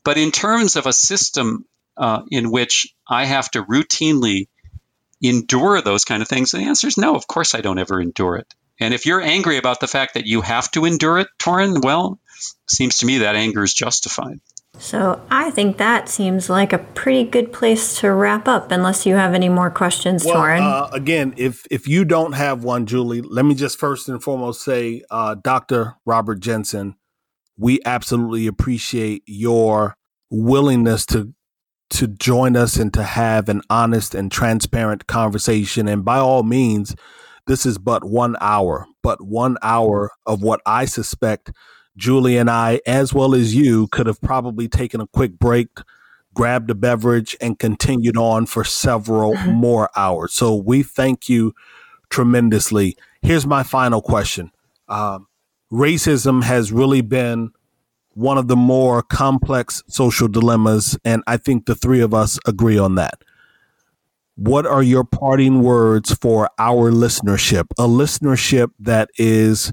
But 0.05 0.17
in 0.17 0.33
terms 0.33 0.77
of 0.77 0.87
a 0.87 0.93
system 0.93 1.67
uh, 1.97 2.23
in 2.31 2.51
which 2.51 2.95
I 3.07 3.27
have 3.27 3.51
to 3.51 3.63
routinely 3.63 4.49
endure 5.23 5.83
those 5.83 6.07
kind 6.07 6.23
of 6.23 6.29
things, 6.29 6.53
the 6.53 6.59
answer 6.61 6.89
is 6.89 6.97
no, 6.97 7.15
of 7.15 7.27
course 7.27 7.55
I 7.55 7.61
don't 7.61 7.79
ever 7.79 8.01
endure 8.01 8.37
it. 8.37 8.55
And 8.81 8.95
if 8.95 9.05
you're 9.05 9.21
angry 9.21 9.59
about 9.59 9.81
the 9.81 9.87
fact 9.87 10.15
that 10.15 10.27
you 10.27 10.41
have 10.41 10.71
to 10.71 10.87
endure 10.87 11.19
it, 11.19 11.29
Torin, 11.39 11.85
well, 11.85 12.19
seems 12.67 12.99
to 12.99 13.07
me 13.07 13.19
that 13.19 13.37
anger 13.37 13.63
is 13.63 13.75
justified. 13.75 14.41
So 14.81 15.21
I 15.31 15.51
think 15.51 15.77
that 15.77 16.09
seems 16.09 16.49
like 16.49 16.73
a 16.73 16.79
pretty 16.79 17.25
good 17.25 17.53
place 17.53 18.01
to 18.01 18.11
wrap 18.13 18.49
up, 18.49 18.73
unless 18.73 19.05
you 19.05 19.15
have 19.15 19.35
any 19.35 19.51
more 19.51 19.71
questions, 19.71 20.25
well, 20.25 20.37
Torin. 20.37 20.63
Uh, 20.63 20.89
again, 20.93 21.35
if 21.37 21.67
if 21.71 21.87
you 21.87 22.07
don't 22.07 22.33
have 22.33 22.65
one, 22.65 22.87
Julie, 22.87 23.21
let 23.21 23.45
me 23.45 23.55
just 23.55 23.79
first 23.79 24.09
and 24.09 24.23
foremost 24.23 24.63
say, 24.63 25.03
uh, 25.11 25.35
Dr. 25.35 25.97
Robert 26.07 26.41
Jensen, 26.41 26.97
we 27.59 27.79
absolutely 27.85 28.47
appreciate 28.47 29.23
your 29.27 29.99
willingness 30.31 31.05
to 31.07 31.35
to 31.91 32.07
join 32.07 32.57
us 32.57 32.77
and 32.77 32.95
to 32.95 33.03
have 33.03 33.51
an 33.51 33.61
honest 33.69 34.15
and 34.15 34.33
transparent 34.33 35.07
conversation. 35.07 35.89
And 35.89 36.07
by 36.07 36.17
all 36.17 36.43
means, 36.43 36.97
this 37.47 37.67
is 37.67 37.77
but 37.77 38.03
one 38.03 38.35
hour, 38.41 38.87
but 39.03 39.21
one 39.21 39.59
hour 39.61 40.11
of 40.25 40.41
what 40.41 40.63
I 40.65 40.87
suspect 40.87 41.53
Julie 42.01 42.39
and 42.39 42.51
I, 42.51 42.81
as 42.87 43.13
well 43.13 43.35
as 43.35 43.55
you, 43.55 43.87
could 43.89 44.07
have 44.07 44.21
probably 44.23 44.67
taken 44.67 45.03
a 45.03 45.07
quick 45.07 45.39
break, 45.39 45.69
grabbed 46.33 46.71
a 46.71 46.75
beverage, 46.75 47.37
and 47.43 47.59
continued 47.59 48.17
on 48.17 48.47
for 48.47 48.65
several 48.65 49.35
mm-hmm. 49.35 49.53
more 49.53 49.91
hours. 49.95 50.33
So 50.33 50.55
we 50.55 50.83
thank 50.83 51.29
you 51.29 51.55
tremendously. 52.09 52.97
Here's 53.21 53.47
my 53.47 53.63
final 53.63 54.01
question 54.01 54.51
um, 54.89 55.29
Racism 55.71 56.43
has 56.43 56.73
really 56.73 57.03
been 57.03 57.51
one 58.15 58.39
of 58.39 58.49
the 58.49 58.57
more 58.57 59.03
complex 59.03 59.83
social 59.87 60.27
dilemmas, 60.27 60.99
and 61.05 61.23
I 61.27 61.37
think 61.37 61.67
the 61.67 61.75
three 61.75 62.01
of 62.01 62.15
us 62.15 62.39
agree 62.47 62.79
on 62.79 62.95
that. 62.95 63.23
What 64.37 64.65
are 64.65 64.83
your 64.83 65.05
parting 65.05 65.63
words 65.63 66.15
for 66.15 66.49
our 66.59 66.91
listenership? 66.91 67.67
A 67.79 67.87
listenership 67.87 68.71
that 68.79 69.11
is 69.19 69.71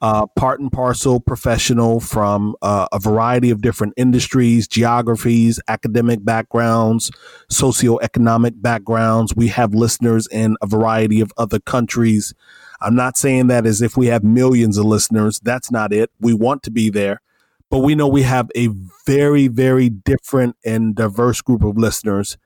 uh, 0.00 0.26
part 0.28 0.60
and 0.60 0.72
parcel 0.72 1.20
professional 1.20 2.00
from 2.00 2.56
uh, 2.62 2.88
a 2.92 2.98
variety 2.98 3.50
of 3.50 3.60
different 3.60 3.92
industries, 3.96 4.66
geographies, 4.66 5.60
academic 5.68 6.24
backgrounds, 6.24 7.10
socioeconomic 7.50 8.62
backgrounds. 8.62 9.34
We 9.36 9.48
have 9.48 9.74
listeners 9.74 10.26
in 10.30 10.56
a 10.62 10.66
variety 10.66 11.20
of 11.20 11.32
other 11.36 11.60
countries. 11.60 12.32
I'm 12.80 12.94
not 12.94 13.18
saying 13.18 13.48
that 13.48 13.66
as 13.66 13.82
if 13.82 13.96
we 13.96 14.06
have 14.06 14.24
millions 14.24 14.78
of 14.78 14.86
listeners. 14.86 15.38
That's 15.42 15.70
not 15.70 15.92
it. 15.92 16.10
We 16.18 16.32
want 16.32 16.62
to 16.62 16.70
be 16.70 16.88
there, 16.88 17.20
but 17.68 17.80
we 17.80 17.94
know 17.94 18.08
we 18.08 18.22
have 18.22 18.50
a 18.56 18.68
very, 19.04 19.48
very 19.48 19.90
different 19.90 20.56
and 20.64 20.94
diverse 20.94 21.42
group 21.42 21.62
of 21.62 21.76
listeners. 21.76 22.38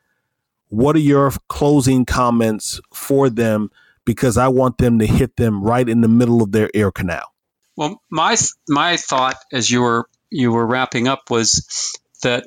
What 0.71 0.97
are 0.97 1.01
your 1.01 1.31
closing 1.49 2.05
comments 2.05 2.81
for 2.93 3.31
them? 3.31 3.71
Because 4.05 4.37
I 4.37 4.49
want 4.49 4.79
them 4.79 4.99
to 4.99 5.07
hit 5.07 5.37
them 5.37 5.63
right 5.63 5.89
in 5.89 6.01
the 6.01 6.09
middle 6.09 6.43
of 6.43 6.51
their 6.51 6.69
ear 6.75 6.91
canal. 6.91 7.34
Well, 7.77 8.01
my 8.11 8.37
my 8.69 8.97
thought 8.97 9.37
as 9.53 9.71
you 9.71 9.83
were 9.83 10.09
you 10.31 10.53
were 10.53 10.67
wrapping 10.67 11.09
up 11.09 11.31
was 11.31 11.99
that 12.23 12.47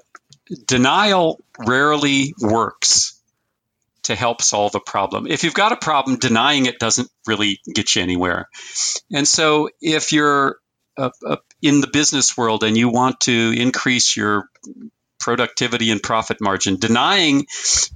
denial 0.66 1.40
rarely 1.60 2.34
works 2.40 3.20
to 4.04 4.16
help 4.16 4.42
solve 4.42 4.74
a 4.76 4.80
problem. 4.80 5.28
If 5.28 5.44
you've 5.44 5.54
got 5.54 5.74
a 5.74 5.78
problem, 5.78 6.18
denying 6.18 6.66
it 6.66 6.80
doesn't 6.80 7.10
really 7.26 7.60
get 7.74 7.96
you 7.96 8.02
anywhere. 8.02 8.48
And 9.12 9.28
so, 9.28 9.70
if 9.82 10.14
you're 10.14 10.58
uh, 10.98 11.10
uh, 11.26 11.38
in 11.62 11.82
the 11.82 11.88
business 11.88 12.38
world 12.38 12.64
and 12.64 12.78
you 12.78 12.90
want 12.90 13.20
to 13.22 13.54
increase 13.56 14.16
your 14.16 14.50
productivity 15.20 15.92
and 15.92 16.02
profit 16.02 16.38
margin, 16.42 16.78
denying 16.78 17.46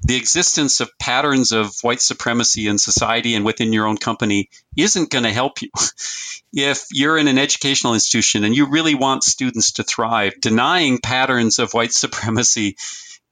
the 0.03 0.15
existence 0.15 0.79
of 0.79 0.97
patterns 0.99 1.51
of 1.51 1.73
white 1.81 2.01
supremacy 2.01 2.67
in 2.67 2.77
society 2.77 3.35
and 3.35 3.45
within 3.45 3.73
your 3.73 3.87
own 3.87 3.97
company 3.97 4.49
isn't 4.75 5.11
going 5.11 5.23
to 5.23 5.31
help 5.31 5.61
you. 5.61 5.69
if 6.53 6.87
you're 6.91 7.17
in 7.17 7.27
an 7.27 7.37
educational 7.37 7.93
institution 7.93 8.43
and 8.43 8.55
you 8.55 8.69
really 8.69 8.95
want 8.95 9.23
students 9.23 9.73
to 9.73 9.83
thrive, 9.83 10.33
denying 10.41 10.99
patterns 10.99 11.59
of 11.59 11.73
white 11.73 11.93
supremacy 11.93 12.75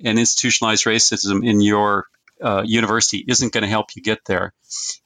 and 0.03 0.17
institutionalized 0.17 0.85
racism 0.85 1.45
in 1.45 1.61
your 1.61 2.07
uh, 2.41 2.63
university 2.65 3.25
isn't 3.27 3.51
going 3.51 3.63
to 3.63 3.69
help 3.69 3.95
you 3.95 4.01
get 4.01 4.23
there. 4.25 4.53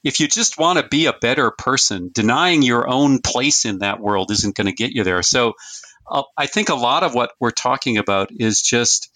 If 0.04 0.20
you 0.20 0.28
just 0.28 0.60
want 0.60 0.80
to 0.80 0.88
be 0.88 1.08
a 1.08 1.14
better 1.14 1.50
person, 1.50 2.12
denying 2.14 2.62
your 2.62 2.88
own 2.88 3.22
place 3.22 3.66
in 3.66 3.80
that 3.80 4.00
world 4.00 4.30
isn't 4.32 4.56
going 4.56 4.68
to 4.68 4.74
get 4.74 4.92
you 4.92 5.04
there. 5.04 5.24
So 5.24 5.54
I 6.38 6.46
think 6.46 6.70
a 6.70 6.76
lot 6.76 7.04
of 7.04 7.16
what 7.16 7.34
we're 7.40 7.52
talking 7.52 7.98
about 7.98 8.30
is 8.32 8.62
just 8.62 9.10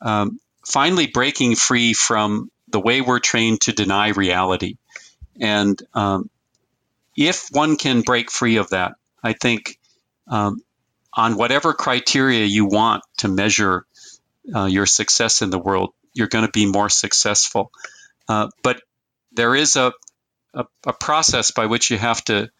um, 0.00 0.38
finally 0.64 1.06
breaking 1.06 1.56
free 1.56 1.94
from 1.94 2.50
the 2.68 2.80
way 2.80 3.00
we're 3.00 3.18
trained 3.18 3.62
to 3.62 3.72
deny 3.72 4.08
reality. 4.08 4.76
And 5.40 5.80
um, 5.94 6.30
if 7.16 7.48
one 7.50 7.76
can 7.76 8.02
break 8.02 8.30
free 8.30 8.56
of 8.56 8.70
that, 8.70 8.94
I 9.22 9.32
think 9.32 9.78
um, 10.28 10.62
on 11.12 11.36
whatever 11.36 11.72
criteria 11.72 12.44
you 12.44 12.66
want 12.66 13.02
to 13.18 13.28
measure 13.28 13.84
uh, 14.54 14.66
your 14.66 14.86
success 14.86 15.42
in 15.42 15.50
the 15.50 15.58
world, 15.58 15.92
you're 16.14 16.28
going 16.28 16.46
to 16.46 16.52
be 16.52 16.66
more 16.66 16.88
successful. 16.88 17.72
Uh, 18.28 18.48
but 18.62 18.80
there 19.32 19.54
is 19.54 19.76
a, 19.76 19.92
a, 20.54 20.66
a 20.86 20.92
process 20.92 21.50
by 21.50 21.66
which 21.66 21.90
you 21.90 21.98
have 21.98 22.22
to 22.24 22.50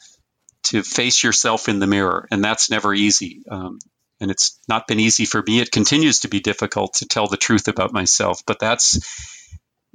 to 0.64 0.82
face 0.82 1.22
yourself 1.22 1.68
in 1.68 1.78
the 1.78 1.86
mirror, 1.86 2.26
and 2.30 2.42
that's 2.42 2.70
never 2.70 2.94
easy. 2.94 3.42
Um, 3.50 3.78
and 4.20 4.30
it's 4.30 4.58
not 4.68 4.86
been 4.86 5.00
easy 5.00 5.24
for 5.24 5.42
me. 5.46 5.60
It 5.60 5.70
continues 5.70 6.20
to 6.20 6.28
be 6.28 6.40
difficult 6.40 6.94
to 6.94 7.06
tell 7.06 7.28
the 7.28 7.36
truth 7.36 7.68
about 7.68 7.92
myself, 7.92 8.42
but 8.46 8.58
that's 8.58 8.98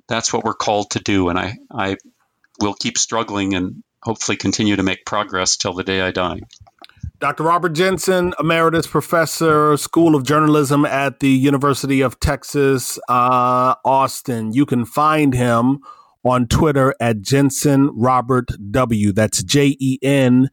that's 0.07 0.31
what 0.31 0.43
we're 0.43 0.53
called 0.53 0.91
to 0.91 0.99
do, 0.99 1.29
and 1.29 1.37
I 1.37 1.57
I 1.71 1.97
will 2.59 2.73
keep 2.73 2.97
struggling 2.97 3.53
and 3.53 3.83
hopefully 4.01 4.37
continue 4.37 4.75
to 4.75 4.83
make 4.83 5.05
progress 5.05 5.57
till 5.57 5.73
the 5.73 5.83
day 5.83 6.01
I 6.01 6.11
die. 6.11 6.41
Dr. 7.19 7.43
Robert 7.43 7.73
Jensen, 7.73 8.33
Emeritus 8.37 8.85
Professor, 8.85 9.77
School 9.77 10.13
of 10.13 10.25
Journalism 10.25 10.85
at 10.85 11.21
the 11.21 11.29
University 11.29 12.01
of 12.01 12.19
Texas, 12.19 12.99
uh, 13.07 13.75
Austin. 13.85 14.51
You 14.51 14.65
can 14.65 14.83
find 14.83 15.33
him 15.33 15.79
on 16.23 16.47
Twitter 16.47 16.95
at 16.99 17.21
Jensen 17.21 17.89
Robert 17.93 18.49
W. 18.71 19.11
That's 19.11 19.43
J 19.43 19.75
E 19.79 19.99
N 20.01 20.49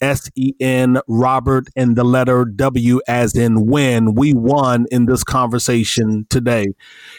S 0.00 0.28
E 0.34 0.52
N 0.60 0.98
Robert 1.06 1.68
and 1.76 1.96
the 1.96 2.04
letter 2.04 2.44
W 2.44 3.00
as 3.06 3.36
in 3.36 3.66
when 3.66 4.14
we 4.14 4.34
won 4.34 4.86
in 4.90 5.06
this 5.06 5.22
conversation 5.22 6.26
today. 6.28 6.74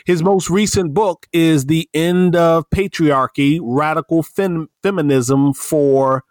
His 0.05 0.21
most 0.21 0.49
recent 0.49 0.93
book 0.93 1.27
is 1.31 1.65
The 1.65 1.89
End 1.93 2.35
of 2.35 2.69
Patriarchy 2.69 3.59
Radical 3.63 4.21
Fem- 4.21 4.69
Feminism 4.84 5.53
for 5.53 6.25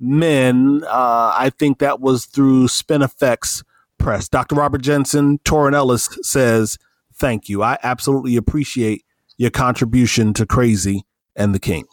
Men. 0.00 0.82
Uh, 0.84 1.34
I 1.36 1.52
think 1.56 1.78
that 1.78 2.00
was 2.00 2.24
through 2.24 2.68
Spinifex 2.68 3.62
Press. 3.98 4.28
Dr. 4.28 4.54
Robert 4.54 4.80
Jensen, 4.80 5.38
Torin 5.40 5.74
Ellis 5.74 6.08
says, 6.22 6.78
Thank 7.14 7.48
you. 7.48 7.62
I 7.64 7.78
absolutely 7.82 8.36
appreciate 8.36 9.04
your 9.36 9.50
contribution 9.50 10.32
to 10.34 10.46
Crazy 10.46 11.04
and 11.38 11.54
the 11.54 11.58
King. 11.58 11.86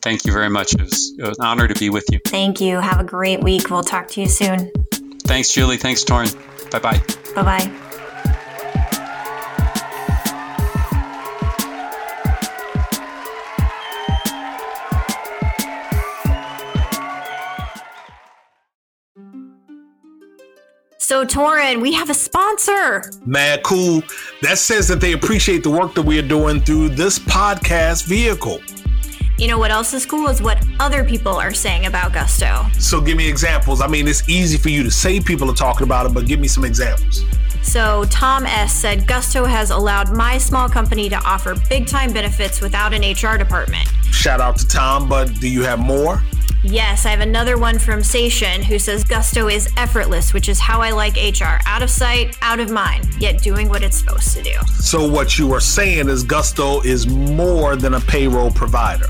Thank 0.00 0.24
you 0.24 0.32
very 0.32 0.48
much. 0.48 0.72
It 0.74 0.80
was, 0.80 1.14
it 1.18 1.26
was 1.26 1.38
an 1.38 1.44
honor 1.44 1.66
to 1.66 1.74
be 1.74 1.90
with 1.90 2.04
you. 2.12 2.20
Thank 2.26 2.60
you. 2.60 2.78
Have 2.78 3.00
a 3.00 3.04
great 3.04 3.42
week. 3.42 3.70
We'll 3.70 3.82
talk 3.82 4.08
to 4.08 4.20
you 4.20 4.28
soon. 4.28 4.70
Thanks, 5.24 5.52
Julie. 5.52 5.76
Thanks, 5.76 6.04
Torin. 6.04 6.32
Bye 6.70 6.78
bye. 6.78 7.02
Bye 7.34 7.42
bye. 7.42 7.95
So, 21.06 21.24
Torin, 21.24 21.80
we 21.80 21.92
have 21.92 22.10
a 22.10 22.14
sponsor. 22.14 23.12
Man, 23.24 23.60
cool. 23.62 24.02
That 24.42 24.58
says 24.58 24.88
that 24.88 25.00
they 25.00 25.12
appreciate 25.12 25.62
the 25.62 25.70
work 25.70 25.94
that 25.94 26.02
we 26.02 26.18
are 26.18 26.26
doing 26.26 26.60
through 26.60 26.88
this 26.88 27.16
podcast 27.16 28.06
vehicle. 28.06 28.60
You 29.38 29.46
know 29.46 29.56
what 29.56 29.70
else 29.70 29.94
is 29.94 30.04
cool 30.04 30.26
is 30.26 30.42
what 30.42 30.60
other 30.80 31.04
people 31.04 31.36
are 31.36 31.54
saying 31.54 31.86
about 31.86 32.12
Gusto. 32.12 32.66
So, 32.80 33.00
give 33.00 33.16
me 33.16 33.28
examples. 33.28 33.80
I 33.80 33.86
mean, 33.86 34.08
it's 34.08 34.28
easy 34.28 34.58
for 34.58 34.68
you 34.68 34.82
to 34.82 34.90
say 34.90 35.20
people 35.20 35.48
are 35.48 35.54
talking 35.54 35.84
about 35.84 36.06
it, 36.06 36.12
but 36.12 36.26
give 36.26 36.40
me 36.40 36.48
some 36.48 36.64
examples. 36.64 37.22
So, 37.62 38.04
Tom 38.10 38.44
S. 38.44 38.74
said 38.74 39.06
Gusto 39.06 39.44
has 39.44 39.70
allowed 39.70 40.12
my 40.12 40.38
small 40.38 40.68
company 40.68 41.08
to 41.08 41.22
offer 41.24 41.54
big 41.68 41.86
time 41.86 42.12
benefits 42.12 42.60
without 42.60 42.92
an 42.92 43.02
HR 43.02 43.38
department. 43.38 43.86
Shout 44.10 44.40
out 44.40 44.56
to 44.56 44.66
Tom, 44.66 45.08
but 45.08 45.32
do 45.38 45.48
you 45.48 45.62
have 45.62 45.78
more? 45.78 46.20
Yes, 46.68 47.06
I 47.06 47.10
have 47.10 47.20
another 47.20 47.58
one 47.58 47.78
from 47.78 48.00
Sation 48.00 48.60
who 48.60 48.80
says 48.80 49.04
Gusto 49.04 49.46
is 49.48 49.68
effortless, 49.76 50.34
which 50.34 50.48
is 50.48 50.58
how 50.58 50.82
I 50.82 50.90
like 50.90 51.14
HR. 51.14 51.60
Out 51.64 51.80
of 51.80 51.88
sight, 51.88 52.36
out 52.42 52.58
of 52.58 52.70
mind, 52.70 53.06
yet 53.20 53.40
doing 53.40 53.68
what 53.68 53.84
it's 53.84 53.96
supposed 53.96 54.32
to 54.36 54.42
do. 54.42 54.54
So, 54.80 55.08
what 55.08 55.38
you 55.38 55.52
are 55.52 55.60
saying 55.60 56.08
is 56.08 56.24
Gusto 56.24 56.80
is 56.80 57.06
more 57.06 57.76
than 57.76 57.94
a 57.94 58.00
payroll 58.00 58.50
provider. 58.50 59.06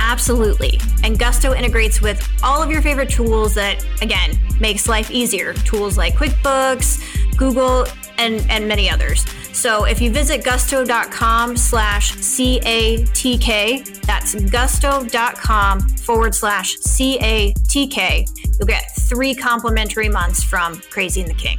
Absolutely. 0.00 0.80
And 1.04 1.16
Gusto 1.16 1.54
integrates 1.54 2.02
with 2.02 2.28
all 2.42 2.60
of 2.60 2.68
your 2.68 2.82
favorite 2.82 3.10
tools 3.10 3.54
that, 3.54 3.86
again, 4.02 4.36
makes 4.58 4.88
life 4.88 5.08
easier. 5.12 5.54
Tools 5.54 5.96
like 5.96 6.14
QuickBooks, 6.14 7.36
Google, 7.36 7.86
and, 8.18 8.44
and 8.50 8.66
many 8.66 8.90
others. 8.90 9.24
So 9.56 9.84
if 9.84 10.02
you 10.02 10.10
visit 10.10 10.44
gusto.com 10.44 11.56
slash 11.56 12.12
CATK, 12.16 14.02
that's 14.02 14.34
gusto.com 14.34 15.80
forward 15.80 16.34
slash 16.34 16.76
CATK, 16.76 18.26
you'll 18.58 18.66
get 18.66 18.94
three 19.08 19.34
complimentary 19.34 20.10
months 20.10 20.44
from 20.44 20.76
Crazy 20.90 21.22
and 21.22 21.30
the 21.30 21.34
King. 21.34 21.58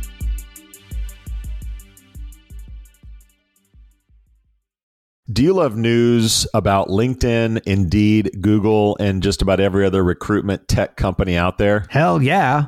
Do 5.30 5.44
you 5.44 5.54
love 5.54 5.76
news 5.76 6.46
about 6.54 6.90
LinkedIn, 6.90 7.64
Indeed, 7.66 8.30
Google, 8.42 8.96
and 9.00 9.24
just 9.24 9.42
about 9.42 9.60
every 9.60 9.86
other 9.86 10.04
recruitment 10.04 10.68
tech 10.68 10.98
company 10.98 11.36
out 11.36 11.58
there? 11.58 11.88
Hell 11.90 12.22
yeah. 12.22 12.68